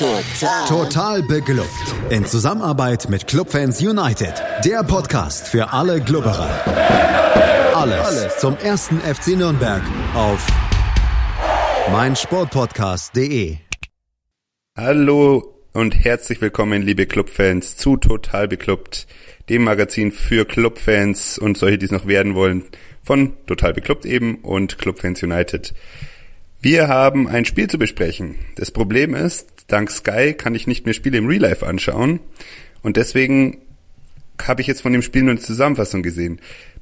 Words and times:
Total. 0.00 0.66
Total 0.66 1.22
beglückt. 1.22 1.68
In 2.08 2.24
Zusammenarbeit 2.24 3.10
mit 3.10 3.26
Clubfans 3.26 3.82
United. 3.82 4.32
Der 4.64 4.82
Podcast 4.82 5.46
für 5.46 5.74
alle 5.74 6.00
Glubberer. 6.00 6.48
Alles, 7.74 8.06
Alles 8.06 8.38
zum 8.38 8.56
ersten 8.56 8.98
FC 9.00 9.36
Nürnberg 9.36 9.82
auf 10.14 10.46
meinsportpodcast.de. 11.92 13.58
Hallo 14.74 15.54
und 15.74 16.02
herzlich 16.02 16.40
willkommen, 16.40 16.80
liebe 16.80 17.04
Clubfans, 17.04 17.76
zu 17.76 17.98
Total 17.98 18.48
Beklubbt, 18.48 19.06
dem 19.50 19.64
Magazin 19.64 20.12
für 20.12 20.46
Clubfans 20.46 21.36
und 21.36 21.58
solche, 21.58 21.76
die 21.76 21.84
es 21.84 21.92
noch 21.92 22.06
werden 22.06 22.34
wollen, 22.34 22.64
von 23.02 23.34
Total 23.46 23.74
Beklubbt 23.74 24.06
eben 24.06 24.36
und 24.36 24.78
Clubfans 24.78 25.22
United. 25.22 25.74
Wir 26.62 26.88
haben 26.88 27.26
ein 27.26 27.46
Spiel 27.46 27.68
zu 27.68 27.78
besprechen. 27.78 28.34
Das 28.56 28.70
Problem 28.70 29.14
ist, 29.14 29.48
dank 29.68 29.90
Sky 29.90 30.34
kann 30.34 30.54
ich 30.54 30.66
nicht 30.66 30.84
mehr 30.84 30.92
Spiele 30.92 31.16
im 31.16 31.26
Real 31.26 31.40
Life 31.40 31.66
anschauen 31.66 32.20
und 32.82 32.98
deswegen 32.98 33.62
habe 34.42 34.60
ich 34.60 34.66
jetzt 34.66 34.82
von 34.82 34.92
dem 34.92 35.00
Spiel 35.00 35.22
nur 35.22 35.30
eine 35.30 35.40
Zusammenfassung 35.40 36.02
gesehen. 36.02 36.38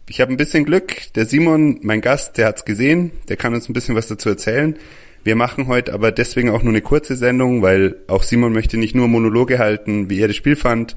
Ich 0.08 0.20
habe 0.20 0.32
ein 0.32 0.36
bisschen 0.36 0.64
Glück. 0.64 1.12
Der 1.14 1.26
Simon, 1.26 1.78
mein 1.82 2.00
Gast, 2.00 2.38
der 2.38 2.46
hat's 2.46 2.64
gesehen. 2.64 3.12
Der 3.28 3.36
kann 3.36 3.54
uns 3.54 3.68
ein 3.68 3.72
bisschen 3.72 3.94
was 3.94 4.08
dazu 4.08 4.28
erzählen. 4.28 4.76
Wir 5.22 5.36
machen 5.36 5.68
heute 5.68 5.92
aber 5.92 6.10
deswegen 6.10 6.50
auch 6.50 6.64
nur 6.64 6.72
eine 6.72 6.82
kurze 6.82 7.14
Sendung, 7.14 7.62
weil 7.62 7.98
auch 8.08 8.24
Simon 8.24 8.52
möchte 8.52 8.78
nicht 8.78 8.96
nur 8.96 9.06
Monologe 9.06 9.60
halten, 9.60 10.10
wie 10.10 10.20
er 10.20 10.26
das 10.26 10.36
Spiel 10.36 10.56
fand, 10.56 10.96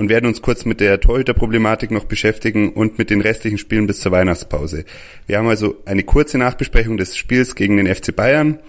und 0.00 0.08
werden 0.08 0.24
uns 0.24 0.40
kurz 0.40 0.64
mit 0.64 0.80
der 0.80 0.98
Torhüterproblematik 0.98 1.90
noch 1.90 2.04
beschäftigen 2.04 2.72
und 2.72 2.96
mit 2.96 3.10
den 3.10 3.20
restlichen 3.20 3.58
Spielen 3.58 3.86
bis 3.86 4.00
zur 4.00 4.12
Weihnachtspause. 4.12 4.86
Wir 5.26 5.36
haben 5.36 5.46
also 5.46 5.76
eine 5.84 6.04
kurze 6.04 6.38
Nachbesprechung 6.38 6.96
des 6.96 7.18
Spiels 7.18 7.54
gegen 7.54 7.76
den 7.76 7.86
FC 7.94 8.16
Bayern 8.16 8.60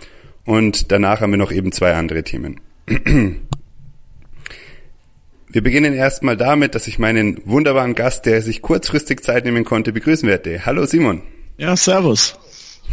und 0.44 0.92
danach 0.92 1.22
haben 1.22 1.32
wir 1.32 1.38
noch 1.38 1.54
eben 1.54 1.72
zwei 1.72 1.94
andere 1.94 2.24
Themen. 2.24 2.60
Wir 5.54 5.62
beginnen 5.62 5.94
erstmal 5.94 6.38
damit, 6.38 6.76
dass 6.76 6.88
ich 6.88 6.98
meinen 6.98 7.42
wunderbaren 7.44 7.94
Gast, 7.94 8.26
der 8.26 8.42
sich 8.42 8.62
kurzfristig 8.62 9.22
Zeit 9.22 9.44
nehmen 9.44 9.66
konnte, 9.66 9.92
begrüßen 9.92 10.28
werde. 10.28 10.66
Hallo 10.66 10.86
Simon. 10.86 11.24
Ja, 11.58 11.76
servus. 11.76 12.40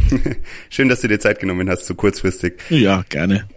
Schön, 0.69 0.89
dass 0.89 0.99
du 0.99 1.07
dir 1.07 1.19
Zeit 1.19 1.39
genommen 1.39 1.69
hast, 1.69 1.85
so 1.85 1.95
kurzfristig. 1.95 2.55
Ja, 2.69 3.05
gerne. 3.07 3.47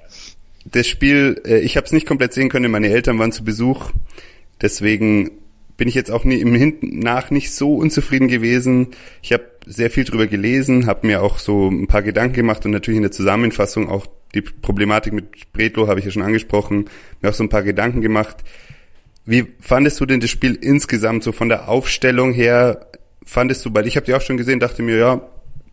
Das 0.64 0.86
Spiel, 0.86 1.41
äh, 1.44 1.58
ich 1.58 1.77
habe 1.77 1.86
es 1.86 1.92
nicht 1.92 2.06
komplett 2.06 2.33
sehen 2.33 2.48
können, 2.48 2.70
meine 2.70 2.91
Eltern 2.91 3.19
waren 3.19 3.33
zu 3.33 3.42
Besuch. 3.42 3.91
Deswegen 4.62 5.32
bin 5.77 5.88
ich 5.88 5.94
jetzt 5.94 6.10
auch 6.10 6.24
nie, 6.24 6.36
im 6.36 6.55
Hinten 6.55 7.00
nach 7.00 7.30
nicht 7.30 7.52
so 7.52 7.74
unzufrieden 7.74 8.28
gewesen. 8.28 8.88
Ich 9.20 9.32
habe 9.32 9.44
sehr 9.66 9.91
viel 9.91 10.04
drüber 10.04 10.28
gelesen, 10.28 10.86
habe 10.86 11.06
mir 11.06 11.22
auch 11.22 11.38
so 11.38 11.69
ein 11.69 11.88
paar 11.88 12.02
Gedanken 12.02 12.34
gemacht 12.34 12.64
und 12.64 12.70
natürlich 12.70 12.96
in 12.98 13.02
der 13.02 13.10
Zusammenfassung 13.10 13.88
auch 13.88 14.06
die 14.34 14.42
Problematik 14.42 15.12
mit 15.12 15.52
Bredlo 15.52 15.88
habe 15.88 16.00
ich 16.00 16.06
ja 16.06 16.12
schon 16.12 16.22
angesprochen, 16.22 16.86
mir 17.20 17.28
auch 17.28 17.34
so 17.34 17.44
ein 17.44 17.48
paar 17.48 17.62
Gedanken 17.62 18.00
gemacht. 18.00 18.38
Wie 19.27 19.46
fandest 19.60 20.00
du 20.00 20.06
denn 20.06 20.20
das 20.20 20.30
Spiel 20.30 20.54
insgesamt 20.54 21.22
so 21.22 21.32
von 21.32 21.48
der 21.48 21.69
Aufstellung 21.69 22.32
her? 22.32 22.86
Fandest 23.24 23.64
du, 23.64 23.74
weil 23.74 23.86
ich 23.86 23.97
habe 23.97 24.06
die 24.06 24.14
auch 24.14 24.20
schon 24.20 24.36
gesehen, 24.36 24.58
dachte 24.58 24.82
mir, 24.82 24.97
ja, 24.97 25.28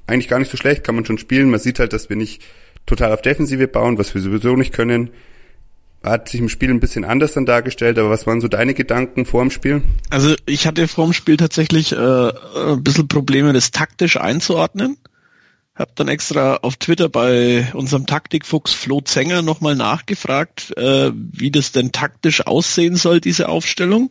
eigentlich 0.07 0.27
gar 0.27 0.39
nicht 0.39 0.51
so 0.51 0.57
schlecht, 0.57 0.83
kann 0.83 0.95
man 0.95 1.05
schon 1.05 1.17
spielen. 1.17 1.49
Man 1.49 1.59
sieht 1.59 1.79
halt, 1.79 1.93
dass 1.93 2.09
wir 2.09 2.15
nicht 2.15 2.43
total 2.85 3.13
auf 3.13 3.21
Defensive 3.21 3.67
bauen, 3.67 3.97
was 3.97 4.13
wir 4.13 4.21
sowieso 4.21 4.55
nicht 4.55 4.73
können 4.73 5.11
hat 6.03 6.29
sich 6.29 6.39
im 6.39 6.49
Spiel 6.49 6.69
ein 6.69 6.79
bisschen 6.79 7.03
anders 7.03 7.33
dann 7.33 7.45
dargestellt, 7.45 7.97
aber 7.97 8.09
was 8.09 8.25
waren 8.25 8.41
so 8.41 8.47
deine 8.47 8.73
Gedanken 8.73 9.25
vor 9.25 9.41
dem 9.41 9.51
Spiel? 9.51 9.81
Also 10.09 10.35
ich 10.45 10.65
hatte 10.65 10.87
vor 10.87 11.05
dem 11.05 11.13
Spiel 11.13 11.37
tatsächlich 11.37 11.91
äh, 11.91 12.31
ein 12.55 12.83
bisschen 12.83 13.07
Probleme, 13.07 13.51
das 13.53 13.71
taktisch 13.71 14.17
einzuordnen. 14.17 14.97
Hab 15.75 15.95
dann 15.95 16.09
extra 16.09 16.57
auf 16.57 16.75
Twitter 16.75 17.07
bei 17.07 17.71
unserem 17.73 18.05
Taktikfuchs 18.05 18.73
Flo 18.73 19.01
Zenger 19.01 19.41
nochmal 19.41 19.75
nachgefragt, 19.75 20.75
äh, 20.77 21.11
wie 21.13 21.51
das 21.51 21.71
denn 21.71 21.91
taktisch 21.91 22.45
aussehen 22.45 22.95
soll, 22.95 23.21
diese 23.21 23.47
Aufstellung. 23.47 24.09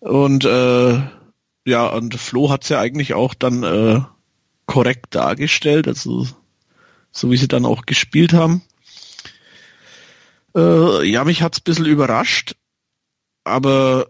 Und 0.00 0.44
äh, 0.44 1.00
ja, 1.66 1.86
und 1.86 2.14
Flo 2.14 2.50
hat's 2.50 2.68
ja 2.68 2.80
eigentlich 2.80 3.14
auch 3.14 3.34
dann 3.34 3.62
äh, 3.62 4.00
korrekt 4.66 5.14
dargestellt, 5.14 5.88
also 5.88 6.26
so 7.10 7.30
wie 7.30 7.36
sie 7.36 7.48
dann 7.48 7.66
auch 7.66 7.84
gespielt 7.84 8.32
haben. 8.32 8.62
Äh, 10.58 11.04
ja, 11.04 11.24
mich 11.24 11.42
hat's 11.42 11.60
ein 11.60 11.64
bisschen 11.64 11.86
überrascht, 11.86 12.56
aber 13.44 14.08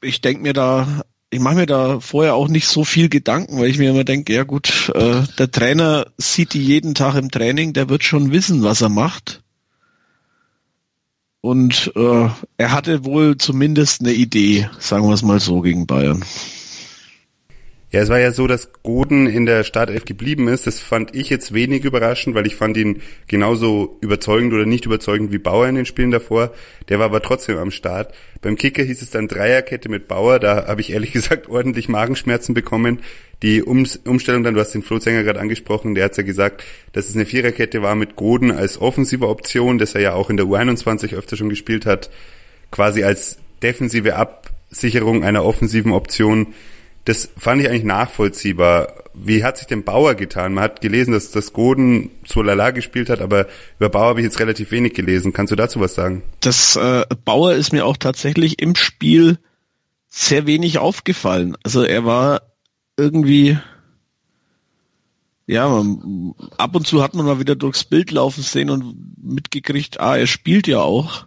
ich 0.00 0.22
denke 0.22 0.42
mir 0.42 0.54
da, 0.54 1.02
ich 1.28 1.40
mache 1.40 1.56
mir 1.56 1.66
da 1.66 2.00
vorher 2.00 2.34
auch 2.34 2.48
nicht 2.48 2.66
so 2.66 2.84
viel 2.84 3.08
Gedanken, 3.08 3.58
weil 3.58 3.68
ich 3.68 3.78
mir 3.78 3.90
immer 3.90 4.04
denke, 4.04 4.32
ja 4.32 4.44
gut, 4.44 4.90
äh, 4.94 5.22
der 5.38 5.50
Trainer 5.50 6.06
sieht 6.16 6.54
die 6.54 6.64
jeden 6.64 6.94
Tag 6.94 7.16
im 7.16 7.30
Training, 7.30 7.74
der 7.74 7.88
wird 7.88 8.04
schon 8.04 8.30
wissen, 8.30 8.62
was 8.62 8.80
er 8.80 8.88
macht. 8.88 9.42
Und 11.42 11.92
äh, 11.94 12.28
er 12.56 12.72
hatte 12.72 13.04
wohl 13.04 13.36
zumindest 13.36 14.00
eine 14.00 14.14
Idee, 14.14 14.70
sagen 14.78 15.06
wir 15.06 15.12
es 15.12 15.22
mal 15.22 15.40
so, 15.40 15.60
gegen 15.60 15.86
Bayern. 15.86 16.24
Ja, 17.94 18.00
es 18.00 18.08
war 18.08 18.18
ja 18.18 18.32
so, 18.32 18.48
dass 18.48 18.72
Goden 18.82 19.28
in 19.28 19.46
der 19.46 19.62
Startelf 19.62 20.04
geblieben 20.04 20.48
ist. 20.48 20.66
Das 20.66 20.80
fand 20.80 21.14
ich 21.14 21.30
jetzt 21.30 21.54
wenig 21.54 21.84
überraschend, 21.84 22.34
weil 22.34 22.44
ich 22.44 22.56
fand 22.56 22.76
ihn 22.76 23.02
genauso 23.28 23.98
überzeugend 24.00 24.52
oder 24.52 24.66
nicht 24.66 24.84
überzeugend 24.84 25.30
wie 25.30 25.38
Bauer 25.38 25.68
in 25.68 25.76
den 25.76 25.86
Spielen 25.86 26.10
davor. 26.10 26.52
Der 26.88 26.98
war 26.98 27.04
aber 27.04 27.22
trotzdem 27.22 27.56
am 27.56 27.70
Start. 27.70 28.12
Beim 28.42 28.56
Kicker 28.56 28.82
hieß 28.82 29.00
es 29.00 29.10
dann 29.10 29.28
Dreierkette 29.28 29.88
mit 29.88 30.08
Bauer. 30.08 30.40
Da 30.40 30.66
habe 30.66 30.80
ich 30.80 30.90
ehrlich 30.90 31.12
gesagt 31.12 31.48
ordentlich 31.48 31.88
Magenschmerzen 31.88 32.52
bekommen. 32.52 32.98
Die 33.44 33.62
Umstellung 33.62 34.42
dann, 34.42 34.54
du 34.54 34.60
hast 34.60 34.72
den 34.72 34.82
Flo 34.82 34.98
Sänger 34.98 35.22
gerade 35.22 35.38
angesprochen, 35.38 35.94
der 35.94 36.06
hat 36.06 36.16
ja 36.16 36.24
gesagt, 36.24 36.64
dass 36.94 37.08
es 37.08 37.14
eine 37.14 37.26
Viererkette 37.26 37.80
war 37.80 37.94
mit 37.94 38.16
Goden 38.16 38.50
als 38.50 38.80
offensive 38.80 39.28
Option, 39.28 39.78
dass 39.78 39.94
er 39.94 40.00
ja 40.00 40.14
auch 40.14 40.30
in 40.30 40.36
der 40.36 40.46
U21 40.46 41.14
öfter 41.14 41.36
schon 41.36 41.48
gespielt 41.48 41.86
hat, 41.86 42.10
quasi 42.72 43.04
als 43.04 43.38
defensive 43.62 44.16
Absicherung 44.16 45.22
einer 45.22 45.44
offensiven 45.44 45.92
Option 45.92 46.54
das 47.04 47.28
fand 47.36 47.60
ich 47.60 47.68
eigentlich 47.68 47.84
nachvollziehbar. 47.84 49.04
Wie 49.14 49.44
hat 49.44 49.58
sich 49.58 49.66
denn 49.66 49.84
Bauer 49.84 50.14
getan? 50.14 50.54
Man 50.54 50.64
hat 50.64 50.80
gelesen, 50.80 51.12
dass 51.12 51.30
das 51.30 51.52
Goden 51.52 52.10
zu 52.26 52.42
Lala 52.42 52.70
gespielt 52.70 53.10
hat, 53.10 53.20
aber 53.20 53.46
über 53.78 53.88
Bauer 53.88 54.08
habe 54.08 54.20
ich 54.20 54.24
jetzt 54.24 54.40
relativ 54.40 54.70
wenig 54.70 54.94
gelesen. 54.94 55.32
Kannst 55.32 55.52
du 55.52 55.56
dazu 55.56 55.80
was 55.80 55.94
sagen? 55.94 56.22
Das 56.40 56.76
äh, 56.76 57.04
Bauer 57.24 57.52
ist 57.52 57.72
mir 57.72 57.86
auch 57.86 57.96
tatsächlich 57.96 58.60
im 58.60 58.74
Spiel 58.74 59.38
sehr 60.08 60.46
wenig 60.46 60.78
aufgefallen. 60.78 61.56
Also 61.62 61.82
er 61.82 62.04
war 62.04 62.42
irgendwie 62.96 63.58
ja, 65.46 65.84
ab 66.56 66.74
und 66.74 66.86
zu 66.86 67.02
hat 67.02 67.14
man 67.14 67.26
mal 67.26 67.38
wieder 67.38 67.54
durchs 67.54 67.84
Bild 67.84 68.10
laufen 68.10 68.42
sehen 68.42 68.70
und 68.70 68.96
mitgekriegt, 69.22 70.00
ah, 70.00 70.16
er 70.16 70.26
spielt 70.26 70.66
ja 70.66 70.80
auch. 70.80 71.26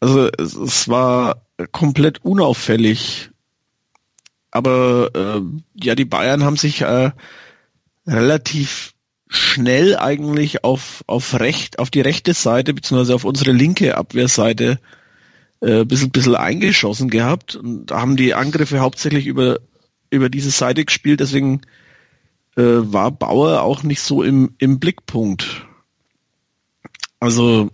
Also 0.00 0.30
es, 0.38 0.54
es 0.54 0.88
war 0.88 1.46
komplett 1.72 2.24
unauffällig 2.24 3.30
aber 4.54 5.10
äh, 5.14 5.42
ja, 5.84 5.96
die 5.96 6.04
Bayern 6.04 6.44
haben 6.44 6.56
sich 6.56 6.82
äh, 6.82 7.10
relativ 8.06 8.94
schnell 9.28 9.96
eigentlich 9.96 10.62
auf, 10.62 11.02
auf 11.08 11.40
recht, 11.40 11.80
auf 11.80 11.90
die 11.90 12.00
rechte 12.00 12.34
Seite, 12.34 12.72
beziehungsweise 12.72 13.16
auf 13.16 13.24
unsere 13.24 13.50
linke 13.50 13.98
Abwehrseite 13.98 14.78
äh, 15.60 15.84
bisschen, 15.84 16.10
bisschen 16.10 16.36
eingeschossen 16.36 17.10
gehabt 17.10 17.56
und 17.56 17.90
haben 17.90 18.16
die 18.16 18.34
Angriffe 18.34 18.78
hauptsächlich 18.78 19.26
über, 19.26 19.58
über 20.10 20.28
diese 20.28 20.52
Seite 20.52 20.84
gespielt, 20.84 21.18
deswegen 21.18 21.62
äh, 22.56 22.62
war 22.62 23.10
Bauer 23.10 23.62
auch 23.62 23.82
nicht 23.82 24.02
so 24.02 24.22
im, 24.22 24.54
im 24.58 24.78
Blickpunkt. 24.78 25.66
Also 27.18 27.70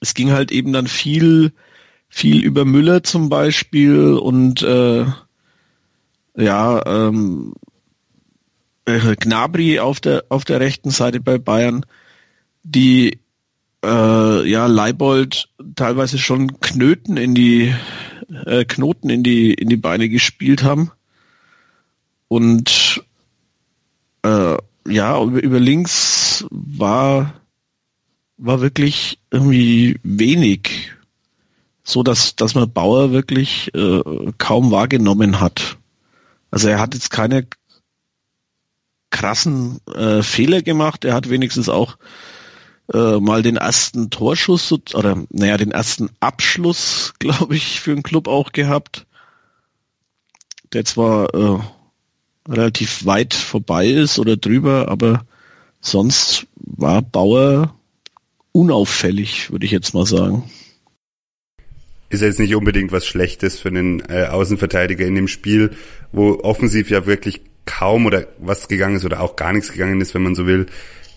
es 0.00 0.12
ging 0.12 0.32
halt 0.32 0.52
eben 0.52 0.74
dann 0.74 0.86
viel, 0.86 1.52
viel 2.10 2.44
über 2.44 2.66
Müller 2.66 3.02
zum 3.02 3.30
Beispiel 3.30 4.12
und 4.12 4.60
äh, 4.62 5.06
ja, 6.36 6.84
ähm, 6.86 7.54
äh, 8.84 9.16
Gnabry 9.16 9.78
auf 9.78 10.00
der 10.00 10.24
auf 10.28 10.44
der 10.44 10.60
rechten 10.60 10.90
Seite 10.90 11.20
bei 11.20 11.38
Bayern, 11.38 11.84
die 12.62 13.20
äh, 13.84 14.48
ja 14.48 14.66
Leibold 14.66 15.48
teilweise 15.74 16.18
schon 16.18 16.60
Knöten 16.60 17.16
in 17.16 17.34
die 17.34 17.74
äh, 18.46 18.64
Knoten 18.64 19.10
in 19.10 19.22
die 19.22 19.54
in 19.54 19.68
die 19.68 19.76
Beine 19.76 20.08
gespielt 20.08 20.62
haben 20.62 20.90
und 22.28 23.04
äh, 24.22 24.56
ja 24.88 25.22
über, 25.22 25.42
über 25.42 25.60
links 25.60 26.46
war 26.50 27.34
war 28.38 28.60
wirklich 28.60 29.18
irgendwie 29.30 30.00
wenig, 30.02 30.92
so 31.84 32.02
dass 32.02 32.34
dass 32.36 32.54
man 32.54 32.72
Bauer 32.72 33.12
wirklich 33.12 33.72
äh, 33.74 34.02
kaum 34.38 34.70
wahrgenommen 34.70 35.40
hat. 35.40 35.76
Also 36.52 36.68
er 36.68 36.78
hat 36.78 36.94
jetzt 36.94 37.10
keine 37.10 37.46
krassen 39.10 39.80
äh, 39.86 40.22
Fehler 40.22 40.62
gemacht. 40.62 41.04
Er 41.04 41.14
hat 41.14 41.28
wenigstens 41.30 41.68
auch 41.68 41.96
äh, 42.92 43.18
mal 43.18 43.42
den 43.42 43.56
ersten 43.56 44.10
Torschuss 44.10 44.70
oder 44.94 45.24
naja, 45.30 45.56
den 45.56 45.72
ersten 45.72 46.10
Abschluss, 46.20 47.14
glaube 47.18 47.56
ich, 47.56 47.80
für 47.80 47.94
den 47.94 48.02
Club 48.04 48.28
auch 48.28 48.52
gehabt. 48.52 49.06
Der 50.72 50.84
zwar 50.84 51.34
äh, 51.34 51.58
relativ 52.48 53.06
weit 53.06 53.34
vorbei 53.34 53.88
ist 53.88 54.18
oder 54.18 54.36
drüber, 54.36 54.88
aber 54.88 55.24
sonst 55.80 56.46
war 56.56 57.02
Bauer 57.02 57.74
unauffällig, 58.52 59.50
würde 59.50 59.64
ich 59.64 59.72
jetzt 59.72 59.94
mal 59.94 60.06
sagen. 60.06 60.50
Ist 62.12 62.20
jetzt 62.20 62.38
nicht 62.38 62.54
unbedingt 62.54 62.92
was 62.92 63.06
Schlechtes 63.06 63.58
für 63.58 63.68
einen 63.68 64.00
äh, 64.10 64.26
Außenverteidiger 64.26 65.06
in 65.06 65.14
dem 65.14 65.28
Spiel, 65.28 65.70
wo 66.12 66.40
offensiv 66.40 66.90
ja 66.90 67.06
wirklich 67.06 67.40
kaum 67.64 68.04
oder 68.04 68.26
was 68.38 68.68
gegangen 68.68 68.96
ist 68.96 69.06
oder 69.06 69.22
auch 69.22 69.34
gar 69.34 69.54
nichts 69.54 69.72
gegangen 69.72 69.98
ist, 70.02 70.12
wenn 70.12 70.22
man 70.22 70.34
so 70.34 70.46
will. 70.46 70.66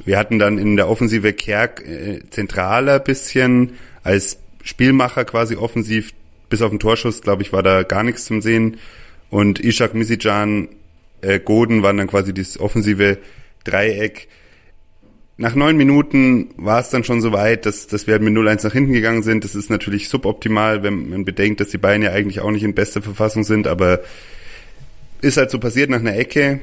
Wir 0.05 0.17
hatten 0.17 0.39
dann 0.39 0.57
in 0.57 0.77
der 0.77 0.87
Offensive 0.87 1.33
Kerk 1.33 1.85
äh, 1.85 2.21
zentraler 2.29 2.99
bisschen 2.99 3.73
als 4.03 4.39
Spielmacher 4.63 5.25
quasi 5.25 5.57
offensiv. 5.57 6.13
Bis 6.47 6.61
auf 6.61 6.69
den 6.69 6.79
Torschuss, 6.79 7.21
glaube 7.21 7.41
ich, 7.41 7.51
war 7.51 7.61
da 7.61 7.83
gar 7.83 8.03
nichts 8.03 8.23
zum 8.23 8.41
Sehen. 8.41 8.77
Und 9.29 9.59
Ishak 9.59 9.95
Misijan, 9.95 10.69
äh, 11.19 11.41
Goden 11.41 11.83
waren 11.83 11.97
dann 11.97 12.07
quasi 12.07 12.33
das 12.33 12.57
offensive 12.57 13.17
Dreieck. 13.65 14.29
Nach 15.37 15.53
neun 15.53 15.75
Minuten 15.75 16.53
war 16.55 16.79
es 16.79 16.89
dann 16.89 17.03
schon 17.03 17.19
so 17.19 17.33
weit, 17.33 17.65
dass, 17.65 17.87
dass 17.87 18.07
wir 18.07 18.19
mit 18.19 18.33
0-1 18.33 18.63
nach 18.63 18.71
hinten 18.71 18.93
gegangen 18.93 19.21
sind. 19.21 19.43
Das 19.43 19.53
ist 19.53 19.69
natürlich 19.69 20.07
suboptimal, 20.07 20.81
wenn 20.81 21.09
man 21.09 21.25
bedenkt, 21.25 21.59
dass 21.59 21.69
die 21.69 21.77
Beine 21.77 22.05
ja 22.05 22.11
eigentlich 22.11 22.39
auch 22.39 22.51
nicht 22.51 22.63
in 22.63 22.73
bester 22.73 23.01
Verfassung 23.01 23.43
sind, 23.43 23.67
aber 23.67 23.99
ist 25.21 25.37
halt 25.37 25.51
so 25.51 25.59
passiert 25.59 25.89
nach 25.89 25.99
einer 25.99 26.15
Ecke. 26.15 26.61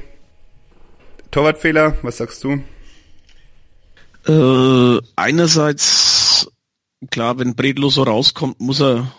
Torwartfehler, 1.29 1.97
was 2.01 2.17
sagst 2.17 2.43
du? 2.43 2.63
Äh, 4.25 5.01
einerseits, 5.15 6.49
klar, 7.11 7.37
wenn 7.37 7.55
Bredlo 7.55 7.89
so 7.89 8.03
rauskommt, 8.03 8.59
muss 8.59 8.81
er, 8.81 9.11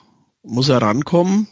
muss 0.43 0.69
er 0.69 0.83
rankommen. 0.83 1.47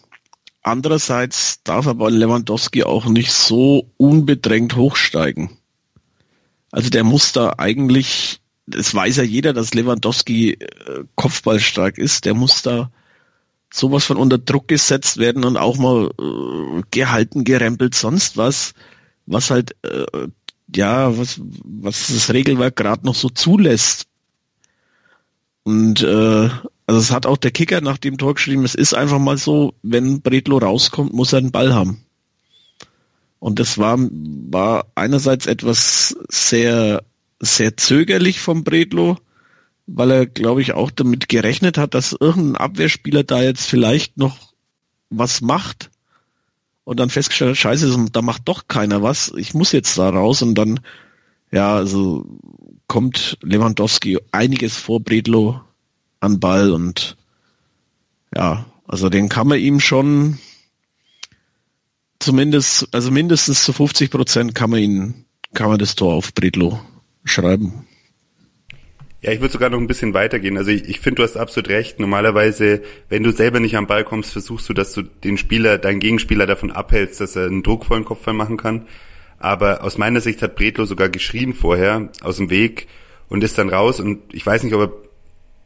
Andererseits 0.62 1.62
darf 1.62 1.86
aber 1.86 2.10
Lewandowski 2.10 2.82
auch 2.84 3.06
nicht 3.06 3.32
so 3.32 3.92
unbedrängt 3.96 4.76
hochsteigen. 4.76 5.50
Also 6.72 6.90
der 6.90 7.04
muss 7.04 7.32
da 7.32 7.54
eigentlich, 7.58 8.40
es 8.74 8.92
weiß 8.94 9.16
ja 9.18 9.22
jeder, 9.22 9.52
dass 9.52 9.74
Lewandowski 9.74 10.54
äh, 10.54 11.04
kopfballstark 11.14 11.98
ist, 11.98 12.24
der 12.24 12.34
muss 12.34 12.62
da 12.62 12.90
sowas 13.72 14.04
von 14.06 14.16
unter 14.16 14.38
Druck 14.38 14.68
gesetzt 14.68 15.18
werden 15.18 15.44
und 15.44 15.56
auch 15.56 15.76
mal 15.76 16.10
äh, 16.18 16.82
gehalten, 16.90 17.44
gerempelt, 17.44 17.94
sonst 17.94 18.36
was, 18.36 18.74
was 19.26 19.50
halt 19.50 19.76
äh, 19.82 20.28
ja, 20.74 21.16
was, 21.16 21.40
was 21.62 22.08
das 22.08 22.32
Regelwerk 22.32 22.76
gerade 22.76 23.04
noch 23.06 23.14
so 23.14 23.28
zulässt. 23.28 24.06
Und 25.64 26.02
äh, 26.02 26.48
also 26.86 27.00
es 27.00 27.10
hat 27.10 27.26
auch 27.26 27.36
der 27.36 27.50
Kicker 27.50 27.80
nach 27.82 27.98
dem 27.98 28.18
Tor 28.18 28.34
geschrieben, 28.34 28.64
es 28.64 28.74
ist 28.74 28.94
einfach 28.94 29.18
mal 29.18 29.36
so, 29.36 29.74
wenn 29.82 30.22
Bredlo 30.22 30.58
rauskommt, 30.58 31.12
muss 31.12 31.32
er 31.32 31.38
einen 31.38 31.52
Ball 31.52 31.74
haben. 31.74 32.04
Und 33.42 33.58
das 33.58 33.76
war, 33.76 33.98
war 33.98 34.86
einerseits 34.94 35.46
etwas 35.46 36.16
sehr, 36.28 37.02
sehr 37.40 37.76
zögerlich 37.76 38.38
vom 38.38 38.62
Bredlo, 38.62 39.18
weil 39.88 40.12
er, 40.12 40.26
glaube 40.26 40.62
ich, 40.62 40.74
auch 40.74 40.92
damit 40.92 41.28
gerechnet 41.28 41.76
hat, 41.76 41.94
dass 41.94 42.12
irgendein 42.12 42.54
Abwehrspieler 42.54 43.24
da 43.24 43.42
jetzt 43.42 43.66
vielleicht 43.66 44.16
noch 44.16 44.36
was 45.10 45.40
macht 45.40 45.90
und 46.84 47.00
dann 47.00 47.10
festgestellt 47.10 47.50
hat, 47.50 47.58
scheiße, 47.58 48.06
da 48.12 48.22
macht 48.22 48.42
doch 48.44 48.68
keiner 48.68 49.02
was, 49.02 49.32
ich 49.36 49.54
muss 49.54 49.72
jetzt 49.72 49.98
da 49.98 50.08
raus 50.08 50.40
und 50.42 50.54
dann, 50.54 50.78
ja, 51.50 51.74
also 51.74 52.24
kommt 52.86 53.38
Lewandowski 53.42 54.20
einiges 54.30 54.76
vor 54.76 55.00
Bredlo 55.00 55.60
an 56.20 56.38
Ball 56.38 56.70
und 56.70 57.16
ja, 58.32 58.66
also 58.86 59.08
den 59.08 59.28
kann 59.28 59.48
man 59.48 59.58
ihm 59.58 59.80
schon 59.80 60.38
zumindest, 62.22 62.88
also 62.92 63.10
mindestens 63.10 63.64
zu 63.64 63.72
50 63.72 64.10
Prozent 64.10 64.54
kann 64.54 64.70
man 64.70 64.80
ihn, 64.80 65.24
kann 65.54 65.68
man 65.68 65.78
das 65.78 65.94
Tor 65.94 66.14
auf 66.14 66.32
Bredlo 66.34 66.80
schreiben. 67.24 67.86
Ja, 69.20 69.30
ich 69.30 69.40
würde 69.40 69.52
sogar 69.52 69.70
noch 69.70 69.78
ein 69.78 69.86
bisschen 69.86 70.14
weitergehen. 70.14 70.58
Also 70.58 70.72
ich, 70.72 70.88
ich 70.88 70.98
finde, 70.98 71.16
du 71.16 71.22
hast 71.22 71.36
absolut 71.36 71.68
recht. 71.68 72.00
Normalerweise, 72.00 72.82
wenn 73.08 73.22
du 73.22 73.30
selber 73.30 73.60
nicht 73.60 73.76
am 73.76 73.86
Ball 73.86 74.02
kommst, 74.02 74.32
versuchst 74.32 74.68
du, 74.68 74.74
dass 74.74 74.92
du 74.94 75.02
den 75.02 75.38
Spieler, 75.38 75.78
deinen 75.78 76.00
Gegenspieler 76.00 76.46
davon 76.46 76.72
abhältst, 76.72 77.20
dass 77.20 77.36
er 77.36 77.46
einen 77.46 77.62
druckvollen 77.62 78.04
Kopfball 78.04 78.34
machen 78.34 78.56
kann. 78.56 78.88
Aber 79.38 79.84
aus 79.84 79.96
meiner 79.96 80.20
Sicht 80.20 80.42
hat 80.42 80.56
Bredlo 80.56 80.86
sogar 80.86 81.08
geschrien 81.08 81.52
vorher 81.52 82.08
aus 82.22 82.38
dem 82.38 82.50
Weg 82.50 82.88
und 83.28 83.44
ist 83.44 83.58
dann 83.58 83.68
raus. 83.68 84.00
Und 84.00 84.22
ich 84.32 84.44
weiß 84.44 84.64
nicht, 84.64 84.74
ob 84.74 84.80
er 84.80 84.92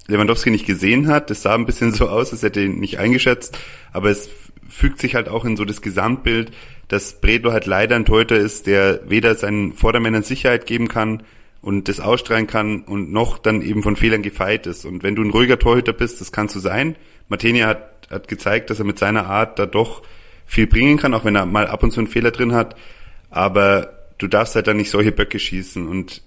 Lewandowski 0.08 0.50
nicht 0.50 0.66
gesehen 0.66 1.08
hat. 1.08 1.30
Das 1.30 1.40
sah 1.40 1.54
ein 1.54 1.66
bisschen 1.66 1.92
so 1.94 2.08
aus, 2.08 2.32
als 2.32 2.42
hätte 2.42 2.60
er 2.60 2.66
ihn 2.66 2.78
nicht 2.78 2.98
eingeschätzt. 2.98 3.58
Aber 3.92 4.10
es 4.10 4.28
fügt 4.68 5.00
sich 5.00 5.14
halt 5.14 5.28
auch 5.28 5.44
in 5.44 5.56
so 5.56 5.64
das 5.64 5.82
Gesamtbild, 5.82 6.52
dass 6.88 7.20
Bredlo 7.20 7.52
halt 7.52 7.66
leider 7.66 7.96
ein 7.96 8.04
Torhüter 8.04 8.36
ist, 8.36 8.66
der 8.66 9.00
weder 9.08 9.34
seinen 9.34 9.72
Vordermännern 9.72 10.22
Sicherheit 10.22 10.66
geben 10.66 10.88
kann, 10.88 11.22
und 11.66 11.88
das 11.88 11.98
ausstrahlen 11.98 12.46
kann 12.46 12.82
und 12.82 13.10
noch 13.10 13.38
dann 13.38 13.60
eben 13.60 13.82
von 13.82 13.96
Fehlern 13.96 14.22
gefeit 14.22 14.68
ist. 14.68 14.84
Und 14.84 15.02
wenn 15.02 15.16
du 15.16 15.22
ein 15.22 15.30
ruhiger 15.30 15.58
Torhüter 15.58 15.92
bist, 15.92 16.20
das 16.20 16.30
kannst 16.30 16.54
du 16.54 16.60
sein. 16.60 16.94
Martenia 17.26 17.66
hat, 17.66 18.06
hat 18.08 18.28
gezeigt, 18.28 18.70
dass 18.70 18.78
er 18.78 18.84
mit 18.84 19.00
seiner 19.00 19.26
Art 19.26 19.58
da 19.58 19.66
doch 19.66 20.02
viel 20.46 20.68
bringen 20.68 20.96
kann, 20.96 21.12
auch 21.12 21.24
wenn 21.24 21.34
er 21.34 21.44
mal 21.44 21.66
ab 21.66 21.82
und 21.82 21.90
zu 21.90 21.98
einen 21.98 22.06
Fehler 22.06 22.30
drin 22.30 22.52
hat. 22.52 22.76
Aber 23.30 23.94
du 24.18 24.28
darfst 24.28 24.54
halt 24.54 24.68
dann 24.68 24.76
nicht 24.76 24.90
solche 24.90 25.10
Böcke 25.10 25.40
schießen. 25.40 25.88
Und 25.88 26.22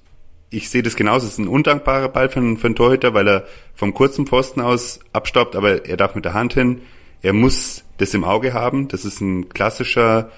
ich 0.50 0.70
sehe 0.70 0.84
das 0.84 0.98
genauso. 0.98 1.26
Es 1.26 1.34
ist 1.34 1.40
ein 1.40 1.48
undankbarer 1.48 2.10
Ball 2.10 2.28
für, 2.28 2.42
für 2.58 2.68
einen 2.68 2.76
Torhüter, 2.76 3.14
weil 3.14 3.30
er 3.30 3.46
vom 3.76 3.94
kurzen 3.94 4.28
Pfosten 4.28 4.60
aus 4.60 5.00
abstaubt, 5.14 5.56
aber 5.56 5.86
er 5.86 5.96
darf 5.96 6.16
mit 6.16 6.26
der 6.26 6.34
Hand 6.34 6.54
hin. 6.54 6.82
Er 7.22 7.32
muss 7.32 7.86
das 8.00 8.14
im 8.14 8.24
Auge 8.24 8.54
haben. 8.54 8.88
Das 8.88 9.06
ist 9.06 9.22
ein 9.22 9.50
klassischer 9.50 10.32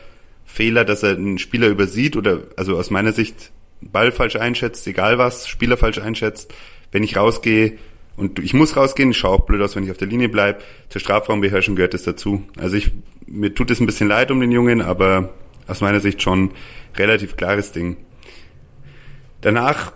Fehler, 0.45 0.83
dass 0.83 1.03
er 1.03 1.11
einen 1.11 1.37
Spieler 1.37 1.69
übersieht 1.69 2.17
oder, 2.17 2.41
also 2.57 2.77
aus 2.77 2.89
meiner 2.89 3.13
Sicht 3.13 3.51
Ball 3.81 4.11
falsch 4.11 4.35
einschätzt, 4.35 4.85
egal 4.87 5.17
was, 5.17 5.47
Spieler 5.47 5.77
falsch 5.77 5.99
einschätzt, 5.99 6.53
wenn 6.91 7.03
ich 7.03 7.17
rausgehe 7.17 7.77
und 8.17 8.39
ich 8.39 8.53
muss 8.53 8.75
rausgehen, 8.75 9.11
ich 9.11 9.17
schaue 9.17 9.37
auch 9.37 9.45
blöd 9.45 9.61
aus, 9.61 9.75
wenn 9.75 9.83
ich 9.83 9.91
auf 9.91 9.97
der 9.97 10.07
Linie 10.07 10.29
bleibe, 10.29 10.59
zur 10.89 11.01
Strafraumbeherrschung 11.01 11.75
gehört 11.75 11.93
es 11.93 12.03
dazu. 12.03 12.43
Also 12.57 12.75
ich, 12.75 12.91
mir 13.25 13.53
tut 13.53 13.71
es 13.71 13.79
ein 13.79 13.85
bisschen 13.85 14.07
leid 14.07 14.29
um 14.29 14.39
den 14.39 14.51
Jungen, 14.51 14.81
aber 14.81 15.33
aus 15.67 15.81
meiner 15.81 15.99
Sicht 15.99 16.21
schon 16.21 16.51
relativ 16.95 17.37
klares 17.37 17.71
Ding. 17.71 17.97
Danach 19.39 19.93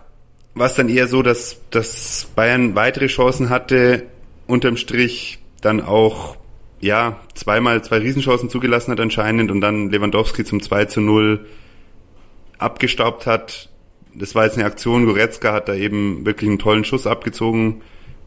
war 0.56 0.68
es 0.68 0.76
dann 0.76 0.90
eher 0.90 1.08
so, 1.08 1.22
dass, 1.22 1.62
dass 1.70 2.32
Bayern 2.36 2.76
weitere 2.76 3.08
Chancen 3.08 3.50
hatte, 3.50 4.04
unterm 4.48 4.78
Strich 4.78 5.40
dann 5.62 5.82
auch 5.82 6.38
ja, 6.80 7.20
zweimal 7.34 7.84
zwei 7.84 7.98
Riesenchancen 7.98 8.50
zugelassen 8.50 8.92
hat 8.92 9.00
anscheinend 9.00 9.52
und 9.52 9.62
dann 9.62 9.90
Lewandowski 9.90 10.44
zum 10.44 10.62
2 10.62 10.86
zu 10.86 11.02
0 11.02 11.46
abgestaubt 12.58 13.26
hat, 13.26 13.70
das 14.14 14.36
war 14.36 14.46
jetzt 14.46 14.58
eine 14.58 14.66
Aktion, 14.66 15.06
Goretzka 15.06 15.54
hat 15.54 15.68
da 15.68 15.76
eben 15.76 16.26
wirklich 16.26 16.50
einen 16.50 16.60
tollen 16.60 16.86
Schuss 16.86 17.06
abgezogen 17.06 17.82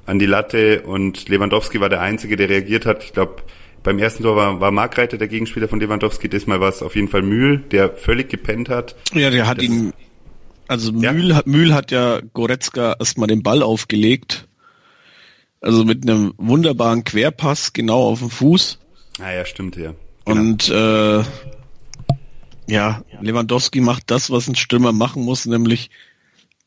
an 0.06 0.18
die 0.18 0.26
Latte 0.26 0.82
und 0.82 1.28
Lewandowski 1.28 1.80
war 1.80 1.88
der 1.88 2.00
Einzige, 2.00 2.36
der 2.36 2.48
reagiert 2.48 2.86
hat. 2.86 3.04
Ich 3.04 3.12
glaube, 3.12 3.42
beim 3.82 3.98
ersten 3.98 4.22
Tor 4.22 4.36
war, 4.36 4.60
war 4.60 4.70
Markreiter 4.70 5.18
der 5.18 5.28
Gegenspieler 5.28 5.68
von 5.68 5.80
Lewandowski, 5.80 6.28
diesmal 6.28 6.60
war 6.60 6.68
es 6.68 6.82
auf 6.82 6.96
jeden 6.96 7.08
Fall 7.08 7.22
Mühl, 7.22 7.58
der 7.58 7.90
völlig 7.90 8.28
gepennt 8.28 8.68
hat. 8.68 8.96
Ja, 9.12 9.30
der 9.30 9.46
hat 9.46 9.58
das, 9.58 9.64
ihn, 9.64 9.92
also 10.66 10.92
ja. 10.92 11.12
Mühl, 11.12 11.34
hat, 11.34 11.46
Mühl 11.46 11.74
hat 11.74 11.90
ja 11.90 12.20
Goretzka 12.32 12.96
erstmal 12.98 13.28
den 13.28 13.42
Ball 13.42 13.62
aufgelegt, 13.62 14.47
also 15.60 15.84
mit 15.84 16.08
einem 16.08 16.34
wunderbaren 16.36 17.04
Querpass 17.04 17.72
genau 17.72 18.08
auf 18.08 18.20
den 18.20 18.30
Fuß. 18.30 18.78
Ah 19.20 19.32
ja, 19.32 19.44
stimmt, 19.44 19.76
ja. 19.76 19.94
Genau. 20.24 20.40
Und 20.40 20.68
äh, 20.68 21.22
ja, 22.68 23.02
Lewandowski 23.20 23.80
macht 23.80 24.10
das, 24.10 24.30
was 24.30 24.46
ein 24.46 24.54
Stürmer 24.54 24.92
machen 24.92 25.24
muss, 25.24 25.46
nämlich 25.46 25.90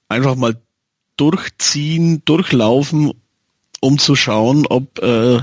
einfach 0.10 0.36
mal 0.36 0.60
durchziehen, 1.16 2.24
durchlaufen, 2.26 3.14
um 3.80 4.00
zu 4.00 4.16
schauen, 4.16 4.66
ob, 4.68 5.00
äh, 5.00 5.40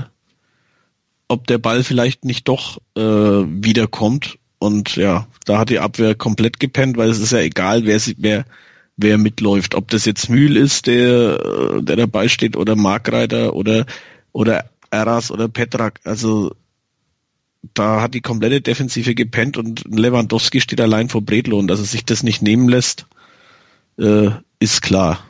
ob 1.27 1.47
der 1.47 1.57
Ball 1.57 1.83
vielleicht 1.83 2.25
nicht 2.25 2.47
doch 2.47 2.77
äh, 2.95 3.01
wiederkommt. 3.01 4.37
Und 4.59 4.97
ja, 4.97 5.27
da 5.45 5.57
hat 5.57 5.69
die 5.69 5.79
Abwehr 5.79 6.15
komplett 6.15 6.59
gepennt, 6.59 6.97
weil 6.97 7.09
es 7.09 7.19
ist 7.19 7.31
ja 7.31 7.39
egal, 7.39 7.85
wer, 7.85 7.99
wer, 8.17 8.45
wer 9.01 9.17
mitläuft. 9.17 9.75
Ob 9.75 9.89
das 9.89 10.05
jetzt 10.05 10.29
Mühl 10.29 10.57
ist, 10.57 10.87
der, 10.87 11.39
äh, 11.39 11.83
der 11.83 11.95
dabei 11.95 12.27
steht, 12.27 12.57
oder 12.57 12.75
Markreiter 12.75 13.53
oder, 13.55 13.85
oder 14.31 14.69
Eras 14.91 15.31
oder 15.31 15.47
Petrak. 15.47 15.99
Also 16.03 16.55
da 17.73 18.01
hat 18.01 18.13
die 18.13 18.21
komplette 18.21 18.61
Defensive 18.61 19.15
gepennt 19.15 19.57
und 19.57 19.83
Lewandowski 19.85 20.61
steht 20.61 20.81
allein 20.81 21.09
vor 21.09 21.21
Bredlo 21.21 21.59
und 21.59 21.67
dass 21.67 21.79
er 21.79 21.85
sich 21.85 22.05
das 22.05 22.23
nicht 22.23 22.41
nehmen 22.41 22.69
lässt, 22.69 23.05
äh, 23.97 24.29
ist 24.59 24.81
klar. 24.81 25.23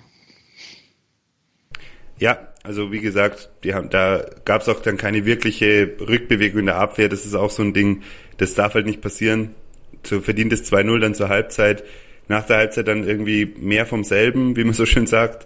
Ja, 2.19 2.37
also 2.63 2.91
wie 2.91 2.99
gesagt, 2.99 3.49
die 3.63 3.73
haben, 3.73 3.89
da 3.89 4.25
gab 4.45 4.61
es 4.61 4.69
auch 4.69 4.81
dann 4.81 4.97
keine 4.97 5.25
wirkliche 5.25 5.95
Rückbewegung 5.99 6.59
in 6.59 6.65
der 6.67 6.75
Abwehr. 6.75 7.09
Das 7.09 7.25
ist 7.25 7.33
auch 7.33 7.49
so 7.49 7.63
ein 7.63 7.73
Ding, 7.73 8.03
das 8.37 8.53
darf 8.53 8.73
halt 8.73 8.85
nicht 8.85 9.01
passieren. 9.01 9.55
Zu 10.03 10.21
verdient 10.21 10.53
es 10.53 10.71
2-0 10.71 10.99
dann 10.99 11.15
zur 11.15 11.29
Halbzeit. 11.29 11.83
Nach 12.29 12.45
der 12.45 12.57
Halbzeit 12.57 12.87
dann 12.87 13.05
irgendwie 13.05 13.53
mehr 13.59 13.85
vom 13.85 14.05
selben, 14.05 14.55
wie 14.55 14.63
man 14.63 14.73
so 14.73 14.85
schön 14.85 15.07
sagt. 15.07 15.45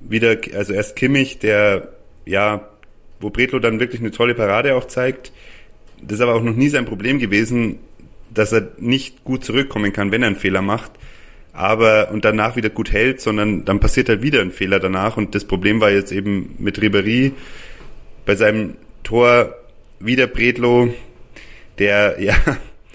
Wieder, 0.00 0.36
also 0.54 0.72
erst 0.72 0.94
Kimmich, 0.94 1.40
der 1.40 1.88
ja, 2.24 2.68
wo 3.18 3.30
Bredlo 3.30 3.58
dann 3.58 3.80
wirklich 3.80 4.00
eine 4.00 4.12
tolle 4.12 4.34
Parade 4.34 4.76
auch 4.76 4.86
zeigt 4.86 5.32
das 6.02 6.18
ist 6.18 6.20
aber 6.20 6.34
auch 6.34 6.42
noch 6.42 6.54
nie 6.54 6.68
sein 6.68 6.86
Problem 6.86 7.18
gewesen, 7.18 7.78
dass 8.32 8.52
er 8.52 8.68
nicht 8.78 9.24
gut 9.24 9.44
zurückkommen 9.44 9.92
kann, 9.92 10.12
wenn 10.12 10.22
er 10.22 10.28
einen 10.28 10.36
Fehler 10.36 10.62
macht. 10.62 10.92
aber 11.52 12.10
und 12.12 12.24
danach 12.24 12.54
wieder 12.54 12.70
gut 12.70 12.92
hält, 12.92 13.20
sondern 13.20 13.64
dann 13.64 13.80
passiert 13.80 14.08
halt 14.08 14.22
wieder 14.22 14.40
ein 14.40 14.52
Fehler 14.52 14.78
danach 14.78 15.16
und 15.16 15.34
das 15.34 15.44
Problem 15.44 15.80
war 15.80 15.90
jetzt 15.90 16.12
eben 16.12 16.54
mit 16.58 16.80
Ribery 16.80 17.32
bei 18.24 18.36
seinem 18.36 18.76
Tor 19.02 19.56
wieder 19.98 20.28
Bredlo, 20.28 20.94
der 21.78 22.18
ja 22.20 22.36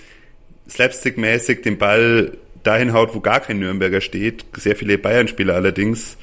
slapstick-mäßig 0.69 1.63
den 1.63 1.77
Ball 1.77 2.37
dahin 2.65 2.93
haut, 2.93 3.13
wo 3.13 3.19
gar 3.19 3.39
kein 3.39 3.59
Nürnberger 3.59 4.01
steht. 4.01 4.45
Sehr 4.57 4.75
viele 4.75 4.97
Bayern-Spieler 4.97 5.53
allerdings. 5.53 6.17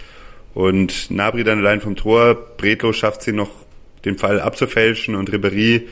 Und 0.54 1.10
Nabri 1.10 1.44
dann 1.44 1.58
allein 1.58 1.80
vom 1.80 1.96
Tor. 1.96 2.34
Bredlo 2.56 2.92
schafft 2.92 3.22
sie 3.22 3.32
noch, 3.32 3.50
den 4.04 4.18
Fall 4.18 4.40
abzufälschen 4.40 5.14
und 5.14 5.32
Ribery 5.32 5.88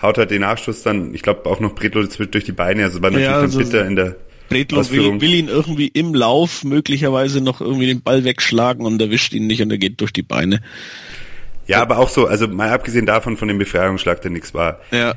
haut 0.00 0.16
halt 0.16 0.30
den 0.30 0.42
Nachschuss 0.42 0.82
dann, 0.82 1.12
ich 1.12 1.22
glaube 1.22 1.48
auch 1.50 1.60
noch 1.60 1.74
Bredlo 1.74 2.04
durch 2.04 2.44
die 2.44 2.52
Beine. 2.52 2.84
Also 2.84 3.02
war 3.02 3.10
natürlich 3.10 3.28
ja, 3.28 3.40
also 3.40 3.58
dann 3.58 3.66
bitter 3.66 3.86
in 3.86 3.96
der 3.96 4.16
Bredlo 4.48 4.90
will, 4.90 5.20
will, 5.20 5.34
ihn 5.34 5.48
irgendwie 5.48 5.88
im 5.88 6.14
Lauf 6.14 6.64
möglicherweise 6.64 7.40
noch 7.40 7.60
irgendwie 7.60 7.86
den 7.86 8.02
Ball 8.02 8.24
wegschlagen 8.24 8.86
und 8.86 9.00
erwischt 9.02 9.34
ihn 9.34 9.46
nicht 9.46 9.60
und 9.60 9.70
er 9.70 9.78
geht 9.78 10.00
durch 10.00 10.12
die 10.12 10.22
Beine. 10.22 10.60
Ja, 11.66 11.82
aber 11.82 11.98
auch 11.98 12.08
so, 12.08 12.26
also 12.26 12.48
mal 12.48 12.70
abgesehen 12.70 13.04
davon 13.04 13.36
von 13.36 13.48
dem 13.48 13.58
Befreiungsschlag, 13.58 14.22
der 14.22 14.30
nichts 14.30 14.54
war. 14.54 14.80
Ja. 14.90 15.16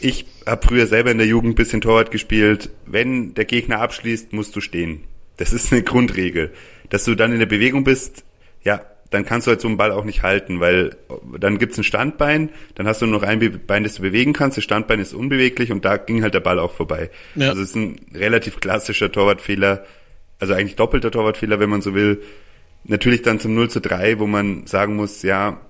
Ich 0.00 0.26
habe 0.46 0.66
früher 0.66 0.86
selber 0.86 1.10
in 1.10 1.18
der 1.18 1.26
Jugend 1.26 1.56
bisschen 1.56 1.80
Torwart 1.80 2.10
gespielt. 2.10 2.70
Wenn 2.86 3.34
der 3.34 3.44
Gegner 3.44 3.80
abschließt, 3.80 4.32
musst 4.32 4.54
du 4.56 4.60
stehen. 4.60 5.04
Das 5.36 5.52
ist 5.52 5.72
eine 5.72 5.82
Grundregel. 5.82 6.52
Dass 6.88 7.04
du 7.04 7.14
dann 7.14 7.32
in 7.32 7.38
der 7.38 7.46
Bewegung 7.46 7.84
bist, 7.84 8.24
ja, 8.62 8.82
dann 9.10 9.24
kannst 9.24 9.46
du 9.46 9.50
halt 9.50 9.60
so 9.60 9.68
einen 9.68 9.76
Ball 9.76 9.90
auch 9.90 10.04
nicht 10.04 10.22
halten, 10.22 10.60
weil 10.60 10.96
dann 11.38 11.58
gibt's 11.58 11.76
ein 11.76 11.84
Standbein, 11.84 12.50
dann 12.76 12.86
hast 12.86 13.02
du 13.02 13.06
nur 13.06 13.20
noch 13.20 13.26
ein 13.26 13.60
Bein, 13.66 13.82
das 13.82 13.96
du 13.96 14.02
bewegen 14.02 14.32
kannst, 14.32 14.56
das 14.56 14.64
Standbein 14.64 15.00
ist 15.00 15.12
unbeweglich 15.12 15.72
und 15.72 15.84
da 15.84 15.96
ging 15.96 16.22
halt 16.22 16.34
der 16.34 16.40
Ball 16.40 16.58
auch 16.58 16.72
vorbei. 16.72 17.10
Ja. 17.34 17.48
Also 17.48 17.62
es 17.62 17.70
ist 17.70 17.76
ein 17.76 17.96
relativ 18.14 18.60
klassischer 18.60 19.10
Torwartfehler, 19.10 19.84
also 20.38 20.54
eigentlich 20.54 20.76
doppelter 20.76 21.10
Torwartfehler, 21.10 21.58
wenn 21.58 21.70
man 21.70 21.82
so 21.82 21.94
will. 21.94 22.22
Natürlich 22.84 23.22
dann 23.22 23.40
zum 23.40 23.54
0 23.54 23.68
zu 23.68 23.80
3, 23.80 24.20
wo 24.20 24.26
man 24.26 24.66
sagen 24.66 24.96
muss, 24.96 25.22
ja, 25.22 25.60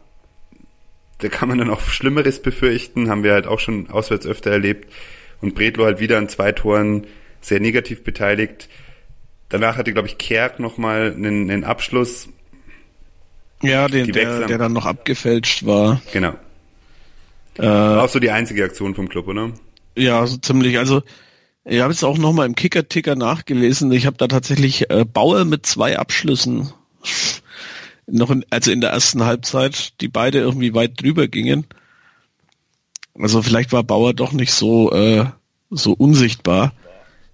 da 1.20 1.28
kann 1.28 1.48
man 1.48 1.58
dann 1.58 1.70
auch 1.70 1.80
Schlimmeres 1.80 2.42
befürchten, 2.42 3.08
haben 3.08 3.22
wir 3.22 3.32
halt 3.32 3.46
auch 3.46 3.60
schon 3.60 3.90
auswärts 3.90 4.26
öfter 4.26 4.50
erlebt. 4.50 4.92
Und 5.40 5.54
Bredlo 5.54 5.84
halt 5.84 6.00
wieder 6.00 6.18
an 6.18 6.28
zwei 6.28 6.52
Toren 6.52 7.06
sehr 7.40 7.60
negativ 7.60 8.04
beteiligt. 8.04 8.68
Danach 9.48 9.76
hatte, 9.76 9.92
glaube 9.92 10.08
ich, 10.08 10.18
Kerk 10.18 10.60
nochmal 10.60 11.14
einen, 11.16 11.50
einen 11.50 11.64
Abschluss. 11.64 12.28
Ja, 13.62 13.88
den, 13.88 14.12
der, 14.12 14.46
der 14.46 14.58
dann 14.58 14.72
noch 14.72 14.86
abgefälscht 14.86 15.66
war. 15.66 16.00
Genau. 16.12 16.34
Äh, 17.58 17.66
auch 17.66 18.08
so 18.08 18.18
die 18.18 18.30
einzige 18.30 18.64
Aktion 18.64 18.94
vom 18.94 19.08
Club, 19.08 19.28
oder? 19.28 19.50
Ja, 19.96 20.26
so 20.26 20.36
ziemlich. 20.36 20.78
Also 20.78 21.02
ich 21.64 21.80
habe 21.80 21.92
jetzt 21.92 22.04
auch 22.04 22.16
nochmal 22.16 22.46
im 22.46 22.54
Kicker-Ticker 22.54 23.16
nachgelesen. 23.16 23.92
Ich 23.92 24.06
habe 24.06 24.16
da 24.16 24.28
tatsächlich 24.28 24.90
äh, 24.90 25.04
Bauer 25.04 25.44
mit 25.44 25.66
zwei 25.66 25.98
Abschlüssen 25.98 26.72
noch 28.10 28.30
in, 28.30 28.44
also 28.50 28.70
in 28.70 28.80
der 28.80 28.90
ersten 28.90 29.24
Halbzeit, 29.24 30.00
die 30.00 30.08
beide 30.08 30.38
irgendwie 30.38 30.74
weit 30.74 31.00
drüber 31.00 31.28
gingen. 31.28 31.66
Also 33.18 33.42
vielleicht 33.42 33.72
war 33.72 33.82
Bauer 33.82 34.14
doch 34.14 34.32
nicht 34.32 34.52
so 34.52 34.92
äh, 34.92 35.26
so 35.70 35.92
unsichtbar. 35.92 36.72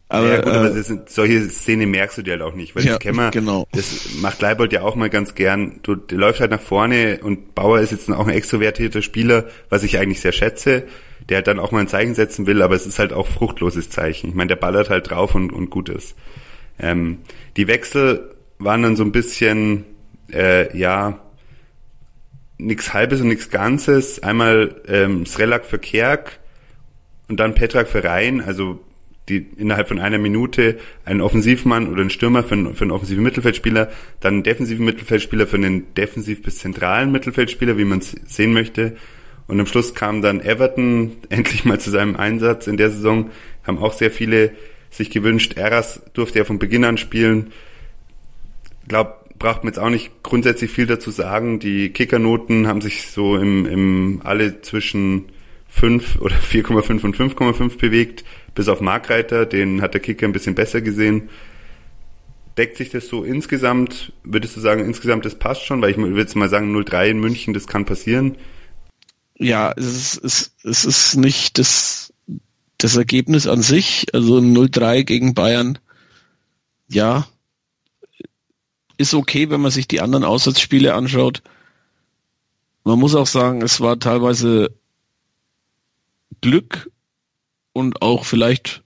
Aber, 0.09 0.29
ja, 0.29 0.41
gut, 0.41 0.53
aber 0.53 0.77
äh, 0.77 0.83
sind, 0.83 1.11
solche 1.11 1.49
Szene 1.49 1.87
merkst 1.87 2.19
du 2.19 2.23
dir 2.23 2.33
halt 2.33 2.43
auch 2.43 2.55
nicht, 2.55 2.77
weil 2.77 2.85
ja, 2.85 2.93
das 2.93 3.01
Kämmer, 3.01 3.33
genau. 3.33 3.67
das 3.73 4.11
macht 4.21 4.41
Leibold 4.41 4.73
ja 4.73 4.83
auch 4.83 4.95
mal 4.95 5.11
ganz 5.11 5.35
gern. 5.35 5.81
Du, 5.83 5.97
der 5.97 6.17
läuft 6.17 6.39
halt 6.39 6.53
nach 6.53 6.61
vorne 6.61 7.19
und 7.23 7.57
Bauer 7.57 7.81
ist 7.81 7.91
jetzt 7.91 8.09
auch 8.11 8.27
ein 8.27 8.33
extrovertierter 8.33 9.03
Spieler, 9.03 9.47
was 9.69 9.83
ich 9.83 9.99
eigentlich 9.99 10.21
sehr 10.21 10.31
schätze, 10.31 10.85
der 11.29 11.39
halt 11.39 11.49
dann 11.49 11.59
auch 11.59 11.73
mal 11.73 11.81
ein 11.81 11.89
Zeichen 11.89 12.15
setzen 12.15 12.47
will, 12.47 12.63
aber 12.63 12.77
es 12.77 12.87
ist 12.87 13.01
halt 13.01 13.13
auch 13.13 13.27
fruchtloses 13.27 13.91
Zeichen. 13.91 14.29
Ich 14.29 14.35
meine, 14.37 14.49
der 14.49 14.57
ballert 14.57 14.91
halt 14.91 15.11
drauf 15.11 15.35
und, 15.35 15.53
und 15.53 15.71
gut 15.71 15.89
ist. 15.89 16.15
Ähm, 16.79 17.19
die 17.57 17.67
Wechsel 17.67 18.37
waren 18.59 18.83
dann 18.83 18.95
so 18.95 19.03
ein 19.03 19.13
bisschen, 19.13 19.85
äh, 20.33 20.77
ja, 20.77 21.21
nichts 22.59 22.95
Halbes 22.95 23.21
und 23.21 23.29
nichts 23.29 23.51
Ganzes. 23.51 24.23
Einmal 24.23 24.77
ähm, 24.89 25.27
Srelak 25.27 25.67
für 25.67 25.79
Kerk 25.79 26.39
und 27.29 27.41
dann 27.41 27.55
Petrak 27.55 27.89
für 27.89 28.05
Rhein, 28.05 28.41
also 28.41 28.81
die 29.29 29.45
innerhalb 29.57 29.89
von 29.89 29.99
einer 29.99 30.19
Minute 30.19 30.79
einen 31.05 31.21
Offensivmann 31.21 31.89
oder 31.89 32.01
einen 32.01 32.11
Stürmer 32.11 32.45
für 32.45 32.55
einen, 32.55 32.75
für 32.75 32.83
einen 32.83 32.93
offensiven 32.93 33.25
Mittelfeldspieler, 33.25 33.91
dann 34.21 34.35
einen 34.35 34.43
defensiven 34.45 34.85
Mittelfeldspieler 34.85 35.47
für 35.47 35.57
einen 35.57 35.93
defensiv 35.95 36.43
bis 36.43 36.59
zentralen 36.59 37.11
Mittelfeldspieler, 37.11 37.77
wie 37.77 37.85
man 37.85 37.99
es 37.99 38.13
sehen 38.27 38.53
möchte. 38.53 38.97
Und 39.49 39.61
am 39.61 39.67
Schluss 39.67 39.95
kam 39.95 40.23
dann 40.23 40.41
Everton 40.41 41.13
endlich 41.29 41.65
mal 41.65 41.81
zu 41.81 41.91
seinem 41.91 42.17
Einsatz 42.17 42.67
in 42.67 42.77
der 42.77 42.91
Saison. 42.91 43.31
Haben 43.65 43.79
auch 43.79 43.93
sehr 43.93 44.11
viele 44.11 44.53
sich 44.91 45.11
gewünscht. 45.11 45.57
Eras 45.57 46.03
durfte 46.15 46.39
ja 46.39 46.45
von 46.45 46.59
Beginn 46.59 46.85
an 46.85 46.97
spielen. 46.97 47.53
Glaub, 48.87 49.26
braucht 49.39 49.65
man 49.65 49.73
jetzt 49.73 49.79
auch 49.79 49.91
nicht 49.91 50.23
grundsätzlich 50.23 50.71
viel 50.71 50.87
dazu 50.87 51.11
sagen. 51.11 51.59
Die 51.59 51.91
Kickernoten 51.91 52.67
haben 52.67 52.81
sich 52.81 53.07
so 53.09 53.37
im, 53.37 53.67
im 53.67 54.21
alle 54.25 54.61
zwischen 54.63 55.27
5 55.69 56.21
oder 56.21 56.37
4,5 56.51 57.05
und 57.05 57.17
5,5 57.17 57.79
bewegt, 57.79 58.25
bis 58.55 58.69
auf 58.69 58.81
Markreiter, 58.81 59.47
den 59.47 59.83
hat 59.83 59.95
der 59.95 60.01
Kicker 60.01 60.27
ein 60.27 60.33
bisschen 60.33 60.55
besser 60.55 60.81
gesehen. 60.81 61.29
Deckt 62.57 62.79
sich 62.79 62.89
das 62.89 63.09
so 63.09 63.23
insgesamt, 63.23 64.13
würdest 64.25 64.57
du 64.57 64.61
sagen, 64.61 64.85
insgesamt 64.85 65.27
das 65.27 65.35
passt 65.35 65.65
schon, 65.65 65.83
weil 65.83 65.91
ich 65.91 65.99
würde 65.99 66.19
jetzt 66.19 66.37
mal 66.37 66.49
sagen, 66.49 66.75
0-3 66.75 67.11
in 67.11 67.21
München, 67.21 67.53
das 67.53 67.67
kann 67.67 67.85
passieren. 67.85 68.37
Ja, 69.39 69.75
es 69.77 70.17
ist, 70.17 70.25
es, 70.25 70.53
es 70.65 70.85
ist 70.87 71.17
nicht 71.17 71.59
das, 71.59 72.15
das 72.79 72.97
Ergebnis 72.97 73.47
an 73.47 73.61
sich, 73.61 74.07
also 74.15 74.39
0-3 74.39 75.05
gegen 75.05 75.35
Bayern, 75.35 75.79
ja, 76.89 77.27
ist 78.97 79.15
okay, 79.15 79.51
wenn 79.51 79.61
man 79.61 79.71
sich 79.71 79.89
die 79.89 80.01
anderen 80.01 80.25
Auswärtsspiele 80.25 80.95
anschaut. 80.95 81.43
Man 82.85 82.99
muss 82.99 83.15
auch 83.15 83.27
sagen, 83.27 83.63
es 83.63 83.81
war 83.81 83.99
teilweise 83.99 84.75
Glück 86.41 86.91
und 87.73 88.03
auch 88.03 88.25
vielleicht, 88.25 88.83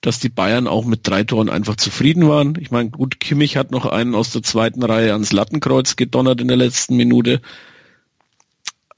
dass 0.00 0.18
die 0.18 0.28
Bayern 0.28 0.66
auch 0.66 0.84
mit 0.84 1.06
drei 1.06 1.24
Toren 1.24 1.48
einfach 1.48 1.76
zufrieden 1.76 2.28
waren. 2.28 2.56
Ich 2.60 2.70
meine, 2.70 2.90
gut, 2.90 3.20
Kimmich 3.20 3.56
hat 3.56 3.70
noch 3.70 3.86
einen 3.86 4.14
aus 4.14 4.30
der 4.30 4.42
zweiten 4.42 4.82
Reihe 4.82 5.12
ans 5.12 5.32
Lattenkreuz 5.32 5.96
gedonnert 5.96 6.40
in 6.40 6.48
der 6.48 6.56
letzten 6.56 6.96
Minute. 6.96 7.40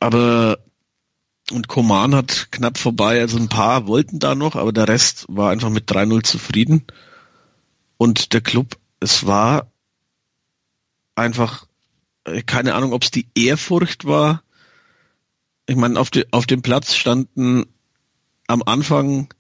Aber 0.01 0.59
und 1.51 1.69
Koman 1.69 2.15
hat 2.15 2.49
knapp 2.51 2.79
vorbei, 2.79 3.21
also 3.21 3.37
ein 3.37 3.49
paar 3.49 3.87
wollten 3.87 4.19
da 4.19 4.35
noch, 4.35 4.57
aber 4.57 4.73
der 4.73 4.89
Rest 4.89 5.27
war 5.29 5.51
einfach 5.51 5.69
mit 5.69 5.91
3-0 5.91 6.23
zufrieden. 6.23 6.85
Und 7.99 8.33
der 8.33 8.41
Club, 8.41 8.79
es 9.01 9.27
war 9.27 9.71
einfach, 11.15 11.67
äh, 12.25 12.43
keine 12.43 12.75
Ahnung, 12.75 12.93
ob 12.93 13.03
es 13.03 13.11
die 13.11 13.27
Ehrfurcht 13.35 14.05
war. 14.05 14.43
Ich 15.67 15.77
meine, 15.77 15.99
auf, 15.99 16.11
de, 16.11 16.27
auf 16.31 16.47
dem 16.47 16.63
Platz 16.63 16.95
standen 16.95 17.65
am 18.47 18.63
Anfang 18.65 19.33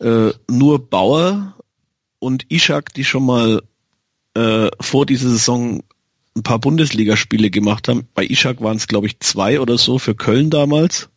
äh, 0.00 0.32
nur 0.50 0.90
Bauer 0.90 1.56
und 2.18 2.50
Ishak, 2.50 2.92
die 2.94 3.04
schon 3.04 3.24
mal 3.24 3.62
äh, 4.34 4.68
vor 4.80 5.06
dieser 5.06 5.30
Saison 5.30 5.82
ein 6.36 6.42
paar 6.42 6.58
Bundesligaspiele 6.58 7.50
gemacht 7.50 7.88
haben. 7.88 8.06
Bei 8.14 8.24
Ishak 8.24 8.60
waren 8.60 8.76
es, 8.76 8.88
glaube 8.88 9.06
ich, 9.06 9.20
zwei 9.20 9.60
oder 9.60 9.78
so 9.78 9.98
für 9.98 10.14
Köln 10.14 10.50
damals. 10.50 11.08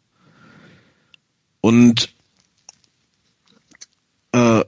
Und 1.61 2.13
äh, 4.31 4.63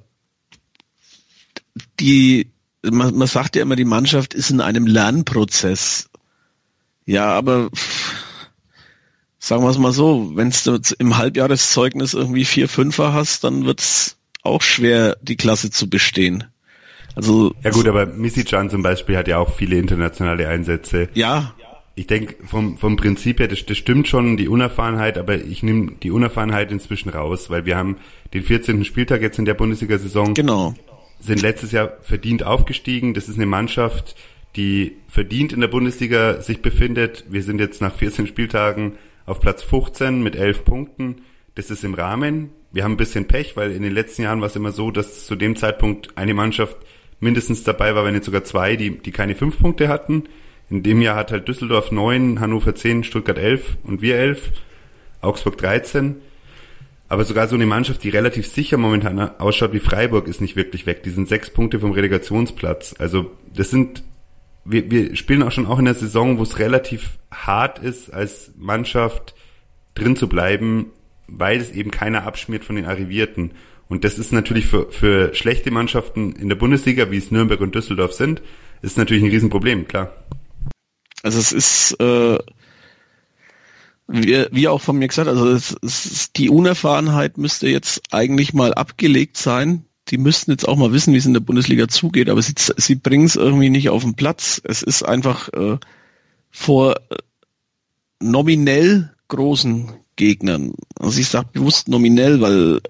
die 1.99 2.50
man, 2.83 3.15
man 3.15 3.27
sagt 3.27 3.55
ja 3.55 3.61
immer, 3.61 3.75
die 3.75 3.85
Mannschaft 3.85 4.33
ist 4.33 4.49
in 4.49 4.61
einem 4.61 4.87
Lernprozess. 4.87 6.09
Ja, 7.05 7.27
aber 7.27 7.69
sagen 9.39 9.63
wir 9.63 9.69
es 9.69 9.77
mal 9.77 9.91
so, 9.91 10.31
wenn 10.35 10.51
du 10.63 10.79
im 10.99 11.17
Halbjahreszeugnis 11.17 12.13
irgendwie 12.13 12.45
vier 12.45 12.69
Fünfer 12.69 13.13
hast, 13.13 13.43
dann 13.43 13.65
wird's 13.65 14.17
auch 14.43 14.61
schwer, 14.61 15.17
die 15.21 15.35
Klasse 15.35 15.69
zu 15.69 15.89
bestehen. 15.89 16.45
Also 17.15 17.53
ja 17.63 17.71
gut, 17.71 17.87
aber 17.87 18.05
Missy-Chan 18.05 18.69
zum 18.69 18.81
Beispiel 18.81 19.17
hat 19.17 19.27
ja 19.27 19.37
auch 19.37 19.53
viele 19.53 19.77
internationale 19.77 20.47
Einsätze. 20.47 21.09
Ja. 21.13 21.53
Ich 21.93 22.07
denke, 22.07 22.35
vom, 22.47 22.77
vom 22.77 22.95
Prinzip 22.95 23.39
her, 23.39 23.49
das, 23.49 23.65
das 23.65 23.77
stimmt 23.77 24.07
schon, 24.07 24.37
die 24.37 24.47
Unerfahrenheit, 24.47 25.17
aber 25.17 25.35
ich 25.35 25.61
nehme 25.61 25.91
die 26.01 26.09
Unerfahrenheit 26.09 26.71
inzwischen 26.71 27.09
raus, 27.09 27.49
weil 27.49 27.65
wir 27.65 27.75
haben 27.75 27.97
den 28.33 28.43
14. 28.43 28.85
Spieltag 28.85 29.21
jetzt 29.21 29.37
in 29.39 29.45
der 29.45 29.55
Bundesliga-Saison. 29.55 30.33
Genau 30.33 30.73
sind 31.21 31.41
letztes 31.41 31.71
Jahr 31.71 31.97
verdient 32.01 32.43
aufgestiegen. 32.43 33.13
Das 33.13 33.29
ist 33.29 33.35
eine 33.35 33.45
Mannschaft, 33.45 34.15
die 34.55 34.97
verdient 35.07 35.53
in 35.53 35.61
der 35.61 35.67
Bundesliga 35.67 36.41
sich 36.41 36.61
befindet. 36.61 37.25
Wir 37.29 37.43
sind 37.43 37.59
jetzt 37.59 37.81
nach 37.81 37.95
14 37.95 38.27
Spieltagen 38.27 38.93
auf 39.25 39.39
Platz 39.39 39.63
15 39.63 40.21
mit 40.21 40.35
11 40.35 40.65
Punkten. 40.65 41.21
Das 41.55 41.69
ist 41.69 41.83
im 41.83 41.93
Rahmen. 41.93 42.49
Wir 42.71 42.83
haben 42.83 42.93
ein 42.93 42.97
bisschen 42.97 43.27
Pech, 43.27 43.55
weil 43.55 43.71
in 43.71 43.83
den 43.83 43.93
letzten 43.93 44.23
Jahren 44.23 44.41
war 44.41 44.47
es 44.47 44.55
immer 44.55 44.71
so, 44.71 44.91
dass 44.91 45.25
zu 45.25 45.35
dem 45.35 45.55
Zeitpunkt 45.55 46.17
eine 46.17 46.33
Mannschaft 46.33 46.77
mindestens 47.19 47.63
dabei 47.63 47.95
war, 47.95 48.03
wenn 48.03 48.13
nicht 48.13 48.25
sogar 48.25 48.43
zwei, 48.43 48.75
die, 48.75 48.97
die 48.97 49.11
keine 49.11 49.35
fünf 49.35 49.59
Punkte 49.59 49.87
hatten. 49.87 50.23
In 50.69 50.83
dem 50.83 51.01
Jahr 51.01 51.17
hat 51.17 51.31
halt 51.31 51.47
Düsseldorf 51.47 51.91
neun, 51.91 52.39
Hannover 52.39 52.73
zehn, 52.75 53.03
Stuttgart 53.03 53.37
elf 53.37 53.77
und 53.83 54.01
wir 54.01 54.15
elf, 54.15 54.51
Augsburg 55.19 55.57
13. 55.57 56.15
Aber 57.11 57.25
sogar 57.25 57.49
so 57.49 57.55
eine 57.55 57.65
Mannschaft, 57.65 58.05
die 58.05 58.09
relativ 58.09 58.47
sicher 58.47 58.77
momentan 58.77 59.19
ausschaut 59.19 59.73
wie 59.73 59.81
Freiburg, 59.81 60.29
ist 60.29 60.39
nicht 60.39 60.55
wirklich 60.55 60.85
weg. 60.85 61.03
Die 61.03 61.09
sind 61.09 61.27
sechs 61.27 61.49
Punkte 61.49 61.77
vom 61.77 61.91
Relegationsplatz. 61.91 62.95
Also 62.99 63.31
das 63.53 63.69
sind, 63.69 64.01
wir, 64.63 64.89
wir 64.89 65.13
spielen 65.17 65.43
auch 65.43 65.51
schon 65.51 65.65
auch 65.65 65.77
in 65.77 65.83
der 65.83 65.93
Saison, 65.93 66.37
wo 66.37 66.43
es 66.43 66.57
relativ 66.57 67.19
hart 67.29 67.79
ist, 67.79 68.13
als 68.13 68.53
Mannschaft 68.55 69.35
drin 69.93 70.15
zu 70.15 70.29
bleiben, 70.29 70.91
weil 71.27 71.59
es 71.59 71.71
eben 71.71 71.91
keiner 71.91 72.25
abschmiert 72.25 72.63
von 72.63 72.77
den 72.77 72.85
Arrivierten. 72.85 73.51
Und 73.89 74.05
das 74.05 74.17
ist 74.17 74.31
natürlich 74.31 74.67
für, 74.67 74.89
für 74.89 75.33
schlechte 75.33 75.69
Mannschaften 75.69 76.31
in 76.37 76.47
der 76.47 76.55
Bundesliga, 76.55 77.11
wie 77.11 77.17
es 77.17 77.29
Nürnberg 77.29 77.59
und 77.59 77.75
Düsseldorf 77.75 78.13
sind, 78.13 78.41
ist 78.81 78.97
natürlich 78.97 79.21
ein 79.21 79.31
Riesenproblem, 79.31 79.85
klar. 79.85 80.15
Also 81.23 81.39
es 81.39 81.51
ist, 81.51 81.99
äh, 81.99 82.37
wie, 84.11 84.45
wie 84.51 84.67
auch 84.67 84.81
von 84.81 84.97
mir 84.97 85.07
gesagt, 85.07 85.29
also 85.29 85.49
es, 85.49 85.75
es, 85.81 86.31
die 86.33 86.49
Unerfahrenheit 86.49 87.37
müsste 87.37 87.69
jetzt 87.69 88.01
eigentlich 88.11 88.53
mal 88.53 88.73
abgelegt 88.73 89.37
sein. 89.37 89.85
Die 90.09 90.17
müssten 90.17 90.51
jetzt 90.51 90.67
auch 90.67 90.75
mal 90.75 90.91
wissen, 90.91 91.13
wie 91.13 91.17
es 91.17 91.25
in 91.25 91.33
der 91.33 91.39
Bundesliga 91.39 91.87
zugeht, 91.87 92.29
aber 92.29 92.41
sie, 92.41 92.53
sie 92.57 92.95
bringen 92.95 93.25
es 93.25 93.35
irgendwie 93.37 93.69
nicht 93.69 93.89
auf 93.89 94.03
den 94.03 94.15
Platz. 94.15 94.61
Es 94.63 94.81
ist 94.81 95.03
einfach 95.03 95.49
äh, 95.53 95.77
vor 96.49 96.97
äh, 96.97 97.15
nominell 98.19 99.13
großen 99.29 99.93
Gegnern. 100.17 100.73
Also 100.99 101.19
ich 101.19 101.29
sage 101.29 101.49
bewusst 101.53 101.87
nominell, 101.87 102.41
weil 102.41 102.81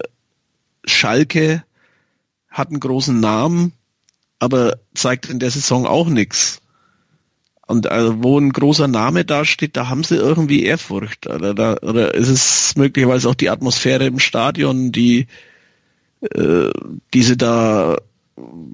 Schalke 0.84 1.62
hat 2.48 2.68
einen 2.68 2.80
großen 2.80 3.18
Namen, 3.20 3.72
aber 4.40 4.78
zeigt 4.94 5.30
in 5.30 5.38
der 5.38 5.50
Saison 5.50 5.86
auch 5.86 6.08
nichts. 6.08 6.60
Und 7.66 7.90
also, 7.90 8.22
wo 8.22 8.38
ein 8.38 8.52
großer 8.52 8.88
Name 8.88 9.24
dasteht, 9.24 9.76
da 9.76 9.88
haben 9.88 10.04
sie 10.04 10.16
irgendwie 10.16 10.64
Ehrfurcht. 10.64 11.26
Oder, 11.26 11.54
da, 11.54 11.76
oder 11.76 12.14
ist 12.14 12.28
es 12.28 12.76
möglicherweise 12.76 13.28
auch 13.28 13.34
die 13.34 13.50
Atmosphäre 13.50 14.06
im 14.06 14.18
Stadion, 14.18 14.92
die 14.92 15.26
äh, 16.20 16.70
diese 17.14 17.36
da 17.36 17.96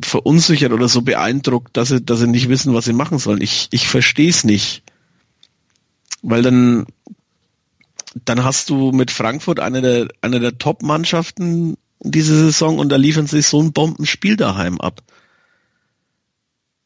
verunsichert 0.02 0.72
oder 0.72 0.88
so 0.88 1.02
beeindruckt, 1.02 1.76
dass 1.76 1.88
sie, 1.88 2.02
dass 2.02 2.20
sie 2.20 2.26
nicht 2.26 2.48
wissen, 2.48 2.74
was 2.74 2.84
sie 2.84 2.92
machen 2.92 3.18
sollen. 3.18 3.40
Ich, 3.40 3.68
ich 3.70 3.88
verstehe 3.88 4.30
es 4.30 4.44
nicht. 4.44 4.82
Weil 6.22 6.42
dann, 6.42 6.86
dann 8.24 8.44
hast 8.44 8.70
du 8.70 8.92
mit 8.92 9.10
Frankfurt 9.10 9.60
eine 9.60 9.82
der, 9.82 10.08
eine 10.22 10.40
der 10.40 10.58
Top-Mannschaften 10.58 11.76
diese 12.00 12.36
Saison 12.36 12.78
und 12.78 12.90
da 12.90 12.96
liefern 12.96 13.26
sie 13.26 13.42
so 13.42 13.60
ein 13.60 13.72
Bombenspiel 13.72 14.36
daheim 14.36 14.80
ab. 14.80 15.02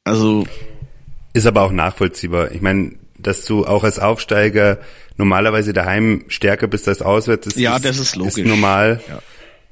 Also 0.04 0.46
ist 1.32 1.46
aber 1.46 1.62
auch 1.62 1.72
nachvollziehbar. 1.72 2.52
Ich 2.52 2.60
meine, 2.60 2.92
dass 3.18 3.44
du 3.44 3.66
auch 3.66 3.84
als 3.84 3.98
Aufsteiger 3.98 4.78
normalerweise 5.16 5.72
daheim 5.72 6.24
stärker 6.28 6.66
bist 6.66 6.88
als 6.88 7.02
auswärts, 7.02 7.48
ist, 7.48 7.56
ja, 7.56 7.78
das 7.78 7.98
ist 7.98 8.16
logisch. 8.16 8.38
Ist 8.38 8.46
normal. 8.46 9.00
Ja. 9.08 9.22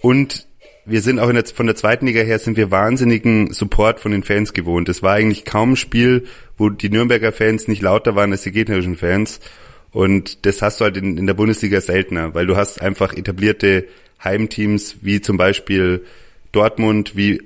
Und 0.01 0.47
wir 0.87 1.03
sind 1.03 1.19
auch 1.19 1.29
in 1.29 1.35
der, 1.35 1.45
von 1.45 1.67
der 1.67 1.77
zweiten 1.77 2.07
Liga 2.07 2.21
her 2.21 2.39
sind 2.39 2.57
wir 2.57 2.71
wahnsinnigen 2.71 3.53
Support 3.53 4.01
von 4.01 4.13
den 4.13 4.23
Fans 4.23 4.53
gewohnt. 4.53 4.89
Es 4.89 5.03
war 5.03 5.15
eigentlich 5.15 5.45
kaum 5.45 5.73
ein 5.73 5.77
Spiel, 5.77 6.27
wo 6.57 6.69
die 6.69 6.89
Nürnberger 6.89 7.33
Fans 7.33 7.69
nicht 7.69 7.83
lauter 7.83 8.17
waren 8.17 8.33
als 8.33 8.43
die 8.43 8.53
gegnerischen 8.53 8.97
Fans. 8.97 9.41
Und 9.93 10.47
das 10.47 10.63
hast 10.63 10.81
du 10.81 10.85
halt 10.85 10.97
in, 10.97 11.19
in 11.19 11.27
der 11.27 11.35
Bundesliga 11.35 11.81
seltener, 11.81 12.35
weil 12.35 12.47
du 12.47 12.57
hast 12.57 12.81
einfach 12.81 13.13
etablierte 13.13 13.87
Heimteams 14.23 14.97
wie 15.03 15.21
zum 15.21 15.37
Beispiel 15.37 16.05
Dortmund, 16.53 17.17
wie 17.17 17.43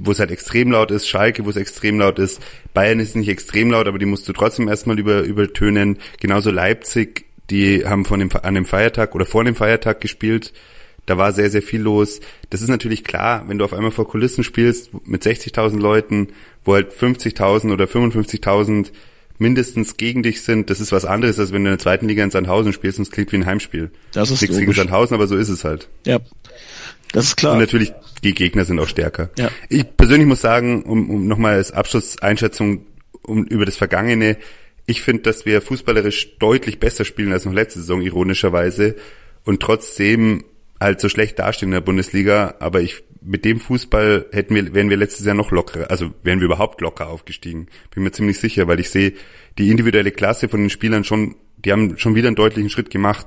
wo 0.00 0.10
es 0.10 0.18
halt 0.18 0.30
extrem 0.30 0.70
laut 0.72 0.90
ist, 0.90 1.08
Schalke, 1.08 1.44
wo 1.44 1.50
es 1.50 1.56
extrem 1.56 1.98
laut 1.98 2.18
ist, 2.18 2.40
Bayern 2.74 3.00
ist 3.00 3.16
nicht 3.16 3.28
extrem 3.28 3.70
laut, 3.70 3.86
aber 3.86 3.98
die 3.98 4.06
musst 4.06 4.28
du 4.28 4.32
trotzdem 4.32 4.68
erstmal 4.68 4.98
über, 4.98 5.22
übertönen. 5.22 5.98
Genauso 6.20 6.50
Leipzig, 6.50 7.26
die 7.50 7.86
haben 7.86 8.04
von 8.04 8.18
dem, 8.18 8.30
an 8.42 8.54
dem 8.54 8.64
Feiertag 8.64 9.14
oder 9.14 9.26
vor 9.26 9.44
dem 9.44 9.54
Feiertag 9.54 10.00
gespielt. 10.00 10.52
Da 11.06 11.16
war 11.16 11.32
sehr, 11.32 11.50
sehr 11.50 11.62
viel 11.62 11.80
los. 11.80 12.20
Das 12.50 12.62
ist 12.62 12.68
natürlich 12.68 13.04
klar, 13.04 13.44
wenn 13.46 13.58
du 13.58 13.64
auf 13.64 13.72
einmal 13.72 13.92
vor 13.92 14.08
Kulissen 14.08 14.42
spielst 14.42 14.90
mit 15.06 15.22
60.000 15.22 15.78
Leuten, 15.78 16.28
wo 16.64 16.74
halt 16.74 16.92
50.000 16.92 17.72
oder 17.72 17.84
55.000 17.84 18.90
mindestens 19.38 19.96
gegen 19.96 20.22
dich 20.22 20.42
sind, 20.42 20.70
das 20.70 20.80
ist 20.80 20.92
was 20.92 21.04
anderes, 21.04 21.38
als 21.38 21.52
wenn 21.52 21.62
du 21.62 21.70
in 21.70 21.76
der 21.76 21.78
zweiten 21.78 22.08
Liga 22.08 22.24
in 22.24 22.30
Sandhausen 22.30 22.72
spielst 22.72 22.98
und 22.98 23.02
es 23.02 23.10
klingt 23.10 23.30
wie 23.32 23.36
ein 23.36 23.46
Heimspiel. 23.46 23.90
Das 24.12 24.30
ist 24.30 24.42
Nichts 24.42 24.58
gegen 24.58 24.72
Sandhausen, 24.72 25.14
aber 25.14 25.26
so 25.26 25.36
ist 25.36 25.48
es 25.48 25.62
halt. 25.62 25.88
Ja, 26.04 26.18
das 27.12 27.26
ist 27.26 27.36
klar. 27.36 27.52
Und 27.52 27.60
natürlich, 27.60 27.92
die 28.24 28.34
Gegner 28.34 28.64
sind 28.64 28.78
auch 28.78 28.88
stärker. 28.88 29.30
Ja. 29.38 29.50
Ich 29.68 29.96
persönlich 29.96 30.26
muss 30.26 30.40
sagen, 30.40 30.82
um, 30.82 31.10
um 31.10 31.26
nochmal 31.26 31.54
als 31.54 31.72
Abschlusseinschätzung 31.72 32.86
um, 33.22 33.44
über 33.44 33.64
das 33.64 33.76
Vergangene, 33.76 34.36
ich 34.86 35.02
finde, 35.02 35.22
dass 35.22 35.46
wir 35.46 35.60
fußballerisch 35.60 36.38
deutlich 36.38 36.78
besser 36.78 37.04
spielen 37.04 37.32
als 37.32 37.44
noch 37.44 37.52
letzte 37.52 37.80
Saison, 37.80 38.02
ironischerweise, 38.02 38.96
und 39.44 39.60
trotzdem 39.60 40.44
halt 40.80 41.00
so 41.00 41.08
schlecht 41.08 41.38
dastehen 41.38 41.68
in 41.68 41.74
der 41.74 41.80
Bundesliga, 41.80 42.54
aber 42.60 42.80
ich 42.80 43.02
mit 43.22 43.44
dem 43.44 43.58
Fußball 43.58 44.26
hätten 44.30 44.54
wir, 44.54 44.72
wären 44.74 44.90
wir 44.90 44.96
letztes 44.96 45.26
Jahr 45.26 45.34
noch 45.34 45.50
lockerer, 45.50 45.90
also 45.90 46.12
wären 46.22 46.38
wir 46.38 46.46
überhaupt 46.46 46.80
locker 46.80 47.08
aufgestiegen. 47.08 47.66
Bin 47.92 48.04
mir 48.04 48.12
ziemlich 48.12 48.38
sicher, 48.38 48.68
weil 48.68 48.78
ich 48.78 48.90
sehe 48.90 49.14
die 49.58 49.70
individuelle 49.70 50.12
Klasse 50.12 50.48
von 50.48 50.60
den 50.60 50.70
Spielern 50.70 51.02
schon, 51.02 51.34
die 51.64 51.72
haben 51.72 51.98
schon 51.98 52.14
wieder 52.14 52.28
einen 52.28 52.36
deutlichen 52.36 52.70
Schritt 52.70 52.90
gemacht 52.90 53.26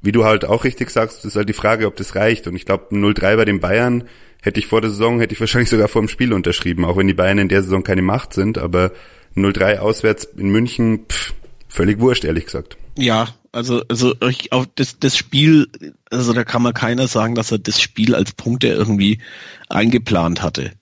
wie 0.00 0.12
du 0.12 0.24
halt 0.24 0.44
auch 0.44 0.64
richtig 0.64 0.90
sagst, 0.90 1.24
ist 1.24 1.36
halt 1.36 1.48
die 1.48 1.54
Frage, 1.54 1.86
ob 1.86 1.96
das 1.96 2.14
reicht. 2.14 2.46
Und 2.46 2.56
ich 2.56 2.66
glaube, 2.66 2.94
0-3 2.94 3.36
bei 3.36 3.44
den 3.44 3.60
Bayern 3.60 4.04
hätte 4.42 4.60
ich 4.60 4.66
vor 4.66 4.80
der 4.80 4.90
Saison, 4.90 5.20
hätte 5.20 5.34
ich 5.34 5.40
wahrscheinlich 5.40 5.70
sogar 5.70 5.88
vor 5.88 6.02
dem 6.02 6.08
Spiel 6.08 6.32
unterschrieben, 6.32 6.84
auch 6.84 6.96
wenn 6.96 7.08
die 7.08 7.14
Bayern 7.14 7.38
in 7.38 7.48
der 7.48 7.62
Saison 7.62 7.82
keine 7.82 8.02
Macht 8.02 8.32
sind. 8.32 8.58
Aber 8.58 8.92
0-3 9.36 9.78
auswärts 9.78 10.24
in 10.24 10.48
München, 10.48 11.06
pff, 11.08 11.34
völlig 11.68 12.00
wurscht, 12.00 12.24
ehrlich 12.24 12.46
gesagt. 12.46 12.76
Ja, 12.96 13.28
also, 13.52 13.82
also 13.88 14.14
ich, 14.28 14.52
auch 14.52 14.66
das, 14.74 14.98
das 14.98 15.16
Spiel, 15.16 15.68
also 16.10 16.32
da 16.32 16.44
kann 16.44 16.62
man 16.62 16.74
keiner 16.74 17.08
sagen, 17.08 17.34
dass 17.34 17.52
er 17.52 17.58
das 17.58 17.80
Spiel 17.80 18.14
als 18.14 18.32
Punkte 18.32 18.68
irgendwie 18.68 19.20
eingeplant 19.68 20.42
hatte. 20.42 20.72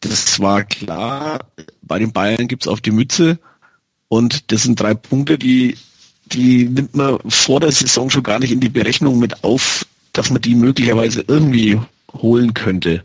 Das 0.00 0.40
war 0.40 0.64
klar, 0.64 1.50
bei 1.82 1.98
den 1.98 2.12
Bayern 2.12 2.48
gibt's 2.48 2.68
auf 2.68 2.80
die 2.80 2.90
Mütze 2.90 3.38
und 4.08 4.52
das 4.52 4.62
sind 4.62 4.80
drei 4.80 4.94
Punkte, 4.94 5.38
die 5.38 5.76
die 6.32 6.64
nimmt 6.64 6.94
man 6.94 7.18
vor 7.28 7.60
der 7.60 7.72
Saison 7.72 8.10
schon 8.10 8.22
gar 8.22 8.38
nicht 8.38 8.52
in 8.52 8.60
die 8.60 8.68
Berechnung 8.68 9.18
mit 9.18 9.44
auf, 9.44 9.86
dass 10.12 10.30
man 10.30 10.42
die 10.42 10.54
möglicherweise 10.54 11.24
irgendwie 11.26 11.78
holen 12.12 12.54
könnte. 12.54 13.04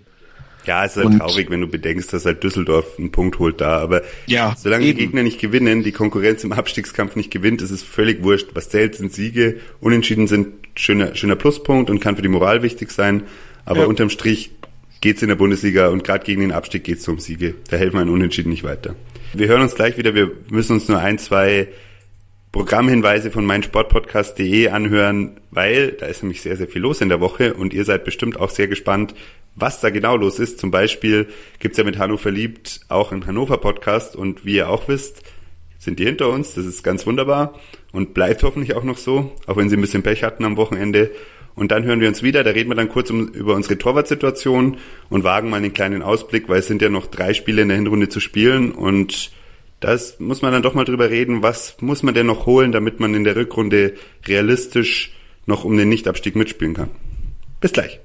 Ja, 0.66 0.84
es 0.84 0.92
ist 0.92 0.98
halt 0.98 1.06
und, 1.08 1.20
traurig, 1.20 1.50
wenn 1.52 1.62
du 1.62 1.68
bedenkst, 1.68 2.12
dass 2.12 2.26
halt 2.26 2.44
Düsseldorf 2.44 2.98
einen 2.98 3.12
Punkt 3.12 3.38
holt 3.40 3.62
da. 3.62 3.78
Aber 3.78 4.02
ja, 4.26 4.56
solange 4.58 4.86
eben. 4.86 4.98
die 4.98 5.06
Gegner 5.06 5.24
nicht 5.24 5.40
gewinnen, 5.40 5.84
die 5.84 5.92
Konkurrenz 5.92 6.44
im 6.44 6.52
Abstiegskampf 6.52 7.16
nicht 7.16 7.32
gewinnt, 7.32 7.62
ist 7.62 7.72
es 7.72 7.84
völlig 7.84 8.24
wurscht. 8.24 8.50
Was 8.54 8.70
zählt, 8.70 8.96
sind 8.96 9.14
Siege. 9.14 9.60
Unentschieden 9.80 10.28
sind 10.28 10.48
schöner, 10.76 11.16
schöner 11.16 11.36
Pluspunkt 11.36 11.90
und 11.90 12.00
kann 12.00 12.16
für 12.16 12.22
die 12.22 12.30
Moral 12.30 12.64
wichtig 12.64 12.92
sein. 12.92 13.24
Aber 13.64 13.82
ja. 13.82 13.86
unterm 13.86 14.10
Strich 14.10 14.52
geht's 15.02 15.22
in 15.22 15.28
der 15.28 15.36
Bundesliga 15.36 15.90
und 15.90 16.04
gerade 16.04 16.26
gegen 16.26 16.42
den 16.42 16.52
Abstieg 16.52 16.84
geht's 16.84 17.08
um 17.08 17.20
Siege. 17.20 17.56
Da 17.70 17.78
helfen 17.78 18.00
ein 18.00 18.10
Unentschieden 18.10 18.50
nicht 18.50 18.64
weiter. 18.64 18.96
Wir 19.34 19.48
hören 19.48 19.62
uns 19.62 19.76
gleich 19.76 19.98
wieder. 19.98 20.16
Wir 20.16 20.32
müssen 20.50 20.74
uns 20.74 20.88
nur 20.88 21.00
ein, 21.00 21.20
zwei 21.20 21.68
Programmhinweise 22.56 23.32
von 23.32 23.44
meinsportpodcast.de 23.44 24.70
anhören, 24.70 25.42
weil 25.52 25.92
da 25.92 26.06
ist 26.06 26.24
nämlich 26.24 26.42
sehr, 26.42 26.56
sehr 26.56 26.70
viel 26.70 26.82
los 26.82 27.02
in 27.02 27.10
der 27.10 27.20
Woche 27.20 27.54
und 27.54 27.74
ihr 27.74 27.84
seid 27.84 28.06
bestimmt 28.06 28.40
auch 28.40 28.50
sehr 28.50 28.70
gespannt, 28.70 29.14
was 29.56 29.82
da 29.82 29.90
genau 29.90 30.16
los 30.16 30.40
ist. 30.40 30.58
Zum 30.58 30.72
Beispiel 30.72 31.28
gibt's 31.60 31.78
ja 31.78 31.84
mit 31.84 31.98
Hanno 31.98 32.16
verliebt 32.16 32.80
auch 32.88 33.12
einen 33.12 33.28
Hannover 33.28 33.58
Podcast 33.58 34.16
und 34.16 34.46
wie 34.46 34.56
ihr 34.56 34.70
auch 34.70 34.88
wisst, 34.88 35.22
sind 35.80 36.00
die 36.00 36.06
hinter 36.06 36.30
uns. 36.30 36.54
Das 36.54 36.66
ist 36.66 36.82
ganz 36.82 37.06
wunderbar 37.06 37.60
und 37.92 38.14
bleibt 38.14 38.42
hoffentlich 38.44 38.74
auch 38.74 38.86
noch 38.86 39.00
so, 39.00 39.34
auch 39.48 39.58
wenn 39.58 39.70
sie 39.70 39.76
ein 39.76 39.82
bisschen 39.82 40.04
Pech 40.04 40.24
hatten 40.24 40.46
am 40.46 40.56
Wochenende. 40.56 41.12
Und 41.56 41.74
dann 41.74 41.84
hören 41.84 42.00
wir 42.00 42.08
uns 42.08 42.24
wieder, 42.24 42.46
da 42.46 42.52
reden 42.52 42.70
wir 42.70 42.76
dann 42.76 42.88
kurz 42.88 43.10
um, 43.10 43.28
über 43.34 43.54
unsere 43.56 43.78
Torwartsituation 43.78 44.78
und 45.10 45.24
wagen 45.26 45.50
mal 45.50 45.58
einen 45.58 45.74
kleinen 45.74 46.02
Ausblick, 46.02 46.48
weil 46.48 46.60
es 46.60 46.68
sind 46.68 46.82
ja 46.82 46.88
noch 46.88 47.08
drei 47.08 47.34
Spiele 47.34 47.64
in 47.64 47.68
der 47.68 47.76
Hinrunde 47.76 48.08
zu 48.08 48.22
spielen 48.22 48.72
und 48.72 49.35
das 49.86 50.20
muss 50.20 50.42
man 50.42 50.52
dann 50.52 50.64
doch 50.64 50.74
mal 50.74 50.84
drüber 50.84 51.12
reden, 51.12 51.44
was 51.44 51.78
muss 51.80 52.02
man 52.02 52.16
denn 52.16 52.26
noch 52.26 52.48
holen, 52.48 52.72
damit 52.72 53.00
man 53.00 53.14
in 53.14 53.24
der 53.24 53.36
Rückrunde 53.36 53.94
realistisch 54.28 55.14
noch 55.46 55.64
um 55.64 55.78
den 55.78 55.90
Nichtabstieg 55.90 56.36
mitspielen 56.36 56.74
kann. 56.74 56.90
Bis 57.62 57.72
gleich. 57.72 58.00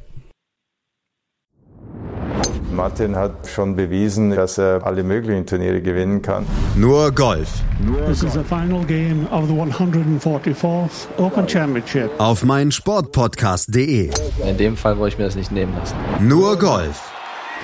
Martin 2.71 3.17
hat 3.17 3.49
schon 3.49 3.77
bewiesen, 3.77 4.31
dass 4.31 4.59
er 4.59 4.87
alle 4.87 5.03
möglichen 5.03 5.47
Turniere 5.47 5.81
gewinnen 5.81 6.21
kann. 6.21 6.45
Nur 6.77 7.13
Golf. 7.13 7.63
This 8.07 8.23
is 8.23 8.35
the 8.35 8.45
final 8.45 8.85
game 8.85 9.27
of 9.31 9.49
the 9.49 9.55
144th 9.55 11.09
Open 11.17 11.49
Championship. 11.49 12.11
Auf 12.19 12.45
meinsportpodcast.de. 12.45 14.11
In 14.47 14.57
dem 14.59 14.77
Fall 14.77 14.99
wollte 14.99 15.15
ich 15.15 15.19
mir 15.19 15.25
das 15.25 15.35
nicht 15.35 15.51
nehmen 15.51 15.75
lassen. 15.79 15.97
Nur 16.21 16.59
Golf. 16.59 17.11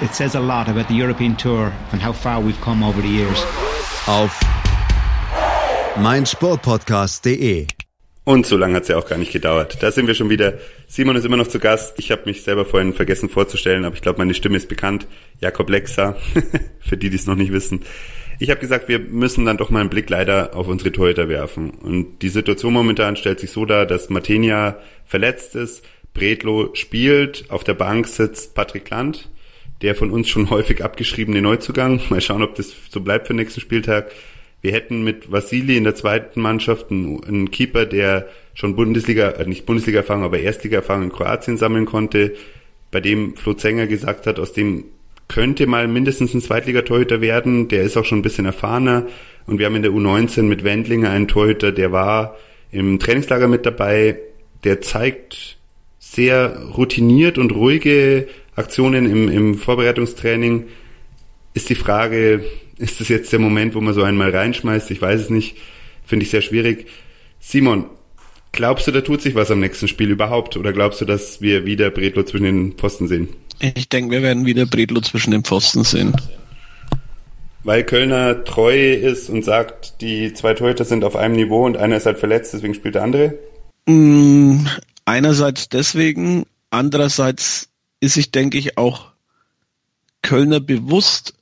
It 0.00 0.14
says 0.14 0.34
a 0.34 0.40
lot 0.40 0.68
about 0.68 0.88
the 0.88 0.94
European 0.94 1.36
Tour 1.36 1.70
and 1.92 2.02
how 2.02 2.14
far 2.14 2.42
we've 2.42 2.60
come 2.62 2.82
over 2.82 3.00
the 3.02 3.08
years 3.08 3.44
auf 4.06 4.38
meinsportpodcast.de. 5.98 7.66
Und 8.24 8.46
so 8.46 8.56
lange 8.56 8.76
hat 8.76 8.82
es 8.84 8.88
ja 8.88 8.96
auch 8.96 9.08
gar 9.08 9.18
nicht 9.18 9.32
gedauert. 9.32 9.82
Da 9.82 9.90
sind 9.90 10.06
wir 10.06 10.14
schon 10.14 10.30
wieder. 10.30 10.54
Simon 10.86 11.16
ist 11.16 11.24
immer 11.24 11.36
noch 11.36 11.48
zu 11.48 11.58
Gast. 11.58 11.94
Ich 11.98 12.10
habe 12.10 12.22
mich 12.26 12.42
selber 12.42 12.64
vorhin 12.64 12.92
vergessen 12.92 13.28
vorzustellen, 13.28 13.84
aber 13.84 13.94
ich 13.94 14.02
glaube, 14.02 14.18
meine 14.18 14.34
Stimme 14.34 14.56
ist 14.56 14.68
bekannt. 14.68 15.06
Jakob 15.40 15.70
Lexa, 15.70 16.16
für 16.80 16.96
die, 16.96 17.10
die 17.10 17.16
es 17.16 17.26
noch 17.26 17.34
nicht 17.36 17.52
wissen. 17.52 17.82
Ich 18.38 18.50
habe 18.50 18.60
gesagt, 18.60 18.88
wir 18.88 18.98
müssen 18.98 19.44
dann 19.44 19.56
doch 19.56 19.70
mal 19.70 19.80
einen 19.80 19.90
Blick 19.90 20.10
leider 20.10 20.54
auf 20.54 20.68
unsere 20.68 20.92
Torhüter 20.92 21.28
werfen. 21.28 21.70
Und 21.70 22.20
die 22.22 22.28
Situation 22.28 22.72
momentan 22.72 23.16
stellt 23.16 23.40
sich 23.40 23.50
so 23.50 23.64
dar, 23.64 23.86
dass 23.86 24.10
Martenia 24.10 24.78
verletzt 25.04 25.54
ist, 25.54 25.84
Bredlo 26.14 26.70
spielt, 26.74 27.50
auf 27.50 27.64
der 27.64 27.74
Bank 27.74 28.06
sitzt 28.06 28.54
Patrick 28.54 28.88
Land, 28.90 29.28
der 29.82 29.94
von 29.94 30.10
uns 30.10 30.28
schon 30.28 30.50
häufig 30.50 30.82
abgeschriebene 30.82 31.42
Neuzugang. 31.42 32.00
Mal 32.08 32.20
schauen, 32.20 32.42
ob 32.42 32.54
das 32.54 32.74
so 32.90 33.00
bleibt 33.00 33.26
für 33.26 33.34
den 33.34 33.38
nächsten 33.38 33.60
Spieltag. 33.60 34.10
Wir 34.62 34.72
hätten 34.72 35.04
mit 35.04 35.30
Vasili 35.30 35.76
in 35.76 35.84
der 35.84 35.94
zweiten 35.94 36.40
Mannschaft 36.40 36.90
einen, 36.90 37.50
Keeper, 37.50 37.86
der 37.86 38.28
schon 38.54 38.74
Bundesliga, 38.74 39.30
äh 39.30 39.46
nicht 39.46 39.66
Bundesliga-Erfahrung, 39.66 40.24
aber 40.24 40.40
Erstliga-Erfahrung 40.40 41.04
in 41.04 41.12
Kroatien 41.12 41.56
sammeln 41.56 41.84
konnte, 41.86 42.34
bei 42.90 43.00
dem 43.00 43.36
Flo 43.36 43.52
Zenger 43.52 43.86
gesagt 43.86 44.26
hat, 44.26 44.38
aus 44.38 44.52
dem 44.52 44.84
könnte 45.28 45.66
mal 45.66 45.88
mindestens 45.88 46.34
ein 46.34 46.40
Zweitligatorhüter 46.40 47.20
werden. 47.20 47.68
Der 47.68 47.82
ist 47.82 47.96
auch 47.96 48.04
schon 48.04 48.18
ein 48.18 48.22
bisschen 48.22 48.46
erfahrener. 48.46 49.06
Und 49.46 49.58
wir 49.58 49.66
haben 49.66 49.76
in 49.76 49.82
der 49.82 49.90
U19 49.90 50.42
mit 50.42 50.64
Wendlinger 50.64 51.10
einen 51.10 51.28
Torhüter, 51.28 51.72
der 51.72 51.92
war 51.92 52.36
im 52.70 52.98
Trainingslager 52.98 53.48
mit 53.48 53.66
dabei. 53.66 54.18
Der 54.64 54.80
zeigt 54.80 55.58
sehr 55.98 56.60
routiniert 56.76 57.38
und 57.38 57.52
ruhige 57.52 58.28
Aktionen 58.56 59.06
im, 59.06 59.28
im 59.28 59.54
Vorbereitungstraining. 59.58 60.66
Ist 61.54 61.68
die 61.68 61.74
Frage, 61.74 62.44
ist 62.78 63.00
das 63.00 63.08
jetzt 63.08 63.32
der 63.32 63.38
Moment, 63.38 63.74
wo 63.74 63.80
man 63.80 63.94
so 63.94 64.02
einmal 64.02 64.30
reinschmeißt? 64.30 64.90
Ich 64.90 65.00
weiß 65.00 65.20
es 65.20 65.30
nicht. 65.30 65.56
Finde 66.04 66.24
ich 66.24 66.30
sehr 66.30 66.42
schwierig. 66.42 66.86
Simon, 67.38 67.86
glaubst 68.52 68.86
du, 68.86 68.92
da 68.92 69.00
tut 69.00 69.22
sich 69.22 69.34
was 69.34 69.50
am 69.50 69.60
nächsten 69.60 69.88
Spiel 69.88 70.10
überhaupt? 70.10 70.56
Oder 70.56 70.72
glaubst 70.72 71.00
du, 71.00 71.04
dass 71.04 71.40
wir 71.40 71.64
wieder 71.66 71.90
Bredlo 71.90 72.22
zwischen 72.24 72.44
den 72.44 72.72
Pfosten 72.72 73.08
sehen? 73.08 73.28
Ich 73.60 73.88
denke, 73.88 74.10
wir 74.10 74.22
werden 74.22 74.44
wieder 74.46 74.66
Bredlo 74.66 75.00
zwischen 75.00 75.30
den 75.30 75.44
Pfosten 75.44 75.84
sehen. 75.84 76.14
Weil 77.64 77.84
Kölner 77.84 78.44
treu 78.44 78.92
ist 78.94 79.28
und 79.28 79.44
sagt, 79.44 80.00
die 80.00 80.32
zwei 80.34 80.54
Torhüter 80.54 80.84
sind 80.84 81.02
auf 81.02 81.16
einem 81.16 81.34
Niveau 81.34 81.64
und 81.64 81.76
einer 81.76 81.96
ist 81.96 82.06
halt 82.06 82.18
verletzt, 82.18 82.52
deswegen 82.54 82.74
spielt 82.74 82.94
der 82.94 83.02
andere? 83.02 83.34
Mm, 83.86 84.66
einerseits 85.04 85.68
deswegen, 85.68 86.44
andererseits 86.70 87.70
ist 88.06 88.14
sich, 88.14 88.30
denke 88.30 88.56
ich, 88.56 88.78
auch 88.78 89.12
Kölner 90.22 90.60
bewusst, 90.60 91.34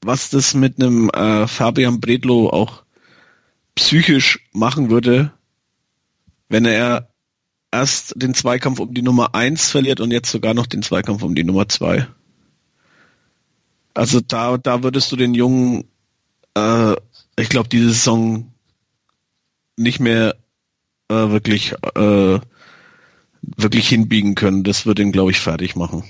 was 0.00 0.30
das 0.30 0.54
mit 0.54 0.80
einem 0.80 1.10
äh, 1.10 1.46
Fabian 1.46 2.00
Bredlo 2.00 2.50
auch 2.50 2.84
psychisch 3.74 4.48
machen 4.52 4.90
würde, 4.90 5.32
wenn 6.48 6.64
er 6.64 7.08
erst 7.70 8.14
den 8.16 8.34
Zweikampf 8.34 8.78
um 8.78 8.92
die 8.92 9.02
Nummer 9.02 9.34
eins 9.34 9.70
verliert 9.70 10.00
und 10.00 10.10
jetzt 10.10 10.30
sogar 10.30 10.54
noch 10.54 10.66
den 10.66 10.82
Zweikampf 10.82 11.22
um 11.22 11.34
die 11.34 11.44
Nummer 11.44 11.68
zwei. 11.68 12.06
Also 13.94 14.20
da, 14.20 14.58
da 14.58 14.82
würdest 14.82 15.10
du 15.12 15.16
den 15.16 15.34
Jungen, 15.34 15.84
äh, 16.54 16.94
ich 17.38 17.48
glaube, 17.48 17.68
diese 17.68 17.88
Saison 17.88 18.52
nicht 19.76 20.00
mehr 20.00 20.36
äh, 21.08 21.14
wirklich 21.14 21.74
äh, 21.94 22.40
wirklich 23.42 23.88
hinbiegen 23.88 24.34
können. 24.34 24.64
Das 24.64 24.86
würde 24.86 25.02
ihn, 25.02 25.12
glaube 25.12 25.30
ich, 25.30 25.40
fertig 25.40 25.76
machen. 25.76 26.04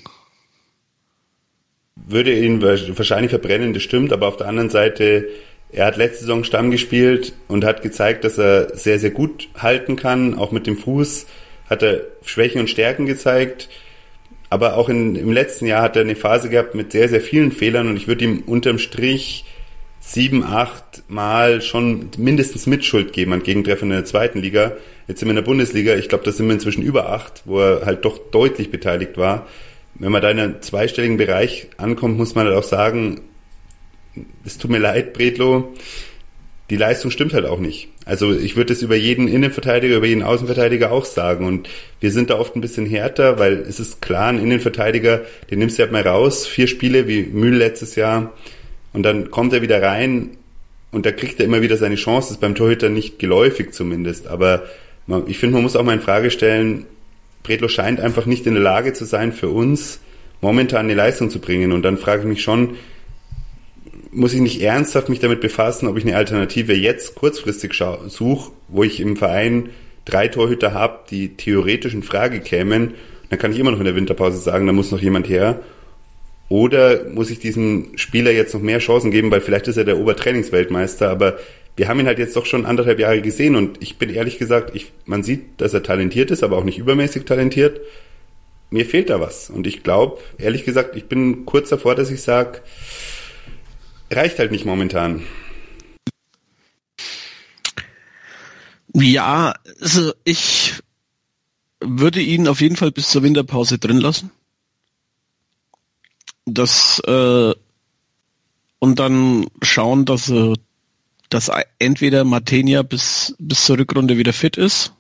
Würde 1.97 2.37
ihn 2.38 2.62
wahrscheinlich 2.62 3.31
verbrennen, 3.31 3.75
das 3.75 3.83
stimmt, 3.83 4.12
aber 4.12 4.29
auf 4.29 4.37
der 4.37 4.49
anderen 4.49 4.71
Seite, 4.71 5.29
er 5.71 5.87
hat 5.87 5.97
letzte 5.97 6.21
Saison 6.21 6.45
Stamm 6.45 6.71
gespielt 6.71 7.33
und 7.49 7.64
hat 7.64 7.83
gezeigt, 7.83 8.25
dass 8.25 8.38
er 8.38 8.77
sehr, 8.77 8.99
sehr 8.99 9.11
gut 9.11 9.49
halten 9.57 9.97
kann, 9.97 10.35
auch 10.35 10.53
mit 10.53 10.66
dem 10.66 10.77
Fuß 10.77 11.27
hat 11.73 11.83
er 11.83 12.03
Schwächen 12.25 12.61
und 12.61 12.71
Stärken 12.71 13.07
gezeigt. 13.07 13.68
Aber 14.51 14.77
auch 14.77 14.88
in, 14.88 15.16
im 15.16 15.33
letzten 15.33 15.66
Jahr 15.66 15.83
hat 15.83 15.97
er 15.97 16.03
eine 16.03 16.14
Phase 16.14 16.51
gehabt 16.51 16.75
mit 16.75 16.92
sehr, 16.92 17.09
sehr 17.09 17.23
vielen 17.23 17.53
Fehlern 17.53 17.88
und 17.88 17.97
ich 17.97 18.07
würde 18.07 18.25
ihm 18.25 18.42
unterm 18.47 18.79
Strich 18.79 19.45
sieben, 20.03 20.43
acht 20.43 21.05
Mal 21.09 21.62
schon 21.62 22.11
mindestens 22.19 22.67
Mitschuld 22.67 23.12
geben 23.12 23.33
an 23.33 23.43
Gegentreffen 23.43 23.91
in 23.91 23.97
der 23.97 24.05
zweiten 24.05 24.41
Liga. 24.41 24.73
Jetzt 25.07 25.21
sind 25.21 25.29
wir 25.29 25.31
in 25.31 25.37
der 25.37 25.43
Bundesliga, 25.43 25.95
ich 25.95 26.09
glaube, 26.09 26.25
da 26.25 26.33
sind 26.33 26.47
wir 26.47 26.55
inzwischen 26.55 26.83
über 26.83 27.11
acht, 27.11 27.43
wo 27.45 27.61
er 27.61 27.87
halt 27.87 28.05
doch 28.05 28.19
deutlich 28.19 28.71
beteiligt 28.71 29.17
war. 29.17 29.47
Wenn 29.95 30.12
man 30.12 30.21
da 30.21 30.31
in 30.31 30.41
einem 30.41 30.62
zweistelligen 30.62 31.17
Bereich 31.17 31.69
ankommt, 31.77 32.19
muss 32.19 32.35
man 32.35 32.47
halt 32.47 32.57
auch 32.57 32.65
sagen, 32.65 33.21
es 34.45 34.59
tut 34.59 34.71
mir 34.71 34.79
leid, 34.79 35.12
Bredlo, 35.12 35.73
die 36.69 36.77
Leistung 36.77 37.11
stimmt 37.11 37.33
halt 37.33 37.47
auch 37.47 37.61
nicht. 37.61 37.88
Also 38.05 38.33
ich 38.33 38.57
würde 38.57 38.73
es 38.73 38.83
über 38.83 38.97
jeden 38.97 39.29
Innenverteidiger, 39.29 39.97
über 39.97 40.07
jeden 40.07 40.23
Außenverteidiger 40.23 40.91
auch 40.91 41.05
sagen. 41.05 41.47
Und 41.47 41.69
wir 42.01 42.11
sind 42.11 42.31
da 42.31 42.38
oft 42.38 42.57
ein 42.57 42.61
bisschen 42.61 42.87
härter, 42.87 43.38
weil 43.38 43.59
es 43.61 43.79
ist 43.79 44.03
klar, 44.03 44.29
ein 44.29 44.41
Innenverteidiger, 44.41 45.23
den 45.51 45.61
nimmst 45.61 45.79
du 45.79 45.83
halt 45.83 45.93
mal 45.93 46.03
raus, 46.03 46.47
vier 46.47 46.67
Spiele 46.67 47.07
wie 47.07 47.23
Mühl 47.23 47.55
letztes 47.55 47.95
Jahr, 47.95 48.33
und 48.92 49.02
dann 49.02 49.31
kommt 49.31 49.52
er 49.52 49.62
wieder 49.62 49.83
rein 49.83 50.31
und 50.90 51.07
da 51.07 51.12
kriegt 51.12 51.40
er 51.40 51.46
immer 51.46 51.62
wieder 51.62 51.76
seine 51.76 51.94
Chance. 51.94 52.28
Das 52.28 52.37
ist 52.37 52.40
beim 52.40 52.55
Torhüter 52.55 52.90
nicht 52.90 53.18
geläufig 53.18 53.72
zumindest. 53.72 54.26
Aber 54.26 54.64
man, 55.07 55.24
ich 55.26 55.38
finde, 55.38 55.55
man 55.55 55.62
muss 55.62 55.76
auch 55.76 55.83
mal 55.83 55.94
in 55.94 56.00
Frage 56.00 56.31
stellen, 56.31 56.85
Bredlo 57.42 57.68
scheint 57.68 57.98
einfach 57.98 58.26
nicht 58.26 58.46
in 58.46 58.55
der 58.55 58.62
Lage 58.62 58.92
zu 58.92 59.05
sein, 59.05 59.33
für 59.33 59.48
uns 59.48 60.00
momentan 60.40 60.87
eine 60.87 60.94
Leistung 60.94 61.31
zu 61.31 61.40
bringen. 61.40 61.72
Und 61.72 61.83
dann 61.83 61.96
frage 61.96 62.22
ich 62.22 62.28
mich 62.28 62.42
schon, 62.42 62.76
muss 64.11 64.35
ich 64.35 64.40
nicht 64.40 64.61
ernsthaft 64.61 65.09
mich 65.09 65.20
damit 65.20 65.40
befassen, 65.40 65.88
ob 65.88 65.96
ich 65.96 66.05
eine 66.05 66.16
Alternative 66.16 66.74
jetzt 66.74 67.14
kurzfristig 67.14 67.72
suche, 68.09 68.52
wo 68.68 68.85
ich 68.85 69.00
im 69.00 69.16
Verein 69.16 69.70
drei 70.05 70.28
Torhüter 70.28 70.74
habe, 70.74 70.98
die 71.11 71.37
theoretisch 71.37 71.94
in 71.94 72.02
Frage 72.02 72.40
kämen. 72.40 72.94
Dann 73.31 73.38
kann 73.38 73.52
ich 73.52 73.59
immer 73.59 73.70
noch 73.70 73.78
in 73.78 73.87
der 73.87 73.96
Winterpause 73.96 74.38
sagen, 74.38 74.66
da 74.66 74.74
muss 74.74 74.90
noch 74.90 75.00
jemand 75.00 75.28
her. 75.28 75.62
Oder 76.48 77.05
muss 77.09 77.31
ich 77.31 77.38
diesem 77.38 77.92
Spieler 77.96 78.31
jetzt 78.31 78.52
noch 78.52 78.61
mehr 78.61 78.78
Chancen 78.78 79.11
geben, 79.11 79.31
weil 79.31 79.40
vielleicht 79.40 79.68
ist 79.68 79.78
er 79.78 79.85
der 79.85 79.98
Obertrainingsweltmeister, 79.98 81.09
aber 81.09 81.38
wir 81.76 81.88
haben 81.88 82.00
ihn 82.00 82.07
halt 82.07 82.18
jetzt 82.18 82.37
doch 82.37 82.44
schon 82.44 82.66
anderthalb 82.66 82.98
Jahre 82.98 83.22
gesehen 83.22 83.57
und 83.57 83.83
ich 83.83 83.96
bin 83.96 84.11
ehrlich 84.11 84.38
gesagt, 84.38 84.74
ich, 84.74 84.92
man 85.07 85.22
sieht, 85.22 85.61
dass 85.61 85.72
er 85.72 85.83
talentiert 85.83 86.31
ist, 86.31 86.42
aber 86.42 86.59
auch 86.59 86.64
nicht 86.64 86.78
übermäßig 86.78 87.24
talentiert. 87.24 87.81
Mir 88.70 88.85
fehlt 88.85 89.11
da 89.11 89.20
was 89.20 89.48
und 89.48 89.66
ich 89.66 89.83
glaube, 89.83 90.18
ehrlich 90.38 90.64
gesagt, 90.64 90.96
ich 90.96 91.07
bin 91.07 91.46
kurz 91.46 91.70
davor, 91.70 91.94
dass 91.94 92.11
ich 92.11 92.22
sage, 92.22 92.61
reicht 94.11 94.38
halt 94.38 94.50
nicht 94.50 94.66
momentan. 94.66 95.22
Ja, 98.94 99.55
also 99.81 100.12
ich 100.24 100.74
würde 101.81 102.20
ihn 102.20 102.46
auf 102.48 102.61
jeden 102.61 102.76
Fall 102.76 102.92
bis 102.92 103.09
zur 103.09 103.22
Winterpause 103.22 103.78
drin 103.78 103.98
lassen. 103.98 104.31
Das 106.44 107.00
äh, 107.07 107.55
und 108.78 108.98
dann 108.98 109.46
schauen, 109.62 110.05
dass 110.05 110.28
äh, 110.28 110.55
dass 111.28 111.50
entweder 111.78 112.24
Matenia 112.24 112.83
bis 112.83 113.35
bis 113.38 113.64
zur 113.64 113.78
Rückrunde 113.78 114.18
wieder 114.18 114.33
fit 114.33 114.57
ist 114.57 114.92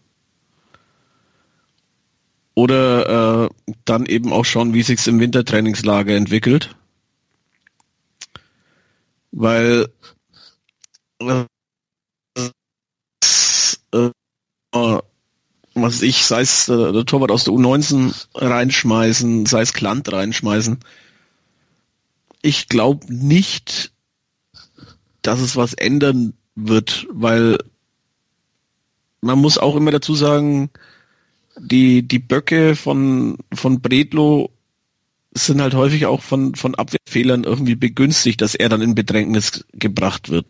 oder 2.54 3.46
äh, 3.46 3.74
dann 3.84 4.06
eben 4.06 4.32
auch 4.32 4.44
schauen, 4.44 4.74
wie 4.74 4.82
sich's 4.82 5.06
im 5.06 5.20
Wintertrainingslager 5.20 6.14
entwickelt 6.14 6.76
weil 9.32 9.88
äh, 11.20 11.44
was 15.74 16.02
ich, 16.02 16.24
sei 16.24 16.42
es 16.42 16.68
äh, 16.68 16.92
der 16.92 17.06
Torwart 17.06 17.30
aus 17.30 17.44
der 17.44 17.54
U19 17.54 18.14
reinschmeißen, 18.34 19.46
sei 19.46 19.62
es 19.62 19.72
Klant 19.72 20.12
reinschmeißen. 20.12 20.80
Ich 22.42 22.68
glaube 22.68 23.12
nicht, 23.12 23.92
dass 25.22 25.40
es 25.40 25.56
was 25.56 25.74
ändern 25.74 26.34
wird, 26.54 27.06
weil 27.10 27.58
man 29.20 29.38
muss 29.38 29.58
auch 29.58 29.76
immer 29.76 29.92
dazu 29.92 30.14
sagen, 30.14 30.70
die, 31.58 32.02
die 32.02 32.18
Böcke 32.18 32.74
von, 32.76 33.38
von 33.54 33.80
Bredlo 33.80 34.50
sind 35.32 35.62
halt 35.62 35.74
häufig 35.74 36.06
auch 36.06 36.22
von, 36.22 36.54
von 36.54 36.74
Abwehrfehlern 36.74 37.44
irgendwie 37.44 37.76
begünstigt, 37.76 38.40
dass 38.40 38.54
er 38.54 38.68
dann 38.68 38.82
in 38.82 38.94
Bedrängnis 38.94 39.64
gebracht 39.72 40.28
wird. 40.28 40.46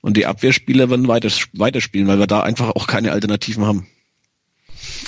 Und 0.00 0.16
die 0.16 0.26
Abwehrspieler 0.26 0.88
werden 0.88 1.08
weiter, 1.08 1.28
weiterspielen, 1.52 2.08
weil 2.08 2.18
wir 2.18 2.26
da 2.26 2.40
einfach 2.40 2.70
auch 2.70 2.86
keine 2.86 3.12
Alternativen 3.12 3.66
haben. 3.66 3.86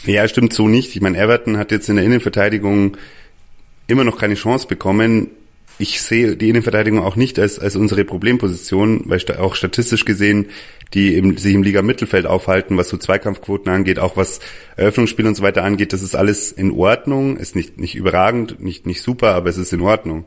Ja, 0.05 0.29
stimmt 0.29 0.53
so 0.53 0.69
nicht. 0.69 0.95
Ich 0.95 1.01
meine, 1.01 1.17
Everton 1.17 1.57
hat 1.57 1.71
jetzt 1.71 1.89
in 1.89 1.97
der 1.97 2.05
Innenverteidigung 2.05 2.99
immer 3.87 4.05
noch 4.05 4.19
keine 4.19 4.35
Chance 4.35 4.67
bekommen 4.67 5.31
ich 5.83 6.01
sehe 6.01 6.37
die 6.37 6.49
Innenverteidigung 6.49 7.01
auch 7.01 7.17
nicht 7.17 7.39
als, 7.41 7.59
als 7.59 7.75
unsere 7.75 8.05
Problemposition, 8.05 9.03
weil 9.07 9.21
auch 9.39 9.57
statistisch 9.57 10.05
gesehen, 10.05 10.47
die 10.95 11.17
im, 11.17 11.37
sich 11.37 11.55
im 11.55 11.65
Liga-Mittelfeld 11.65 12.25
aufhalten, 12.25 12.77
was 12.77 12.89
so 12.89 12.97
Zweikampfquoten 12.97 13.73
angeht, 13.73 13.99
auch 13.99 14.17
was 14.17 14.39
Eröffnungsspiel 14.77 15.27
und 15.27 15.35
so 15.35 15.43
weiter 15.43 15.65
angeht, 15.65 15.93
das 15.93 16.03
ist 16.03 16.15
alles 16.15 16.53
in 16.53 16.71
Ordnung, 16.71 17.37
ist 17.37 17.57
nicht, 17.57 17.79
nicht 17.81 17.97
überragend, 17.97 18.61
nicht, 18.61 18.87
nicht 18.87 19.03
super, 19.03 19.35
aber 19.35 19.51
es 19.51 19.59
ist 19.59 19.73
in 19.73 19.81
Ordnung. 19.81 20.27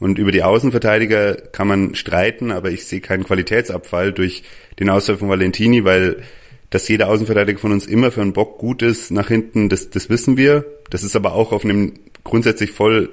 Und 0.00 0.18
über 0.18 0.32
die 0.32 0.42
Außenverteidiger 0.42 1.36
kann 1.36 1.68
man 1.68 1.94
streiten, 1.94 2.50
aber 2.50 2.70
ich 2.70 2.84
sehe 2.84 3.00
keinen 3.00 3.24
Qualitätsabfall 3.24 4.12
durch 4.12 4.42
den 4.80 4.90
Ausfall 4.90 5.18
von 5.18 5.28
Valentini, 5.28 5.84
weil 5.84 6.22
dass 6.68 6.88
jeder 6.88 7.08
Außenverteidiger 7.08 7.60
von 7.60 7.70
uns 7.70 7.86
immer 7.86 8.10
für 8.10 8.22
einen 8.22 8.32
Bock 8.32 8.58
gut 8.58 8.82
ist 8.82 9.12
nach 9.12 9.28
hinten, 9.28 9.68
das, 9.68 9.88
das 9.90 10.10
wissen 10.10 10.36
wir. 10.36 10.64
Das 10.90 11.04
ist 11.04 11.14
aber 11.14 11.32
auch 11.32 11.52
auf 11.52 11.64
einem 11.64 11.94
grundsätzlich 12.24 12.72
voll 12.72 13.08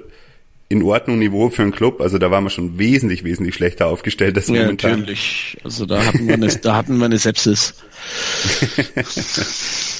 in 0.74 0.82
Ordnung 0.82 1.18
Niveau 1.18 1.50
für 1.50 1.62
einen 1.62 1.72
Club. 1.72 2.00
Also 2.00 2.18
da 2.18 2.30
waren 2.30 2.44
wir 2.44 2.50
schon 2.50 2.78
wesentlich, 2.78 3.24
wesentlich 3.24 3.54
schlechter 3.54 3.86
aufgestellt 3.86 4.36
als 4.36 4.48
Ja, 4.48 4.62
momentan. 4.62 5.00
natürlich. 5.00 5.56
Also 5.62 5.86
da 5.86 6.04
hatten 6.04 6.26
wir 6.26 6.34
eine, 6.34 6.48
da 6.48 6.76
hatten 6.76 6.98
wir 6.98 7.04
eine 7.06 7.18
Sepsis. 7.18 7.74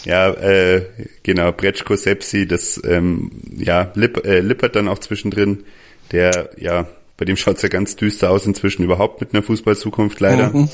Ja, 0.04 0.30
äh, 0.32 0.82
genau, 1.22 1.50
Bretschko 1.52 1.96
Sepsi, 1.96 2.46
das 2.46 2.78
ähm, 2.84 3.30
ja, 3.56 3.90
Lipp, 3.94 4.26
äh, 4.26 4.40
Lippert 4.40 4.76
dann 4.76 4.86
auch 4.86 4.98
zwischendrin, 4.98 5.64
der, 6.12 6.50
ja, 6.58 6.86
bei 7.16 7.24
dem 7.24 7.38
schaut's 7.38 7.62
ja 7.62 7.70
ganz 7.70 7.96
düster 7.96 8.30
aus 8.30 8.44
inzwischen 8.44 8.84
überhaupt 8.84 9.22
mit 9.22 9.32
einer 9.32 9.42
Fußballzukunft 9.42 10.20
leider. 10.20 10.50
Mhm. 10.50 10.68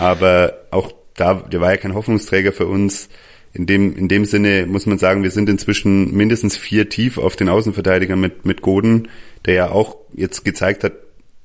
Aber 0.00 0.58
auch 0.72 0.92
da, 1.14 1.34
der 1.34 1.60
war 1.60 1.70
ja 1.70 1.76
kein 1.76 1.94
Hoffnungsträger 1.94 2.52
für 2.52 2.66
uns. 2.66 3.08
In 3.54 3.66
dem, 3.66 3.94
in 3.96 4.08
dem 4.08 4.24
Sinne 4.24 4.66
muss 4.66 4.86
man 4.86 4.98
sagen, 4.98 5.22
wir 5.22 5.30
sind 5.30 5.48
inzwischen 5.48 6.14
mindestens 6.16 6.56
vier 6.56 6.88
tief 6.88 7.18
auf 7.18 7.36
den 7.36 7.48
Außenverteidiger 7.50 8.16
mit, 8.16 8.46
mit 8.46 8.62
Goden, 8.62 9.08
der 9.44 9.54
ja 9.54 9.70
auch 9.70 9.96
jetzt 10.14 10.44
gezeigt 10.44 10.84
hat, 10.84 10.92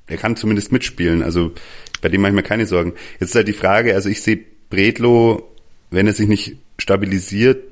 er 0.06 0.16
kann 0.16 0.36
zumindest 0.36 0.72
mitspielen. 0.72 1.22
Also 1.22 1.52
bei 2.00 2.08
dem 2.08 2.22
mache 2.22 2.30
ich 2.30 2.36
mir 2.36 2.42
keine 2.42 2.66
Sorgen. 2.66 2.94
Jetzt 3.20 3.30
ist 3.30 3.34
halt 3.34 3.48
die 3.48 3.52
Frage, 3.52 3.94
also 3.94 4.08
ich 4.08 4.22
sehe 4.22 4.40
Bredlo, 4.70 5.48
wenn 5.90 6.06
er 6.06 6.14
sich 6.14 6.28
nicht 6.28 6.56
stabilisiert, 6.78 7.62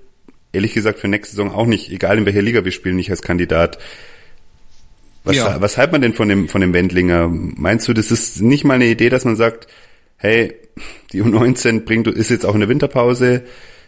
ehrlich 0.52 0.74
gesagt 0.74 0.98
für 0.98 1.08
nächste 1.08 1.36
Saison 1.36 1.50
auch 1.50 1.66
nicht, 1.66 1.90
egal 1.90 2.18
in 2.18 2.26
welcher 2.26 2.42
Liga 2.42 2.64
wir 2.64 2.72
spielen, 2.72 2.96
nicht 2.96 3.10
als 3.10 3.22
Kandidat. 3.22 3.78
Was, 5.24 5.36
Ja. 5.36 5.60
was 5.60 5.76
halten 5.78 5.92
man 5.92 6.02
denn 6.02 6.14
von 6.14 6.28
dem, 6.28 6.48
von 6.48 6.60
dem 6.60 6.72
Wendlinger? 6.74 7.28
Meinst 7.30 7.88
du, 7.88 7.92
das 7.94 8.10
ist 8.10 8.42
nicht 8.42 8.64
mal 8.64 8.74
eine 8.74 8.86
Idee, 8.86 9.08
dass 9.08 9.24
man 9.24 9.36
sagt, 9.36 9.66
hey, 10.16 10.54
die 11.12 11.22
U19 11.22 11.80
bringt, 11.80 12.06
ist 12.06 12.30
jetzt 12.30 12.44
auch 12.44 12.54
in 12.54 12.60
der 12.60 12.68
Winterpause, 12.68 13.42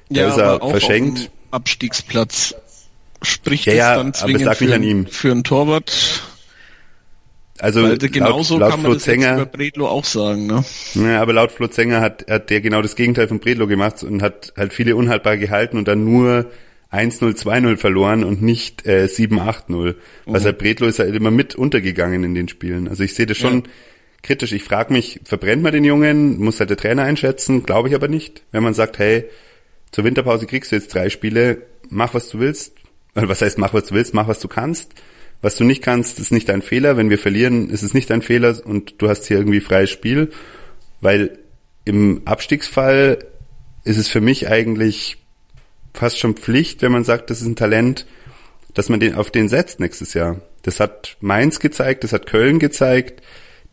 da 0.09 0.29
ist 0.29 0.37
er 0.39 0.63
auch 0.63 0.71
verschenkt. 0.71 1.31
Abstiegsplatz 1.51 2.55
spricht 3.23 3.67
Ja, 3.67 3.73
es 3.73 3.79
ja, 3.79 3.97
dann 3.97 4.15
zwingend 4.15 4.57
für, 4.57 4.75
an 4.75 4.83
ihm. 4.83 5.07
für 5.07 5.31
einen 5.31 5.45
Torwart. 5.45 6.23
Also 7.61 7.83
Weil 7.83 7.99
genauso 7.99 8.55
laut, 8.55 8.61
laut 8.61 8.71
kann 8.71 8.83
man 8.83 8.91
Flo 8.91 8.95
das 8.95 9.07
jetzt 9.07 9.17
über 9.17 9.25
Zenger, 9.27 9.47
Bredlo 9.47 9.89
auch 9.89 10.05
sagen. 10.05 10.47
Ne? 10.47 10.65
ja, 10.95 11.21
aber 11.21 11.33
laut 11.33 11.51
Flo 11.51 11.67
Zenger 11.67 12.01
hat, 12.01 12.27
hat 12.31 12.51
der 12.51 12.61
genau 12.61 12.83
das 12.83 12.95
Gegenteil 12.95 13.27
von 13.27 13.41
Bredlo 13.41 13.67
gemacht 13.67 14.03
und 14.05 14.23
hat 14.23 14.53
halt 14.57 14.73
viele 14.73 14.95
unhaltbar 14.95 15.37
gehalten 15.37 15.77
und 15.77 15.89
dann 15.89 16.05
nur 16.05 16.47
1-0, 16.93 17.37
2-0 17.37 17.77
verloren 17.77 18.23
und 18.23 18.43
nicht 18.43 18.87
äh, 18.87 19.07
7-8-0. 19.07 19.69
Mhm. 19.69 19.95
Was 20.27 20.45
halt 20.45 20.59
Bredlo 20.59 20.87
ist 20.87 21.01
halt 21.01 21.15
immer 21.15 21.33
mit 21.33 21.57
untergegangen 21.57 22.23
in 22.23 22.35
den 22.35 22.49
Spielen. 22.49 22.87
Also 22.89 23.03
ich 23.03 23.15
sehe 23.15 23.27
das 23.27 23.37
schon 23.37 23.65
kritisch. 24.23 24.53
Ich 24.53 24.63
frage 24.63 24.93
mich, 24.93 25.21
verbrennt 25.25 25.63
man 25.63 25.73
den 25.73 25.85
Jungen? 25.85 26.39
Muss 26.39 26.61
halt 26.61 26.71
der 26.71 26.77
Trainer 26.77 27.03
einschätzen? 27.03 27.65
Glaube 27.65 27.89
ich 27.89 27.95
aber 27.95 28.09
nicht. 28.09 28.43
Wenn 28.53 28.63
man 28.63 28.75
sagt, 28.75 28.99
hey, 28.99 29.25
zur 29.91 30.05
Winterpause 30.05 30.47
kriegst 30.47 30.73
du 30.73 30.77
jetzt 30.77 30.95
drei 30.95 31.11
Spiele, 31.11 31.63
mach 31.89 32.15
was 32.15 32.29
du 32.29 32.39
willst. 32.39 32.73
Also 33.15 33.29
was 33.29 33.43
heißt, 33.43 33.59
mach 33.59 33.75
was 33.75 33.87
du 33.87 33.95
willst, 33.95 34.15
mach 34.15 34.29
was 34.29 34.41
du 34.41 34.49
kannst. 34.49 34.93
Was 35.41 35.57
du 35.57 35.65
nicht 35.65 35.83
kannst, 35.83 36.19
ist 36.19 36.33
nicht 36.33 36.49
dein 36.49 36.63
Fehler. 36.63 36.97
Wenn 36.97 37.11
wir 37.11 37.19
verlieren, 37.19 37.71
ist 37.71 37.83
es 37.83 37.95
nicht 37.95 38.11
dein 38.11 38.23
Fehler 38.23 38.57
und 38.65 39.01
du 39.01 39.09
hast 39.09 39.27
hier 39.27 39.39
irgendwie 39.39 39.61
freies 39.61 39.91
Spiel. 39.91 40.31
Weil 41.01 41.39
im 41.85 42.23
Abstiegsfall 42.25 43.19
ist 43.85 43.99
es 43.99 44.09
für 44.09 44.21
mich 44.21 44.49
eigentlich 44.49 45.17
fast 45.95 46.19
schon 46.19 46.35
Pflicht, 46.35 46.83
wenn 46.83 46.93
man 46.93 47.05
sagt, 47.05 47.31
das 47.31 47.41
ist 47.41 47.47
ein 47.47 47.57
Talent, 47.57 48.07
dass 48.75 48.89
man 48.89 49.01
den 49.01 49.15
auf 49.15 49.31
den 49.31 49.49
setzt 49.49 49.81
nächstes 49.81 50.15
Jahr. 50.15 50.41
Das 50.63 50.81
hat 50.81 51.17
Mainz 51.21 51.61
gezeigt, 51.61 52.05
das 52.05 52.13
hat 52.13 52.27
Köln 52.27 52.59
gezeigt, 52.59 53.23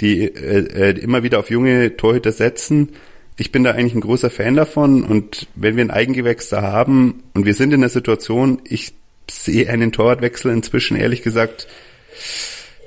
die 0.01 0.21
äh, 0.21 0.91
äh, 0.91 0.99
immer 0.99 1.23
wieder 1.23 1.39
auf 1.39 1.49
junge 1.49 1.97
Torhüter 1.97 2.31
setzen. 2.31 2.93
Ich 3.37 3.51
bin 3.51 3.63
da 3.63 3.71
eigentlich 3.71 3.95
ein 3.95 4.01
großer 4.01 4.29
Fan 4.29 4.55
davon 4.55 5.03
und 5.03 5.47
wenn 5.55 5.75
wir 5.75 5.83
ein 5.83 5.91
Eigengewächs 5.91 6.49
da 6.49 6.61
haben 6.61 7.23
und 7.33 7.45
wir 7.45 7.53
sind 7.53 7.73
in 7.73 7.81
der 7.81 7.89
Situation, 7.89 8.61
ich 8.63 8.93
sehe 9.29 9.69
einen 9.69 9.91
Torwartwechsel 9.91 10.51
inzwischen 10.51 10.95
ehrlich 10.95 11.21
gesagt, 11.21 11.67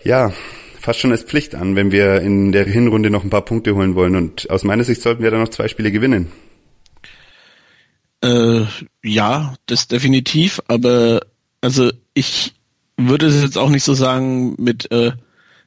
ja, 0.05 0.33
fast 0.81 1.01
schon 1.01 1.13
als 1.13 1.23
Pflicht 1.23 1.55
an, 1.55 1.77
wenn 1.77 1.93
wir 1.93 2.23
in 2.23 2.53
der 2.53 2.65
Hinrunde 2.65 3.11
noch 3.11 3.25
ein 3.25 3.31
paar 3.31 3.45
Punkte 3.45 3.75
holen 3.75 3.95
wollen 3.95 4.17
und 4.17 4.49
aus 4.49 4.65
meiner 4.65 4.85
Sicht 4.85 5.03
sollten 5.03 5.23
wir 5.23 5.31
da 5.31 5.39
noch 5.39 5.51
zwei 5.51 5.69
Spiele 5.69 5.93
gewinnen. 5.93 6.33
Äh, 8.23 8.65
ja, 9.03 9.55
das 9.67 9.87
definitiv, 9.87 10.61
aber 10.67 11.21
also 11.61 11.93
ich 12.15 12.55
würde 12.97 13.27
es 13.27 13.43
jetzt 13.43 13.59
auch 13.59 13.69
nicht 13.69 13.85
so 13.85 13.95
sagen 13.95 14.55
mit, 14.59 14.91
äh, 14.91 15.13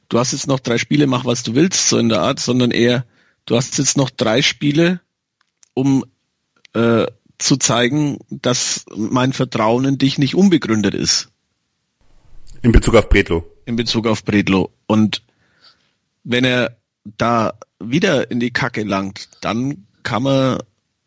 du 0.08 0.18
hast 0.18 0.32
jetzt 0.32 0.48
noch 0.48 0.60
drei 0.60 0.78
Spiele, 0.78 1.06
mach 1.06 1.24
was 1.24 1.42
du 1.42 1.54
willst, 1.54 1.88
so 1.88 1.98
in 1.98 2.08
der 2.08 2.20
Art, 2.20 2.40
sondern 2.40 2.70
eher, 2.70 3.04
du 3.46 3.56
hast 3.56 3.78
jetzt 3.78 3.96
noch 3.96 4.10
drei 4.10 4.42
Spiele, 4.42 5.00
um 5.74 6.04
äh, 6.74 7.06
zu 7.38 7.56
zeigen, 7.56 8.18
dass 8.30 8.84
mein 8.96 9.32
Vertrauen 9.32 9.84
in 9.84 9.98
dich 9.98 10.18
nicht 10.18 10.34
unbegründet 10.34 10.94
ist 10.94 11.28
In 12.62 12.72
Bezug 12.72 12.94
auf 12.94 13.08
Bredlo. 13.08 13.44
in 13.66 13.76
Bezug 13.76 14.06
auf 14.06 14.24
Bredlo. 14.24 14.70
Und 14.86 15.22
wenn 16.24 16.44
er 16.44 16.76
da 17.04 17.54
wieder 17.80 18.30
in 18.30 18.38
die 18.38 18.52
Kacke 18.52 18.84
langt, 18.84 19.28
dann 19.40 19.86
kann 20.04 20.22
man, 20.22 20.58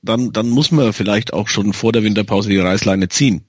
dann, 0.02 0.34
dann 0.34 0.50
muss 0.50 0.72
man 0.72 0.92
vielleicht 0.92 1.32
auch 1.34 1.48
schon 1.48 1.72
vor 1.72 1.94
der 1.94 2.04
Winterpause 2.04 2.50
die 2.50 2.60
Reißleine 2.60 3.08
ziehen. 3.08 3.46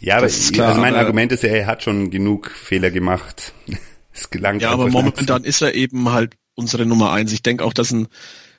Ja, 0.00 0.16
aber 0.18 0.26
Das 0.26 0.38
ist 0.38 0.52
klar, 0.52 0.68
also 0.68 0.80
mein 0.80 0.94
aber- 0.94 1.00
Argument 1.02 1.32
ist 1.32 1.42
ja, 1.42 1.48
er 1.50 1.66
hat 1.66 1.82
schon 1.82 2.10
genug 2.10 2.50
Fehler 2.50 2.90
gemacht. 2.90 3.52
Es 4.16 4.30
gelangt 4.30 4.62
Ja, 4.62 4.70
aber 4.70 4.88
momentan 4.90 5.42
ist 5.42 5.60
er 5.60 5.74
eben 5.74 6.12
halt 6.12 6.36
unsere 6.54 6.86
Nummer 6.86 7.12
eins. 7.12 7.32
Ich 7.32 7.42
denke 7.42 7.64
auch, 7.64 7.72
dass 7.72 7.90
ein, 7.92 8.08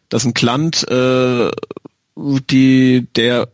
dass 0.10 0.26
ein 0.26 0.34
Klant, 0.34 0.88
äh, 0.90 1.52
die, 2.16 3.08
der 3.16 3.50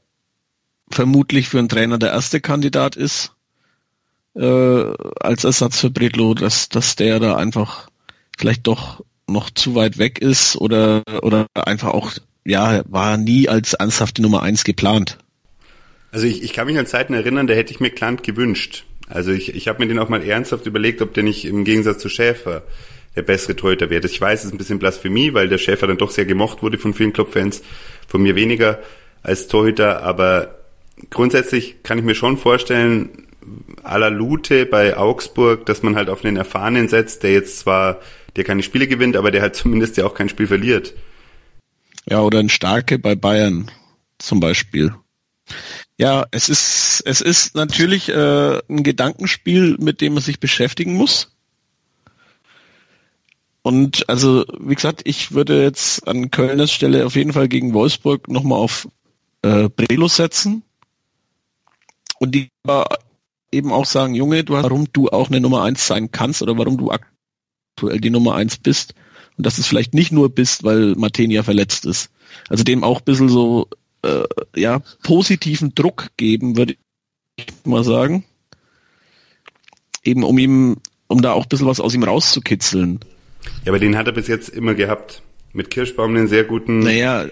vermutlich 0.90 1.50
für 1.50 1.60
einen 1.60 1.70
Trainer 1.70 1.98
der 1.98 2.12
erste 2.12 2.42
Kandidat 2.42 2.96
ist, 2.96 3.32
äh, 4.36 4.94
als 5.20 5.44
Ersatz 5.44 5.80
für 5.80 5.90
Bredlo, 5.90 6.34
dass, 6.34 6.70
dass 6.70 6.96
der 6.96 7.20
da 7.20 7.36
einfach 7.36 7.90
vielleicht 8.38 8.68
doch 8.68 9.04
noch 9.28 9.50
zu 9.50 9.76
weit 9.76 9.98
weg 9.98 10.20
ist 10.20 10.58
oder, 10.58 11.04
oder 11.22 11.48
einfach 11.54 11.90
auch, 11.90 12.12
ja, 12.46 12.84
war 12.90 13.18
nie 13.18 13.48
als 13.48 13.74
ernsthafte 13.74 14.22
Nummer 14.22 14.44
eins 14.44 14.64
geplant. 14.64 15.18
Also 16.12 16.28
ich, 16.28 16.44
ich 16.44 16.54
kann 16.54 16.68
mich 16.68 16.78
an 16.78 16.88
Zeiten 16.88 17.14
erinnern, 17.14 17.48
da 17.48 17.54
hätte 17.54 17.72
ich 17.72 17.80
mir 17.80 17.90
Klant 17.90 18.24
gewünscht. 18.24 18.86
Also 19.08 19.32
ich, 19.32 19.54
ich 19.56 19.68
habe 19.68 19.80
mir 19.80 19.88
den 19.88 20.00
auch 20.00 20.10
mal 20.10 20.24
ernsthaft 20.24 20.66
überlegt, 20.66 21.02
ob 21.02 21.14
der 21.14 21.24
nicht 21.24 21.46
im 21.46 21.64
Gegensatz 21.64 22.02
zu 22.02 22.10
Schäfer 22.10 22.64
der 23.16 23.24
bessere 23.24 23.56
Torhüter 23.56 23.90
wäre. 23.90 24.06
Ich 24.06 24.20
weiß, 24.20 24.40
es 24.40 24.46
ist 24.46 24.52
ein 24.54 24.58
bisschen 24.58 24.80
Blasphemie, 24.80 25.34
weil 25.34 25.50
der 25.50 25.58
Schäfer 25.58 25.88
dann 25.88 25.98
doch 25.98 26.12
sehr 26.12 26.26
gemocht 26.26 26.64
wurde 26.64 26.78
von 26.78 26.94
vielen 26.94 27.14
Clubfans, 27.14 27.62
von 28.08 28.22
mir 28.22 28.36
weniger 28.36 28.80
als 29.24 29.48
Torhüter, 29.48 30.04
aber 30.04 30.60
grundsätzlich 31.10 31.84
kann 31.84 31.98
ich 31.98 32.04
mir 32.04 32.16
schon 32.16 32.38
vorstellen, 32.38 33.28
à 33.84 33.98
la 33.98 34.10
Lute 34.10 34.66
bei 34.66 34.98
Augsburg, 34.98 35.66
dass 35.66 35.84
man 35.84 35.96
halt 35.96 36.10
auf 36.10 36.24
einen 36.24 36.38
Erfahrenen 36.38 36.88
setzt, 36.88 37.24
der 37.24 37.34
jetzt 37.34 37.60
zwar, 37.60 38.00
der 38.36 38.44
keine 38.44 38.64
Spiele 38.64 38.88
gewinnt, 38.88 39.16
aber 39.16 39.32
der 39.32 39.42
halt 39.42 39.56
zumindest 39.56 39.98
ja 39.98 40.06
auch 40.06 40.14
kein 40.14 40.30
Spiel 40.30 40.48
verliert. 40.48 40.94
Ja, 42.10 42.22
oder 42.22 42.40
ein 42.40 42.50
Starke 42.50 42.98
bei 42.98 43.16
Bayern 43.16 43.70
zum 44.18 44.40
Beispiel. 44.40 44.94
Ja, 45.98 46.26
es 46.32 46.50
ist, 46.50 47.04
es 47.06 47.22
ist 47.22 47.56
natürlich 47.56 48.10
äh, 48.10 48.60
ein 48.70 48.84
Gedankenspiel, 48.84 49.78
mit 49.80 50.02
dem 50.02 50.14
man 50.14 50.24
sich 50.24 50.40
beschäftigen 50.40 50.94
muss. 50.94 51.31
Und 53.64 54.10
also, 54.10 54.46
wie 54.60 54.76
gesagt, 54.76 55.02
ich 55.06 55.34
würde 55.34 55.62
jetzt 55.62 56.08
an 56.08 56.32
Kölners 56.32 56.72
Stelle 56.72 57.06
auf 57.06 57.16
jeden 57.16 57.34
Fall 57.34 57.48
gegen 57.48 57.74
Wolfsburg 57.74 58.28
nochmal 58.28 58.60
auf 58.60 58.88
äh, 59.44 59.70
Brelo 59.70 60.08
setzen. 60.08 60.64
Und 62.20 62.34
die 62.34 62.50
aber 62.64 62.88
eben 63.52 63.72
auch 63.72 63.86
sagen, 63.86 64.16
Junge, 64.16 64.44
du 64.44 64.58
hast, 64.58 64.64
warum 64.64 64.92
du 64.92 65.10
auch 65.10 65.30
eine 65.30 65.42
Nummer 65.42 65.64
eins 65.64 65.86
sein 65.86 66.12
kannst 66.12 66.42
oder 66.42 66.58
warum 66.58 66.78
du 66.78 66.92
aktuell 66.92 68.00
die 68.00 68.10
Nummer 68.10 68.36
eins 68.36 68.58
bist. 68.58 68.96
Und 69.38 69.46
dass 69.46 69.58
es 69.58 69.68
vielleicht 69.68 69.94
nicht 69.94 70.12
nur 70.12 70.30
bist, 70.30 70.64
weil 70.64 70.96
Martenia 70.96 71.44
verletzt 71.44 71.86
ist. 71.86 72.10
Also 72.50 72.64
dem 72.64 72.84
auch 72.84 73.00
ein 73.00 73.06
bisschen 73.06 73.30
so 73.30 73.68
äh, 74.04 74.24
ja, 74.56 74.80
positiven 75.04 75.76
Druck 75.76 76.10
geben, 76.18 76.58
würde 76.58 76.76
ich 77.38 77.46
mal 77.64 77.84
sagen. 77.84 78.26
Eben 80.04 80.24
um 80.24 80.38
ihm, 80.38 80.78
um 81.08 81.22
da 81.22 81.34
auch 81.34 81.44
ein 81.44 81.50
bisschen 81.50 81.68
was 81.68 81.80
aus 81.80 81.94
ihm 81.94 82.04
rauszukitzeln. 82.04 83.00
Ja, 83.66 83.72
aber 83.72 83.80
den 83.80 83.98
hat 83.98 84.08
er 84.08 84.14
bis 84.14 84.28
jetzt 84.28 84.50
immer 84.50 84.74
gehabt. 84.74 85.22
Mit 85.54 85.70
Kirschbaum 85.70 86.16
einen 86.16 86.28
sehr 86.28 86.44
guten 86.46 86.80
Naja, 86.80 87.26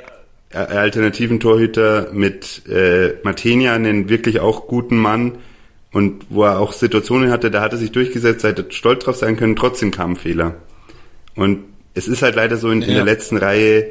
äh, 0.52 0.58
alternativen 0.58 1.40
Torhüter, 1.40 2.10
mit 2.12 2.64
äh, 2.68 3.14
Matenia 3.24 3.74
einen 3.74 4.10
wirklich 4.10 4.40
auch 4.40 4.68
guten 4.68 4.98
Mann 4.98 5.38
und 5.92 6.26
wo 6.30 6.44
er 6.44 6.60
auch 6.60 6.74
Situationen 6.74 7.32
hatte, 7.32 7.50
da 7.50 7.62
hat 7.62 7.72
er 7.72 7.78
sich 7.78 7.92
durchgesetzt, 7.92 8.44
da 8.44 8.50
hätte 8.50 8.66
er 8.68 8.72
stolz 8.72 9.06
drauf 9.06 9.16
sein 9.16 9.38
können, 9.38 9.56
trotzdem 9.56 9.92
kamen 9.92 10.16
Fehler. 10.18 10.56
Und 11.36 11.64
es 11.94 12.08
ist 12.08 12.22
halt 12.22 12.36
leider 12.36 12.58
so 12.58 12.70
in, 12.70 12.82
in 12.82 12.90
Ja. 12.90 12.96
der 12.96 13.06
letzten 13.06 13.38
Reihe 13.38 13.90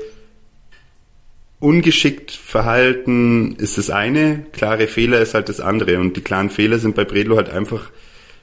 ungeschickt 1.61 2.31
verhalten 2.31 3.57
ist 3.57 3.78
das 3.78 3.90
eine, 3.90 4.44
klare 4.52 4.87
Fehler 4.87 5.20
ist 5.20 5.35
halt 5.35 5.48
das 5.48 5.61
andere 5.61 5.98
und 5.98 6.16
die 6.16 6.20
klaren 6.20 6.50
Fehler 6.50 6.78
sind 6.78 6.94
bei 6.94 7.04
Bredlo 7.04 7.37
halt 7.37 7.50
einfach 7.50 7.90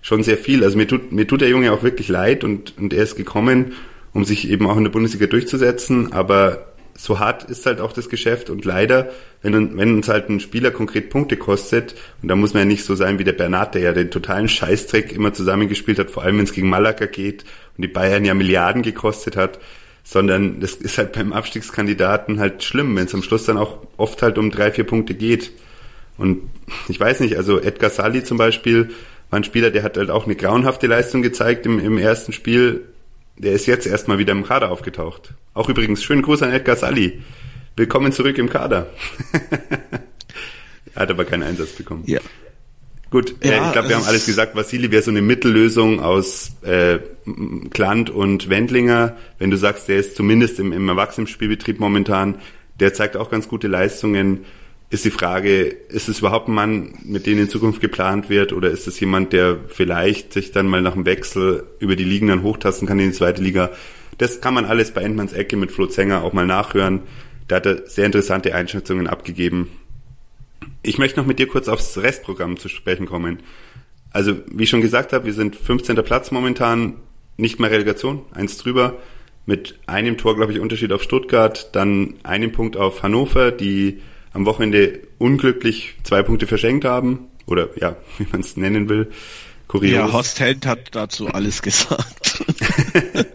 schon 0.05 0.21
sehr 0.21 0.37
viel. 0.37 0.63
Also 0.63 0.77
mir 0.77 0.87
tut, 0.87 1.11
mir 1.11 1.25
tut 1.25 1.41
der 1.41 1.49
Junge 1.49 1.71
auch 1.71 1.81
wirklich 1.81 2.09
leid 2.09 2.43
und, 2.43 2.77
und 2.77 2.93
er 2.93 3.01
ist 3.01 3.15
gekommen, 3.15 3.73
um 4.13 4.23
sich 4.23 4.47
eben 4.47 4.67
auch 4.67 4.77
in 4.77 4.83
der 4.83 4.91
Bundesliga 4.91 5.25
durchzusetzen, 5.25 6.13
aber 6.13 6.67
so 6.93 7.17
hart 7.17 7.45
ist 7.45 7.65
halt 7.65 7.81
auch 7.81 7.91
das 7.91 8.07
Geschäft 8.07 8.51
und 8.51 8.65
leider, 8.65 9.09
wenn, 9.41 9.75
wenn 9.75 9.95
uns 9.95 10.07
halt 10.07 10.29
ein 10.29 10.39
Spieler 10.39 10.69
konkret 10.69 11.09
Punkte 11.09 11.37
kostet, 11.37 11.95
und 12.21 12.27
da 12.27 12.35
muss 12.35 12.53
man 12.53 12.61
ja 12.61 12.65
nicht 12.67 12.85
so 12.85 12.93
sein 12.93 13.17
wie 13.17 13.23
der 13.23 13.33
Bernat, 13.33 13.73
der 13.73 13.81
ja 13.81 13.93
den 13.93 14.11
totalen 14.11 14.47
Scheißdreck 14.47 15.11
immer 15.11 15.33
zusammengespielt 15.33 15.97
hat, 15.97 16.11
vor 16.11 16.21
allem 16.21 16.37
wenn 16.37 16.45
es 16.45 16.53
gegen 16.53 16.69
Malaga 16.69 17.07
geht 17.07 17.43
und 17.75 17.81
die 17.81 17.87
Bayern 17.87 18.25
ja 18.25 18.35
Milliarden 18.35 18.83
gekostet 18.83 19.35
hat, 19.35 19.59
sondern 20.03 20.59
das 20.59 20.75
ist 20.75 20.99
halt 20.99 21.13
beim 21.13 21.33
Abstiegskandidaten 21.33 22.39
halt 22.39 22.63
schlimm, 22.63 22.95
wenn 22.95 23.05
es 23.05 23.15
am 23.15 23.23
Schluss 23.23 23.45
dann 23.45 23.57
auch 23.57 23.79
oft 23.97 24.21
halt 24.21 24.37
um 24.37 24.51
drei, 24.51 24.71
vier 24.71 24.83
Punkte 24.83 25.15
geht. 25.15 25.51
Und 26.15 26.43
ich 26.87 26.99
weiß 26.99 27.21
nicht, 27.21 27.37
also 27.37 27.59
Edgar 27.59 27.89
Sally 27.89 28.23
zum 28.23 28.37
Beispiel 28.37 28.91
war 29.29 29.39
ein 29.39 29.43
Spieler, 29.43 29.71
der 29.71 29.83
hat 29.83 29.97
halt 29.97 30.09
auch 30.09 30.25
eine 30.25 30.35
grauenhafte 30.35 30.87
Leistung 30.87 31.21
gezeigt 31.21 31.65
im, 31.65 31.79
im 31.79 31.97
ersten 31.97 32.31
Spiel. 32.33 32.85
Der 33.37 33.51
ist 33.53 33.65
jetzt 33.65 33.85
erstmal 33.85 34.17
wieder 34.17 34.31
im 34.31 34.43
Kader 34.45 34.71
aufgetaucht. 34.71 35.33
Auch 35.53 35.67
übrigens, 35.69 36.03
schönen 36.03 36.21
Gruß 36.21 36.41
an 36.43 36.51
Edgar 36.51 36.75
Sally. 36.75 37.21
Willkommen 37.75 38.11
zurück 38.13 38.37
im 38.37 38.49
Kader. 38.49 38.87
er 40.95 41.01
hat 41.01 41.11
aber 41.11 41.25
keinen 41.25 41.43
Einsatz 41.43 41.71
bekommen. 41.73 42.03
Ja. 42.05 42.19
Gut, 43.11 43.35
äh, 43.41 43.49
Ja, 43.51 43.67
ich 43.67 43.73
glaube, 43.73 43.89
wir 43.89 43.95
haben 43.95 44.03
es- 44.03 44.07
alles 44.07 44.25
gesagt. 44.25 44.55
Vasili 44.55 44.91
wäre 44.91 45.01
so 45.03 45.11
eine 45.11 45.21
Mittellösung 45.21 45.99
aus 46.01 46.51
äh, 46.63 46.99
Klant 47.71 48.09
und 48.09 48.49
Wendlinger. 48.49 49.17
Wenn 49.37 49.51
du 49.51 49.57
sagst, 49.57 49.87
der 49.89 49.97
ist 49.97 50.15
zumindest 50.15 50.59
im, 50.59 50.71
im 50.71 50.87
Erwachsenenspielbetrieb 50.89 51.79
momentan, 51.79 52.39
der 52.79 52.93
zeigt 52.93 53.17
auch 53.17 53.29
ganz 53.29 53.47
gute 53.47 53.67
Leistungen. 53.67 54.45
Ist 54.89 55.03
die 55.03 55.11
Frage, 55.11 55.63
ist 55.63 56.09
es 56.09 56.19
überhaupt 56.19 56.47
ein 56.47 56.53
Mann, 56.53 56.99
mit 57.03 57.25
dem 57.25 57.39
in 57.39 57.49
Zukunft 57.49 57.81
geplant 57.81 58.29
wird, 58.29 58.53
oder 58.53 58.69
ist 58.69 58.87
es 58.87 58.99
jemand, 58.99 59.33
der 59.33 59.57
vielleicht 59.67 60.31
sich 60.31 60.51
dann 60.51 60.67
mal 60.67 60.81
nach 60.81 60.93
dem 60.93 61.05
Wechsel 61.05 61.63
über 61.79 61.95
die 61.95 62.03
Ligen 62.03 62.27
dann 62.27 62.43
hochtasten 62.43 62.87
kann 62.87 62.99
in 62.99 63.09
die 63.09 63.15
zweite 63.15 63.41
Liga? 63.41 63.71
Das 64.17 64.41
kann 64.41 64.53
man 64.53 64.65
alles 64.65 64.91
bei 64.91 65.01
Endmanns 65.01 65.33
Ecke 65.33 65.57
mit 65.57 65.71
Flo 65.71 65.87
Zenger 65.87 66.23
auch 66.23 66.33
mal 66.33 66.45
nachhören. 66.45 67.01
Da 67.47 67.57
hat 67.57 67.65
er 67.65 67.87
sehr 67.87 68.05
interessante 68.05 68.53
Einschätzungen 68.53 69.07
abgegeben. 69.07 69.69
Ich 70.83 70.99
möchte 70.99 71.19
noch 71.19 71.27
mit 71.27 71.39
dir 71.39 71.47
kurz 71.47 71.67
aufs 71.67 71.97
Restprogramm 71.97 72.57
zu 72.57 72.69
sprechen 72.69 73.07
kommen. 73.07 73.39
Also, 74.11 74.37
wie 74.47 74.63
ich 74.63 74.69
schon 74.69 74.81
gesagt 74.81 75.13
habe, 75.13 75.25
wir 75.25 75.33
sind 75.33 75.55
15. 75.55 75.95
Platz 75.97 76.31
momentan, 76.31 76.93
nicht 77.37 77.59
mehr 77.59 77.71
Relegation, 77.71 78.21
eins 78.33 78.57
drüber, 78.57 78.99
mit 79.45 79.77
einem 79.87 80.17
Tor, 80.17 80.35
glaube 80.35 80.53
ich, 80.53 80.59
Unterschied 80.59 80.91
auf 80.91 81.03
Stuttgart, 81.03 81.75
dann 81.75 82.15
einem 82.23 82.51
Punkt 82.51 82.77
auf 82.77 83.03
Hannover, 83.03 83.51
die 83.51 83.99
am 84.35 84.45
Wochenende 84.45 84.99
unglücklich 85.17 85.95
zwei 86.03 86.21
Punkte 86.21 86.45
verschenkt 86.45 86.85
haben, 86.85 87.27
oder 87.47 87.69
ja, 87.79 87.95
wie 88.17 88.27
man 88.31 88.41
es 88.41 88.57
nennen 88.57 88.89
will. 88.89 89.11
Kurios. 89.67 89.93
Ja, 89.93 90.11
Horst 90.11 90.39
Held 90.39 90.65
hat 90.65 90.93
dazu 90.93 91.27
alles 91.27 91.61
gesagt. 91.63 92.43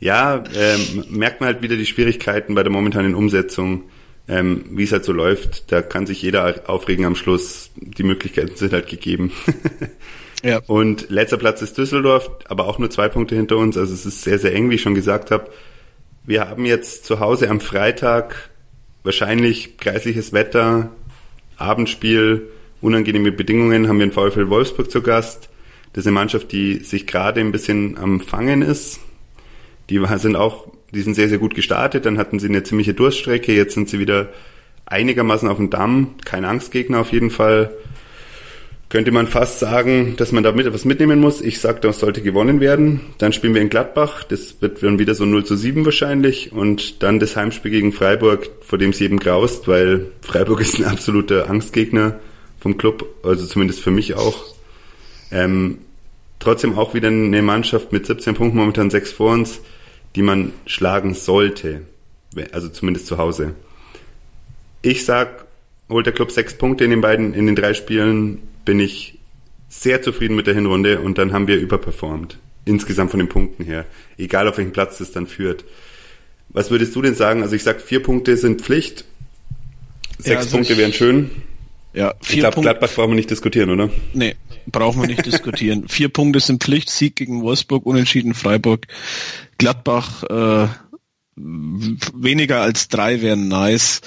Ja, 0.00 0.44
ähm, 0.54 1.04
merkt 1.08 1.40
man 1.40 1.46
halt 1.46 1.62
wieder 1.62 1.76
die 1.76 1.86
Schwierigkeiten 1.86 2.54
bei 2.54 2.62
der 2.62 2.70
momentanen 2.70 3.14
Umsetzung, 3.14 3.84
ähm, 4.28 4.66
wie 4.72 4.82
es 4.82 4.92
halt 4.92 5.02
so 5.02 5.12
läuft. 5.12 5.72
Da 5.72 5.80
kann 5.80 6.06
sich 6.06 6.20
jeder 6.20 6.64
aufregen 6.66 7.06
am 7.06 7.16
Schluss. 7.16 7.70
Die 7.76 8.02
Möglichkeiten 8.02 8.54
sind 8.54 8.74
halt 8.74 8.86
gegeben. 8.86 9.32
ja. 10.42 10.60
Und 10.66 11.08
letzter 11.08 11.38
Platz 11.38 11.62
ist 11.62 11.78
Düsseldorf, 11.78 12.30
aber 12.44 12.66
auch 12.66 12.78
nur 12.78 12.90
zwei 12.90 13.08
Punkte 13.08 13.34
hinter 13.34 13.56
uns. 13.56 13.78
Also 13.78 13.94
es 13.94 14.04
ist 14.04 14.20
sehr, 14.20 14.38
sehr 14.38 14.54
eng, 14.54 14.68
wie 14.68 14.74
ich 14.74 14.82
schon 14.82 14.94
gesagt 14.94 15.30
habe. 15.30 15.50
Wir 16.22 16.50
haben 16.50 16.66
jetzt 16.66 17.06
zu 17.06 17.18
Hause 17.20 17.48
am 17.48 17.60
Freitag 17.60 18.50
wahrscheinlich 19.04 19.76
kreisliches 19.76 20.32
Wetter, 20.32 20.90
Abendspiel, 21.56 22.48
unangenehme 22.80 23.30
Bedingungen, 23.30 23.86
haben 23.86 23.98
wir 24.00 24.06
den 24.06 24.12
VfL 24.12 24.48
Wolfsburg 24.48 24.90
zu 24.90 25.02
Gast. 25.02 25.48
Das 25.92 26.02
ist 26.02 26.08
eine 26.08 26.14
Mannschaft, 26.14 26.50
die 26.50 26.78
sich 26.78 27.06
gerade 27.06 27.40
ein 27.40 27.52
bisschen 27.52 27.96
am 27.96 28.20
Fangen 28.20 28.62
ist. 28.62 28.98
Die 29.90 30.04
sind 30.16 30.34
auch, 30.34 30.66
die 30.92 31.02
sind 31.02 31.14
sehr, 31.14 31.28
sehr 31.28 31.38
gut 31.38 31.54
gestartet. 31.54 32.04
Dann 32.04 32.18
hatten 32.18 32.40
sie 32.40 32.48
eine 32.48 32.64
ziemliche 32.64 32.94
Durststrecke. 32.94 33.54
Jetzt 33.54 33.74
sind 33.74 33.88
sie 33.88 34.00
wieder 34.00 34.30
einigermaßen 34.86 35.48
auf 35.48 35.58
dem 35.58 35.70
Damm. 35.70 36.16
Kein 36.24 36.44
Angstgegner 36.44 36.98
auf 36.98 37.12
jeden 37.12 37.30
Fall. 37.30 37.72
Könnte 38.94 39.10
man 39.10 39.26
fast 39.26 39.58
sagen, 39.58 40.14
dass 40.18 40.30
man 40.30 40.44
da 40.44 40.52
mit 40.52 40.66
etwas 40.66 40.84
mitnehmen 40.84 41.18
muss. 41.18 41.40
Ich 41.40 41.58
sage, 41.58 41.80
das 41.80 41.98
sollte 41.98 42.22
gewonnen 42.22 42.60
werden. 42.60 43.00
Dann 43.18 43.32
spielen 43.32 43.52
wir 43.52 43.60
in 43.60 43.68
Gladbach. 43.68 44.22
Das 44.22 44.62
wird 44.62 44.84
dann 44.84 45.00
wieder 45.00 45.16
so 45.16 45.24
0 45.24 45.44
zu 45.44 45.56
7 45.56 45.84
wahrscheinlich. 45.84 46.52
Und 46.52 47.02
dann 47.02 47.18
das 47.18 47.34
Heimspiel 47.34 47.72
gegen 47.72 47.92
Freiburg, 47.92 48.48
vor 48.60 48.78
dem 48.78 48.90
es 48.90 49.00
jedem 49.00 49.18
graust, 49.18 49.66
weil 49.66 50.12
Freiburg 50.20 50.60
ist 50.60 50.78
ein 50.78 50.84
absoluter 50.84 51.50
Angstgegner 51.50 52.20
vom 52.60 52.76
Club. 52.76 53.04
Also 53.24 53.44
zumindest 53.46 53.80
für 53.80 53.90
mich 53.90 54.14
auch. 54.14 54.44
Ähm, 55.32 55.78
trotzdem 56.38 56.78
auch 56.78 56.94
wieder 56.94 57.08
eine 57.08 57.42
Mannschaft 57.42 57.92
mit 57.92 58.06
17 58.06 58.36
Punkten, 58.36 58.58
momentan 58.58 58.90
6 58.90 59.10
vor 59.10 59.32
uns, 59.32 59.60
die 60.14 60.22
man 60.22 60.52
schlagen 60.66 61.14
sollte. 61.14 61.80
Also 62.52 62.68
zumindest 62.68 63.08
zu 63.08 63.18
Hause. 63.18 63.54
Ich 64.82 65.04
sag, 65.04 65.46
holt 65.88 66.06
der 66.06 66.12
Club 66.12 66.30
sechs 66.30 66.56
Punkte 66.56 66.84
in 66.84 66.90
den 66.90 67.00
beiden, 67.00 67.34
in 67.34 67.46
den 67.46 67.56
drei 67.56 67.74
Spielen, 67.74 68.53
bin 68.64 68.80
ich 68.80 69.18
sehr 69.68 70.02
zufrieden 70.02 70.36
mit 70.36 70.46
der 70.46 70.54
Hinrunde 70.54 71.00
und 71.00 71.18
dann 71.18 71.32
haben 71.32 71.46
wir 71.46 71.56
überperformt. 71.56 72.38
Insgesamt 72.64 73.10
von 73.10 73.18
den 73.20 73.28
Punkten 73.28 73.64
her. 73.64 73.84
Egal 74.16 74.48
auf 74.48 74.56
welchen 74.56 74.72
Platz 74.72 74.98
das 74.98 75.12
dann 75.12 75.26
führt. 75.26 75.64
Was 76.48 76.70
würdest 76.70 76.94
du 76.94 77.02
denn 77.02 77.14
sagen? 77.14 77.42
Also 77.42 77.54
ich 77.56 77.62
sag, 77.62 77.80
vier 77.82 78.02
Punkte 78.02 78.36
sind 78.36 78.62
Pflicht. 78.62 79.04
Sechs 80.18 80.44
also 80.44 80.56
Punkte 80.56 80.72
ich- 80.74 80.78
wären 80.78 80.92
schön. 80.92 81.30
Ja, 81.92 82.14
Ich 82.22 82.28
vier 82.28 82.40
glaube, 82.40 82.54
Punkte. 82.54 82.70
Gladbach 82.70 82.94
brauchen 82.94 83.10
wir 83.10 83.16
nicht 83.16 83.30
diskutieren, 83.30 83.70
oder? 83.70 83.88
Nee, 84.14 84.34
brauchen 84.66 85.00
wir 85.02 85.06
nicht 85.06 85.24
diskutieren. 85.26 85.84
Vier 85.88 86.08
Punkte 86.08 86.40
sind 86.40 86.62
Pflicht, 86.64 86.90
Sieg 86.90 87.14
gegen 87.14 87.42
Wolfsburg, 87.42 87.86
Unentschieden 87.86 88.34
Freiburg. 88.34 88.86
Gladbach 89.58 90.24
äh, 90.24 90.68
weniger 91.36 92.62
als 92.62 92.88
drei 92.88 93.22
wären 93.22 93.46
nice. 93.48 94.00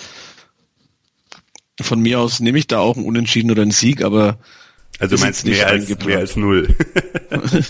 Von 1.80 2.02
mir 2.02 2.20
aus 2.20 2.40
nehme 2.40 2.58
ich 2.58 2.68
da 2.68 2.80
auch 2.80 2.96
einen 2.98 3.06
Unentschieden 3.06 3.52
oder 3.52 3.62
einen 3.62 3.72
Sieg, 3.72 4.04
aber 4.04 4.40
Also 5.00 5.18
meinst 5.18 5.44
du 5.44 5.50
nicht 5.50 5.60
mehr 5.60 5.68
als, 5.68 6.06
mehr 6.06 6.18
als 6.20 6.36
null? 6.36 6.76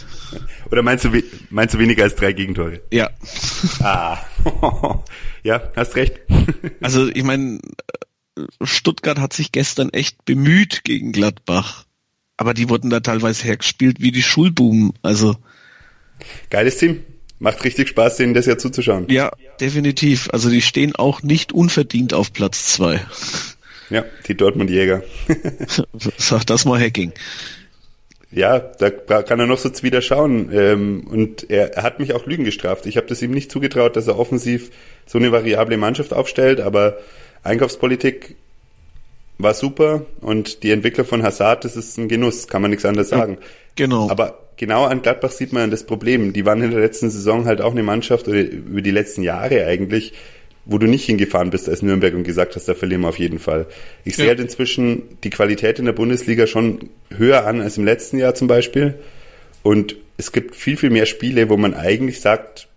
Oder 0.72 0.82
meinst 0.82 1.06
du, 1.06 1.12
meinst 1.50 1.76
du 1.76 1.80
weniger 1.80 2.04
als 2.04 2.16
drei 2.16 2.34
Gegentore? 2.34 2.82
ja. 2.92 3.10
Ah, 3.80 4.18
ja, 5.44 5.72
hast 5.76 5.96
recht. 5.96 6.20
Also 6.82 7.08
ich 7.08 7.24
meine, 7.24 7.60
Stuttgart 8.62 9.20
hat 9.20 9.34
sich 9.34 9.52
gestern 9.52 9.90
echt 9.90 10.26
bemüht 10.26 10.84
gegen 10.84 11.12
Gladbach. 11.12 11.86
Aber 12.38 12.54
die 12.54 12.70
wurden 12.70 12.90
da 12.90 13.00
teilweise 13.00 13.46
hergespielt 13.46 14.00
wie 14.00 14.12
die 14.12 14.22
Schulbuben. 14.22 14.94
Also 15.02 15.36
Geiles 16.50 16.78
Team. 16.78 17.04
Macht 17.40 17.64
richtig 17.64 17.90
Spaß, 17.90 18.18
denen 18.18 18.34
das 18.34 18.48
ja 18.48 18.58
zuzuschauen. 18.58 19.08
ja, 19.10 19.32
definitiv. 19.60 20.30
Also 20.34 20.50
die 20.50 20.62
stehen 20.62 20.96
auch 20.96 21.22
nicht 21.22 21.52
unverdient 21.52 22.14
auf 22.14 22.34
Platz 22.34 22.66
zwei. 22.74 23.06
Ja, 23.90 24.06
die 24.28 24.36
Dortmund-Jäger. 24.36 25.04
Sag 26.18 26.46
das 26.46 26.66
mal 26.66 26.80
Hacking. 26.80 27.14
Ja, 28.30 28.60
da 28.60 28.90
kann 28.90 29.40
er 29.40 29.48
noch 29.48 29.58
so 29.58 29.70
wieder 29.82 30.02
schauen. 30.02 30.50
Ähm, 30.52 31.08
und 31.10 31.50
er, 31.50 31.82
hat 31.82 32.00
mich 32.00 32.14
auch 32.14 32.26
Lügen 32.26 32.44
gestraft. 32.44 32.86
Ich 32.86 32.98
habe 32.98 33.08
das 33.08 33.22
ihm 33.22 33.32
nicht 33.32 33.52
zugetraut, 33.52 33.96
dass 33.96 34.08
er 34.08 34.20
offensiv 34.20 34.72
so 35.06 35.18
eine 35.18 35.32
variable 35.32 35.78
Mannschaft 35.78 36.14
aufstellt, 36.14 36.60
aber 36.60 36.98
Einkaufspolitik 37.44 38.36
war 39.38 39.54
super 39.54 40.06
und 40.20 40.64
die 40.64 40.72
Entwickler 40.72 41.06
von 41.06 41.24
Hazard, 41.24 41.64
das 41.64 41.76
ist 41.78 41.98
ein 41.98 42.10
Genuss, 42.10 42.48
kann 42.48 42.62
man 42.62 42.72
nichts 42.72 42.86
anderes 42.86 43.10
sagen. 43.10 43.38
genau. 43.76 44.10
Aber 44.10 44.40
genau 44.58 44.86
an 44.86 45.04
Gladbach 45.04 45.32
sieht 45.32 45.54
man 45.54 45.72
das 45.72 45.86
Problem. 45.86 46.34
Die 46.34 46.46
waren 46.46 46.62
in 46.62 46.72
der 46.72 46.80
letzten 46.80 47.10
Saison 47.10 47.46
halt 47.46 47.62
auch 47.62 47.72
eine 47.72 47.84
Mannschaft, 47.84 48.28
oder 48.28 48.42
über 48.42 48.82
die 48.82 48.92
letzten 48.92 49.24
Jahre 49.24 49.66
eigentlich, 49.66 50.14
wo 50.70 50.78
du 50.78 50.86
nicht 50.86 51.06
hingefahren 51.06 51.50
bist 51.50 51.70
als 51.70 51.82
Nürnberg 51.82 52.14
und 52.14 52.24
gesagt 52.24 52.56
hast, 52.56 52.68
da 52.68 52.74
verlieren 52.76 53.02
wir 53.02 53.10
auf 53.10 53.20
jeden 53.20 53.40
Fall. 53.40 53.68
Ich 54.04 54.16
sehe 54.18 54.26
Ja. 54.26 54.30
halt 54.32 54.42
inzwischen 54.42 55.04
die 55.24 55.30
Qualität 55.30 55.80
in 55.80 55.86
der 55.86 55.94
Bundesliga 55.94 56.46
schon 56.46 56.90
höher 57.10 57.48
an 57.48 57.62
als 57.62 57.78
im 57.78 57.86
letzten 57.86 58.18
Jahr 58.18 58.36
zum 58.36 58.48
Beispiel. 58.48 58.96
Und 59.64 59.96
es 60.18 60.32
gibt 60.34 60.56
viel, 60.56 60.76
viel 60.76 60.90
mehr 60.90 61.06
Spiele, 61.06 61.50
wo 61.50 61.56
man 61.58 61.74
eigentlich 61.74 62.20
sagt, 62.20 62.68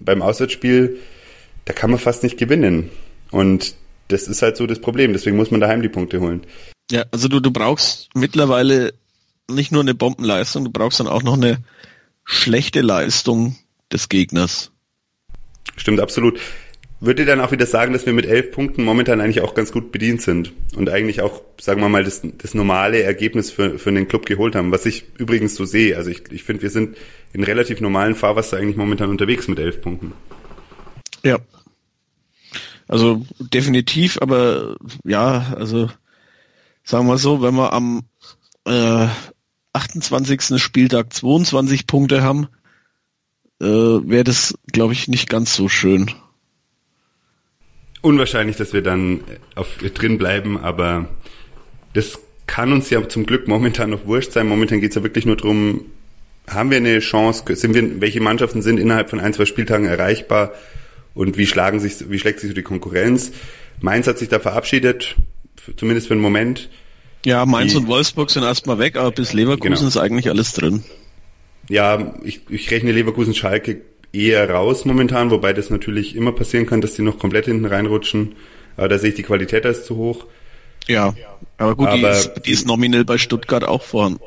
beim 0.00 0.20
Auswärtsspiel, 0.20 0.98
da 1.64 1.72
kann 1.72 1.90
man 1.90 2.00
fast 2.00 2.22
nicht 2.24 2.38
gewinnen. 2.38 2.90
Und 3.30 3.74
das 4.08 4.26
ist 4.26 4.42
halt 4.42 4.56
so 4.56 4.66
das 4.66 4.80
Problem. 4.80 5.12
Deswegen 5.12 5.36
muss 5.36 5.50
man 5.50 5.60
daheim 5.60 5.82
die 5.82 5.88
Punkte 5.88 6.20
holen. 6.20 6.42
Ja, 6.90 7.04
also 7.12 7.28
du, 7.28 7.38
du 7.40 7.50
brauchst 7.50 8.08
mittlerweile 8.14 8.94
nicht 9.50 9.70
nur 9.70 9.82
eine 9.82 9.94
Bombenleistung, 9.94 10.64
du 10.64 10.70
brauchst 10.70 10.98
dann 11.00 11.06
auch 11.06 11.22
noch 11.22 11.34
eine 11.36 11.58
schlechte 12.24 12.80
Leistung 12.80 13.56
des 13.92 14.08
Gegners. 14.08 14.70
Stimmt 15.76 16.00
absolut. 16.00 16.38
Würde 17.00 17.24
dann 17.24 17.40
auch 17.40 17.52
wieder 17.52 17.66
sagen, 17.66 17.92
dass 17.92 18.06
wir 18.06 18.12
mit 18.12 18.26
elf 18.26 18.50
Punkten 18.50 18.82
momentan 18.82 19.20
eigentlich 19.20 19.40
auch 19.40 19.54
ganz 19.54 19.70
gut 19.70 19.92
bedient 19.92 20.20
sind 20.20 20.52
und 20.74 20.90
eigentlich 20.90 21.20
auch, 21.20 21.42
sagen 21.60 21.80
wir 21.80 21.88
mal, 21.88 22.02
das, 22.02 22.22
das 22.38 22.54
normale 22.54 23.02
Ergebnis 23.02 23.52
für, 23.52 23.78
für 23.78 23.92
den 23.92 24.08
Club 24.08 24.26
geholt 24.26 24.56
haben, 24.56 24.72
was 24.72 24.84
ich 24.84 25.04
übrigens 25.16 25.54
so 25.54 25.64
sehe. 25.64 25.96
Also 25.96 26.10
ich, 26.10 26.24
ich 26.32 26.42
finde, 26.42 26.62
wir 26.62 26.70
sind 26.70 26.96
in 27.32 27.44
relativ 27.44 27.80
normalen 27.80 28.16
Fahrwasser 28.16 28.56
eigentlich 28.56 28.76
momentan 28.76 29.10
unterwegs 29.10 29.46
mit 29.46 29.60
elf 29.60 29.80
Punkten. 29.80 30.12
Ja. 31.22 31.38
Also 32.88 33.24
definitiv, 33.38 34.18
aber 34.20 34.76
ja, 35.04 35.54
also 35.56 35.90
sagen 36.82 37.06
wir 37.06 37.18
so, 37.18 37.42
wenn 37.42 37.54
wir 37.54 37.72
am 37.74 38.02
äh, 38.64 39.06
28. 39.72 40.60
Spieltag 40.60 41.12
22 41.12 41.86
Punkte 41.86 42.22
haben, 42.22 42.48
äh, 43.60 43.66
wäre 43.66 44.24
das, 44.24 44.54
glaube 44.72 44.94
ich, 44.94 45.06
nicht 45.06 45.28
ganz 45.28 45.54
so 45.54 45.68
schön. 45.68 46.10
Unwahrscheinlich, 48.02 48.56
dass 48.56 48.72
wir 48.72 48.82
dann 48.82 49.20
auf, 49.54 49.76
drin 49.94 50.18
bleiben, 50.18 50.58
aber 50.58 51.08
das 51.94 52.18
kann 52.46 52.72
uns 52.72 52.90
ja 52.90 53.06
zum 53.08 53.26
Glück 53.26 53.48
momentan 53.48 53.90
noch 53.90 54.06
wurscht 54.06 54.32
sein. 54.32 54.48
Momentan 54.48 54.80
geht's 54.80 54.96
ja 54.96 55.02
wirklich 55.02 55.26
nur 55.26 55.36
drum, 55.36 55.82
haben 56.48 56.70
wir 56.70 56.78
eine 56.78 56.98
Chance, 57.00 57.44
sind 57.54 57.74
wir, 57.74 58.00
welche 58.00 58.20
Mannschaften 58.20 58.62
sind 58.62 58.78
innerhalb 58.78 59.10
von 59.10 59.20
ein, 59.20 59.34
zwei 59.34 59.44
Spieltagen 59.44 59.86
erreichbar 59.86 60.52
und 61.14 61.36
wie 61.36 61.46
schlagen 61.46 61.80
sich, 61.80 62.10
wie 62.10 62.18
schlägt 62.18 62.40
sich 62.40 62.48
so 62.48 62.54
die 62.54 62.62
Konkurrenz? 62.62 63.32
Mainz 63.80 64.06
hat 64.06 64.18
sich 64.18 64.28
da 64.28 64.38
verabschiedet, 64.38 65.16
zumindest 65.76 66.08
für 66.08 66.14
einen 66.14 66.22
Moment. 66.22 66.70
Ja, 67.24 67.44
Mainz 67.44 67.72
die, 67.72 67.78
und 67.78 67.86
Wolfsburg 67.86 68.30
sind 68.30 68.44
erstmal 68.44 68.78
weg, 68.78 68.96
aber 68.96 69.10
bis 69.10 69.32
Leverkusen 69.32 69.74
genau. 69.74 69.88
ist 69.88 69.96
eigentlich 69.96 70.28
alles 70.28 70.52
drin. 70.52 70.84
Ja, 71.68 72.14
ich, 72.24 72.40
ich 72.48 72.70
rechne 72.70 72.92
Leverkusen 72.92 73.34
Schalke 73.34 73.82
eher 74.12 74.48
raus 74.48 74.84
momentan, 74.84 75.30
wobei 75.30 75.52
das 75.52 75.70
natürlich 75.70 76.16
immer 76.16 76.32
passieren 76.32 76.66
kann, 76.66 76.80
dass 76.80 76.94
die 76.94 77.02
noch 77.02 77.18
komplett 77.18 77.46
hinten 77.46 77.66
reinrutschen. 77.66 78.36
Aber 78.76 78.88
da 78.88 78.98
sehe 78.98 79.10
ich 79.10 79.16
die 79.16 79.22
Qualität 79.22 79.66
als 79.66 79.84
zu 79.84 79.96
hoch. 79.96 80.26
Ja, 80.86 81.14
aber 81.58 81.76
gut, 81.76 81.88
aber 81.88 82.12
die, 82.12 82.16
ist, 82.16 82.32
die 82.46 82.50
ist 82.52 82.66
nominell 82.66 83.04
bei 83.04 83.18
Stuttgart 83.18 83.64
auch 83.64 83.82
vorhanden. 83.82 84.22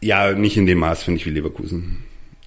Ja, 0.00 0.32
nicht 0.32 0.56
in 0.56 0.66
dem 0.66 0.78
Maß, 0.78 1.02
finde 1.02 1.20
ich, 1.20 1.26
wie 1.26 1.30
Leverkusen. 1.30 2.04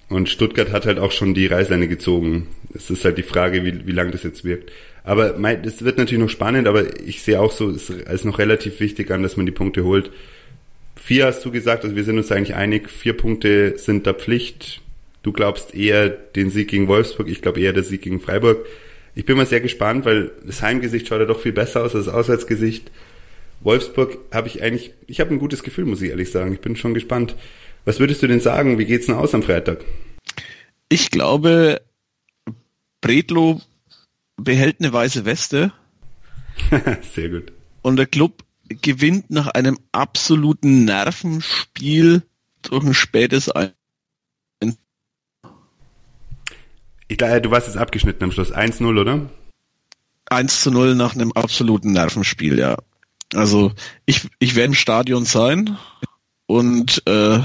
Und 0.08 0.28
Stuttgart 0.28 0.72
hat 0.72 0.86
halt 0.86 0.98
auch 0.98 1.12
schon 1.12 1.34
die 1.34 1.46
Reißleine 1.46 1.86
gezogen. 1.86 2.48
Es 2.74 2.90
ist 2.90 3.04
halt 3.04 3.18
die 3.18 3.22
Frage, 3.22 3.64
wie, 3.64 3.86
wie 3.86 3.92
lange 3.92 4.10
das 4.10 4.22
jetzt 4.22 4.44
wirkt. 4.44 4.72
Aber 5.04 5.30
das 5.30 5.84
wird 5.84 5.98
natürlich 5.98 6.22
noch 6.22 6.30
spannend, 6.30 6.66
aber 6.66 7.00
ich 7.00 7.22
sehe 7.22 7.40
auch 7.40 7.52
so, 7.52 7.70
es 7.70 7.88
ist 7.88 8.24
noch 8.24 8.38
relativ 8.38 8.80
wichtig 8.80 9.10
an, 9.10 9.22
dass 9.22 9.36
man 9.36 9.46
die 9.46 9.52
Punkte 9.52 9.84
holt. 9.84 10.10
Vier 10.96 11.26
hast 11.26 11.44
du 11.44 11.50
gesagt, 11.50 11.84
also 11.84 11.96
wir 11.96 12.04
sind 12.04 12.18
uns 12.18 12.30
eigentlich 12.32 12.54
einig, 12.54 12.90
vier 12.90 13.16
Punkte 13.16 13.78
sind 13.78 14.06
da 14.06 14.12
Pflicht. 14.12 14.82
Du 15.22 15.32
glaubst 15.32 15.74
eher 15.74 16.08
den 16.08 16.50
Sieg 16.50 16.68
gegen 16.68 16.88
Wolfsburg, 16.88 17.28
ich 17.28 17.42
glaube 17.42 17.60
eher 17.60 17.72
der 17.72 17.82
Sieg 17.82 18.02
gegen 18.02 18.20
Freiburg. 18.20 18.64
Ich 19.14 19.24
bin 19.24 19.36
mal 19.36 19.46
sehr 19.46 19.60
gespannt, 19.60 20.04
weil 20.04 20.30
das 20.44 20.62
Heimgesicht 20.62 21.08
schaut 21.08 21.20
ja 21.20 21.26
doch 21.26 21.40
viel 21.40 21.52
besser 21.52 21.82
aus 21.82 21.94
als 21.94 22.06
das 22.06 22.14
Auswärtsgesicht. 22.14 22.90
Wolfsburg 23.60 24.18
habe 24.32 24.46
ich 24.46 24.62
eigentlich, 24.62 24.92
ich 25.06 25.20
habe 25.20 25.30
ein 25.30 25.40
gutes 25.40 25.62
Gefühl, 25.62 25.84
muss 25.84 26.02
ich 26.02 26.10
ehrlich 26.10 26.30
sagen. 26.30 26.52
Ich 26.52 26.60
bin 26.60 26.76
schon 26.76 26.94
gespannt. 26.94 27.34
Was 27.84 27.98
würdest 27.98 28.22
du 28.22 28.26
denn 28.28 28.40
sagen? 28.40 28.78
Wie 28.78 28.84
geht's 28.84 29.06
denn 29.06 29.16
aus 29.16 29.34
am 29.34 29.42
Freitag? 29.42 29.84
Ich 30.88 31.10
glaube, 31.10 31.80
Bredlo 33.00 33.60
behält 34.36 34.76
eine 34.80 34.92
weiße 34.92 35.24
Weste. 35.24 35.72
Sehr 37.14 37.30
gut. 37.30 37.52
Und 37.82 37.96
der 37.96 38.06
Club 38.06 38.44
gewinnt 38.82 39.30
nach 39.30 39.48
einem 39.48 39.78
absoluten 39.92 40.84
Nervenspiel 40.84 42.22
durch 42.62 42.84
ein 42.84 42.94
spätes 42.94 43.48
Ein. 43.48 43.72
Ich 47.08 47.16
glaube, 47.16 47.40
du 47.40 47.50
warst 47.50 47.66
jetzt 47.66 47.76
abgeschnitten 47.76 48.24
am 48.24 48.32
Schluss. 48.32 48.54
1-0, 48.54 49.00
oder? 49.00 49.28
1 50.30 50.60
zu 50.60 50.70
0 50.70 50.94
nach 50.94 51.14
einem 51.14 51.32
absoluten 51.32 51.92
Nervenspiel, 51.92 52.58
ja. 52.58 52.76
Also 53.34 53.72
ich, 54.06 54.28
ich 54.38 54.54
werde 54.54 54.68
im 54.68 54.74
Stadion 54.74 55.24
sein 55.24 55.78
und 56.46 57.02
äh, 57.06 57.40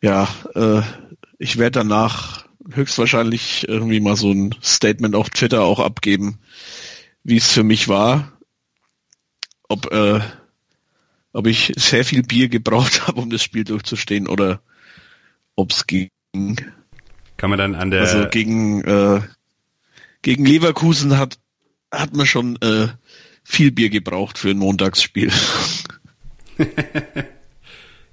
ja, 0.00 0.28
äh, 0.54 0.82
ich 1.38 1.58
werde 1.58 1.80
danach 1.80 2.46
höchstwahrscheinlich 2.72 3.68
irgendwie 3.68 4.00
mal 4.00 4.16
so 4.16 4.30
ein 4.30 4.54
Statement 4.62 5.14
auf 5.14 5.30
Twitter 5.30 5.62
auch 5.62 5.80
abgeben, 5.80 6.38
wie 7.22 7.36
es 7.36 7.50
für 7.50 7.62
mich 7.62 7.88
war. 7.88 8.32
Ob, 9.68 9.92
äh, 9.92 10.20
ob 11.32 11.46
ich 11.46 11.72
sehr 11.76 12.04
viel 12.04 12.22
Bier 12.22 12.48
gebraucht 12.48 13.06
habe, 13.06 13.20
um 13.20 13.30
das 13.30 13.42
Spiel 13.42 13.64
durchzustehen 13.64 14.26
oder 14.26 14.60
ob 15.54 15.72
es 15.72 15.86
ging. 15.86 16.10
Kann 17.36 17.50
man 17.50 17.58
dann 17.58 17.74
an 17.74 17.90
der 17.90 18.00
also 18.02 18.26
gegen 18.28 18.82
äh, 18.84 19.20
gegen 20.22 20.44
Leverkusen 20.44 21.18
hat 21.18 21.38
hat 21.92 22.14
man 22.14 22.26
schon 22.26 22.56
äh, 22.62 22.88
viel 23.44 23.70
Bier 23.70 23.90
gebraucht 23.90 24.38
für 24.38 24.50
ein 24.50 24.58
Montagsspiel. 24.58 25.30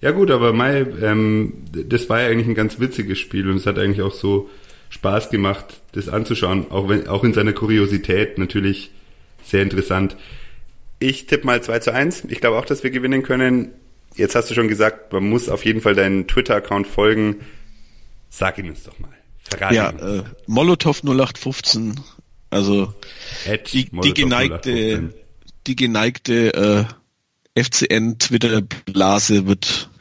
ja 0.01 0.11
gut, 0.11 0.29
aber 0.31 0.53
Mai, 0.53 0.85
ähm, 1.01 1.53
das 1.71 2.09
war 2.09 2.21
ja 2.21 2.27
eigentlich 2.27 2.47
ein 2.47 2.55
ganz 2.55 2.79
witziges 2.79 3.19
Spiel 3.19 3.49
und 3.49 3.57
es 3.57 3.65
hat 3.65 3.79
eigentlich 3.79 4.01
auch 4.01 4.13
so 4.13 4.49
Spaß 4.89 5.31
gemacht, 5.31 5.81
das 5.93 6.07
anzuschauen, 6.07 6.69
auch 6.69 6.87
wenn 6.87 7.07
auch 7.07 7.23
in 7.23 7.33
seiner 7.33 7.53
Kuriosität 7.53 8.37
natürlich 8.37 8.91
sehr 9.43 9.63
interessant. 9.63 10.15
Ich 10.99 11.25
tippe 11.25 11.45
mal 11.45 11.61
2 11.61 11.79
zu 11.79 11.93
1. 11.93 12.25
Ich 12.29 12.39
glaube 12.39 12.57
auch, 12.57 12.65
dass 12.65 12.83
wir 12.83 12.91
gewinnen 12.91 13.23
können. 13.23 13.71
Jetzt 14.15 14.35
hast 14.35 14.49
du 14.49 14.53
schon 14.53 14.67
gesagt, 14.67 15.11
man 15.11 15.27
muss 15.27 15.49
auf 15.49 15.65
jeden 15.65 15.81
Fall 15.81 15.95
deinen 15.95 16.27
Twitter-Account 16.27 16.87
folgen. 16.87 17.37
Sag 18.35 18.57
ihn 18.57 18.67
uns 18.67 18.81
doch 18.81 18.97
mal. 18.97 19.13
Verrat 19.43 19.73
ja, 19.73 19.91
äh, 19.91 20.23
Molotov 20.47 21.03
0815. 21.03 21.99
Also 22.49 22.91
die, 23.71 23.91
die 23.91 24.13
geneigte, 24.15 25.13
die 25.67 25.75
geneigte 25.75 26.87
äh, 27.55 27.61
FCN-Twitter-Blase 27.61 29.45
wird 29.45 29.91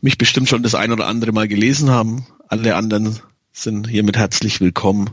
mich 0.00 0.18
bestimmt 0.18 0.48
schon 0.48 0.62
das 0.62 0.76
ein 0.76 0.92
oder 0.92 1.08
andere 1.08 1.32
Mal 1.32 1.48
gelesen 1.48 1.90
haben. 1.90 2.28
Alle 2.46 2.76
anderen 2.76 3.18
sind 3.50 3.88
hiermit 3.88 4.16
herzlich 4.16 4.60
willkommen. 4.60 5.10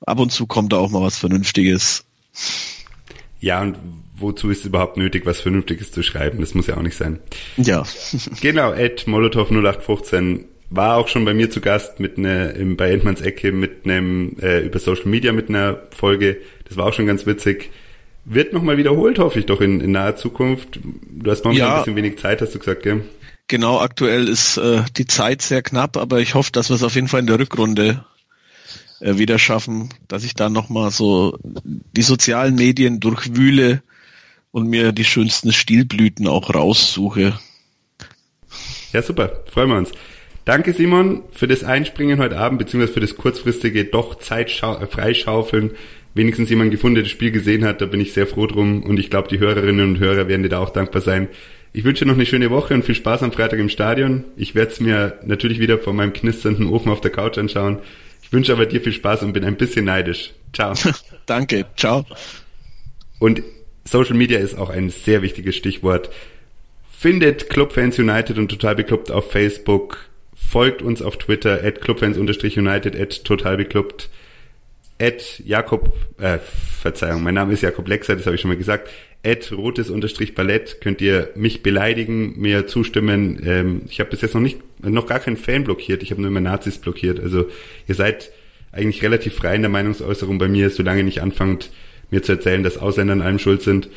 Ab 0.00 0.20
und 0.20 0.32
zu 0.32 0.46
kommt 0.46 0.72
da 0.72 0.78
auch 0.78 0.90
mal 0.90 1.02
was 1.02 1.18
Vernünftiges. 1.18 2.06
Ja, 3.40 3.60
und 3.60 3.76
wozu 4.16 4.48
ist 4.48 4.60
es 4.60 4.64
überhaupt 4.64 4.96
nötig, 4.96 5.26
was 5.26 5.42
Vernünftiges 5.42 5.92
zu 5.92 6.02
schreiben? 6.02 6.40
Das 6.40 6.54
muss 6.54 6.68
ja 6.68 6.78
auch 6.78 6.82
nicht 6.82 6.96
sein. 6.96 7.20
Ja. 7.58 7.84
genau, 8.40 8.72
Ed 8.72 9.06
Molotov 9.06 9.50
0815 9.50 10.46
war 10.70 10.96
auch 10.96 11.08
schon 11.08 11.24
bei 11.24 11.34
mir 11.34 11.50
zu 11.50 11.60
Gast 11.60 12.00
mit 12.00 12.18
ne, 12.18 12.50
im, 12.50 12.76
bei 12.76 12.90
Endmanns 12.90 13.20
Ecke 13.20 13.52
mit 13.52 13.84
einem 13.84 14.36
äh, 14.40 14.60
über 14.60 14.78
Social 14.78 15.06
Media 15.06 15.32
mit 15.32 15.48
einer 15.48 15.82
Folge. 15.90 16.38
Das 16.66 16.76
war 16.76 16.86
auch 16.86 16.92
schon 16.92 17.06
ganz 17.06 17.26
witzig. 17.26 17.70
Wird 18.24 18.52
nochmal 18.52 18.76
wiederholt, 18.78 19.18
hoffe 19.18 19.38
ich 19.38 19.46
doch 19.46 19.60
in, 19.60 19.80
in 19.80 19.92
naher 19.92 20.16
Zukunft. 20.16 20.80
Du 20.82 21.30
hast 21.30 21.44
momentan 21.44 21.68
ja. 21.68 21.74
ein 21.74 21.80
bisschen 21.80 21.96
wenig 21.96 22.18
Zeit, 22.18 22.40
hast 22.40 22.54
du 22.54 22.58
gesagt, 22.58 22.82
gell? 22.82 23.04
Genau, 23.48 23.78
aktuell 23.78 24.28
ist 24.28 24.56
äh, 24.56 24.82
die 24.96 25.06
Zeit 25.06 25.42
sehr 25.42 25.60
knapp, 25.62 25.98
aber 25.98 26.20
ich 26.20 26.34
hoffe, 26.34 26.50
dass 26.50 26.70
wir 26.70 26.76
es 26.76 26.82
auf 26.82 26.94
jeden 26.94 27.08
Fall 27.08 27.20
in 27.20 27.26
der 27.26 27.38
Rückrunde 27.38 28.04
äh, 29.00 29.18
wieder 29.18 29.38
schaffen, 29.38 29.90
dass 30.08 30.24
ich 30.24 30.34
da 30.34 30.48
nochmal 30.48 30.90
so 30.90 31.36
die 31.42 32.02
sozialen 32.02 32.54
Medien 32.54 33.00
durchwühle 33.00 33.82
und 34.50 34.68
mir 34.68 34.92
die 34.92 35.04
schönsten 35.04 35.52
Stilblüten 35.52 36.26
auch 36.26 36.54
raussuche. 36.54 37.38
Ja, 38.92 39.02
super, 39.02 39.42
freuen 39.52 39.68
wir 39.68 39.76
uns. 39.76 39.90
Danke 40.44 40.74
Simon 40.74 41.22
für 41.32 41.48
das 41.48 41.64
Einspringen 41.64 42.18
heute 42.18 42.36
Abend, 42.36 42.58
beziehungsweise 42.58 42.92
für 42.92 43.00
das 43.00 43.16
kurzfristige 43.16 43.86
doch 43.86 44.16
Zeit 44.16 44.50
äh, 44.62 44.86
freischaufeln. 44.86 45.70
Wenigstens 46.12 46.50
jemand 46.50 46.70
gefunden, 46.70 46.96
der 46.96 47.04
das 47.04 47.10
Spiel 47.10 47.30
gesehen 47.30 47.64
hat, 47.64 47.80
da 47.80 47.86
bin 47.86 48.00
ich 48.00 48.12
sehr 48.12 48.26
froh 48.26 48.46
drum 48.46 48.82
und 48.82 49.00
ich 49.00 49.10
glaube, 49.10 49.28
die 49.28 49.38
Hörerinnen 49.38 49.88
und 49.88 49.98
Hörer 49.98 50.28
werden 50.28 50.42
dir 50.42 50.50
da 50.50 50.58
auch 50.58 50.70
dankbar 50.70 51.00
sein. 51.00 51.28
Ich 51.72 51.82
wünsche 51.82 52.04
dir 52.04 52.10
noch 52.10 52.16
eine 52.16 52.26
schöne 52.26 52.50
Woche 52.50 52.74
und 52.74 52.84
viel 52.84 52.94
Spaß 52.94 53.22
am 53.22 53.32
Freitag 53.32 53.58
im 53.58 53.68
Stadion. 53.68 54.24
Ich 54.36 54.54
werde 54.54 54.70
es 54.70 54.80
mir 54.80 55.18
natürlich 55.24 55.58
wieder 55.58 55.78
vor 55.78 55.92
meinem 55.92 56.12
knisternden 56.12 56.68
Ofen 56.68 56.92
auf 56.92 57.00
der 57.00 57.10
Couch 57.10 57.36
anschauen. 57.36 57.78
Ich 58.22 58.32
wünsche 58.32 58.52
aber 58.52 58.66
dir 58.66 58.80
viel 58.80 58.92
Spaß 58.92 59.22
und 59.22 59.32
bin 59.32 59.44
ein 59.44 59.56
bisschen 59.56 59.86
neidisch. 59.86 60.34
Ciao. 60.52 60.74
Danke. 61.26 61.64
Ciao. 61.76 62.06
Und 63.18 63.42
Social 63.84 64.14
Media 64.14 64.38
ist 64.38 64.56
auch 64.56 64.70
ein 64.70 64.90
sehr 64.90 65.22
wichtiges 65.22 65.56
Stichwort. 65.56 66.10
Findet 66.90 67.48
Clubfans 67.48 67.98
United 67.98 68.38
und 68.38 68.48
Total 68.48 68.76
Beklubbt 68.76 69.10
auf 69.10 69.32
Facebook. 69.32 69.98
Folgt 70.48 70.82
uns 70.82 71.02
auf 71.02 71.18
Twitter 71.18 71.62
at 71.64 71.80
clubfans-united 71.80 72.98
at 72.98 73.24
totalbeklubbt 73.24 74.08
at 75.00 75.40
Jakob, 75.44 75.92
äh, 76.18 76.38
Verzeihung, 76.38 77.22
mein 77.22 77.34
Name 77.34 77.52
ist 77.52 77.62
Jakob 77.62 77.88
Lexer, 77.88 78.14
das 78.14 78.26
habe 78.26 78.36
ich 78.36 78.40
schon 78.40 78.50
mal 78.50 78.56
gesagt, 78.56 78.88
at 79.24 79.50
rotes-ballett 79.52 80.80
könnt 80.80 81.00
ihr 81.00 81.30
mich 81.34 81.62
beleidigen, 81.62 82.38
mir 82.38 82.66
zustimmen. 82.66 83.40
Ähm, 83.44 83.82
ich 83.88 84.00
habe 84.00 84.10
bis 84.10 84.20
jetzt 84.20 84.34
noch 84.34 84.42
nicht, 84.42 84.60
noch 84.82 85.06
gar 85.06 85.18
keinen 85.18 85.36
Fan 85.36 85.64
blockiert, 85.64 86.02
ich 86.02 86.10
habe 86.10 86.20
nur 86.20 86.30
immer 86.30 86.40
Nazis 86.40 86.78
blockiert. 86.78 87.18
Also 87.18 87.46
ihr 87.88 87.94
seid 87.94 88.30
eigentlich 88.70 89.02
relativ 89.02 89.34
frei 89.34 89.54
in 89.54 89.62
der 89.62 89.70
Meinungsäußerung 89.70 90.38
bei 90.38 90.48
mir, 90.48 90.68
solange 90.70 91.04
nicht 91.04 91.22
anfangt, 91.22 91.70
mir 92.10 92.22
zu 92.22 92.32
erzählen, 92.32 92.62
dass 92.62 92.76
Ausländer 92.76 93.14
an 93.14 93.22
allem 93.22 93.38
schuld 93.38 93.62
sind. 93.62 93.88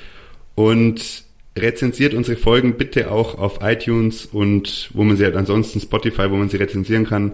Und 0.56 1.24
rezensiert 1.62 2.14
unsere 2.14 2.38
Folgen 2.38 2.78
bitte 2.78 3.12
auch 3.12 3.38
auf 3.38 3.60
iTunes 3.62 4.26
und 4.26 4.90
wo 4.94 5.04
man 5.04 5.18
sie 5.18 5.24
halt 5.24 5.36
ansonsten 5.36 5.80
Spotify, 5.80 6.30
wo 6.30 6.36
man 6.36 6.50
sie 6.50 6.58
rezensieren 6.58 7.06
kann. 7.06 7.32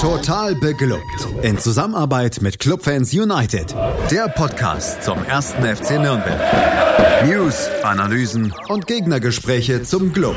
Total 0.00 0.54
beglückt. 0.54 1.28
In 1.42 1.58
Zusammenarbeit 1.58 2.40
mit 2.40 2.58
Clubfans 2.58 3.12
United. 3.12 3.74
Der 4.10 4.28
Podcast 4.28 5.02
zum 5.02 5.24
ersten 5.24 5.62
FC 5.62 6.00
Nürnberg. 6.00 6.40
News, 7.26 7.68
Analysen 7.82 8.54
und 8.68 8.86
Gegnergespräche 8.86 9.82
zum 9.82 10.12
Club. 10.12 10.36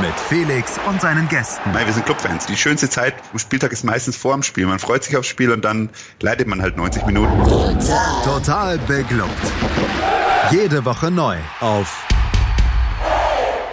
Mit 0.00 0.14
Felix 0.28 0.78
und 0.88 1.00
seinen 1.00 1.28
Gästen. 1.28 1.70
Nein, 1.72 1.86
wir 1.86 1.92
sind 1.92 2.06
Clubfans. 2.06 2.46
Die 2.46 2.56
schönste 2.56 2.88
Zeit 2.88 3.14
am 3.32 3.38
Spieltag 3.38 3.72
ist 3.72 3.84
meistens 3.84 4.16
vor 4.16 4.34
dem 4.34 4.42
Spiel. 4.42 4.66
Man 4.66 4.78
freut 4.78 5.04
sich 5.04 5.16
aufs 5.16 5.28
Spiel 5.28 5.50
und 5.52 5.64
dann 5.64 5.90
leidet 6.20 6.46
man 6.46 6.62
halt 6.62 6.76
90 6.76 7.06
Minuten. 7.06 7.42
Total, 7.44 8.24
Total 8.24 8.78
beglückt. 8.78 10.19
Jede 10.48 10.84
Woche 10.84 11.10
neu 11.12 11.36
auf 11.60 12.08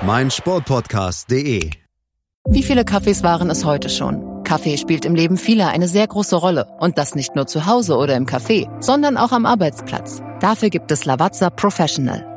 meinsportpodcast.de. 0.02 1.72
Wie 2.50 2.64
viele 2.64 2.86
Kaffees 2.86 3.24
waren 3.24 3.50
es 3.50 3.66
heute 3.66 3.90
schon? 3.90 4.44
Kaffee 4.44 4.78
spielt 4.78 5.06
im 5.06 5.16
Leben 5.16 5.38
vieler 5.38 5.70
eine 5.70 5.88
sehr 5.88 6.06
große 6.06 6.36
Rolle. 6.36 6.68
Und 6.80 6.98
das 7.00 7.16
nicht 7.16 7.36
nur 7.36 7.48
zu 7.48 7.66
Hause 7.66 7.96
oder 7.96 8.16
im 8.16 8.26
Café, 8.26 8.70
sondern 8.80 9.18
auch 9.18 9.32
am 9.32 9.46
Arbeitsplatz. 9.46 10.22
Dafür 10.40 10.70
gibt 10.70 10.92
es 10.92 11.06
Lavazza 11.06 11.50
Professional. 11.50 12.37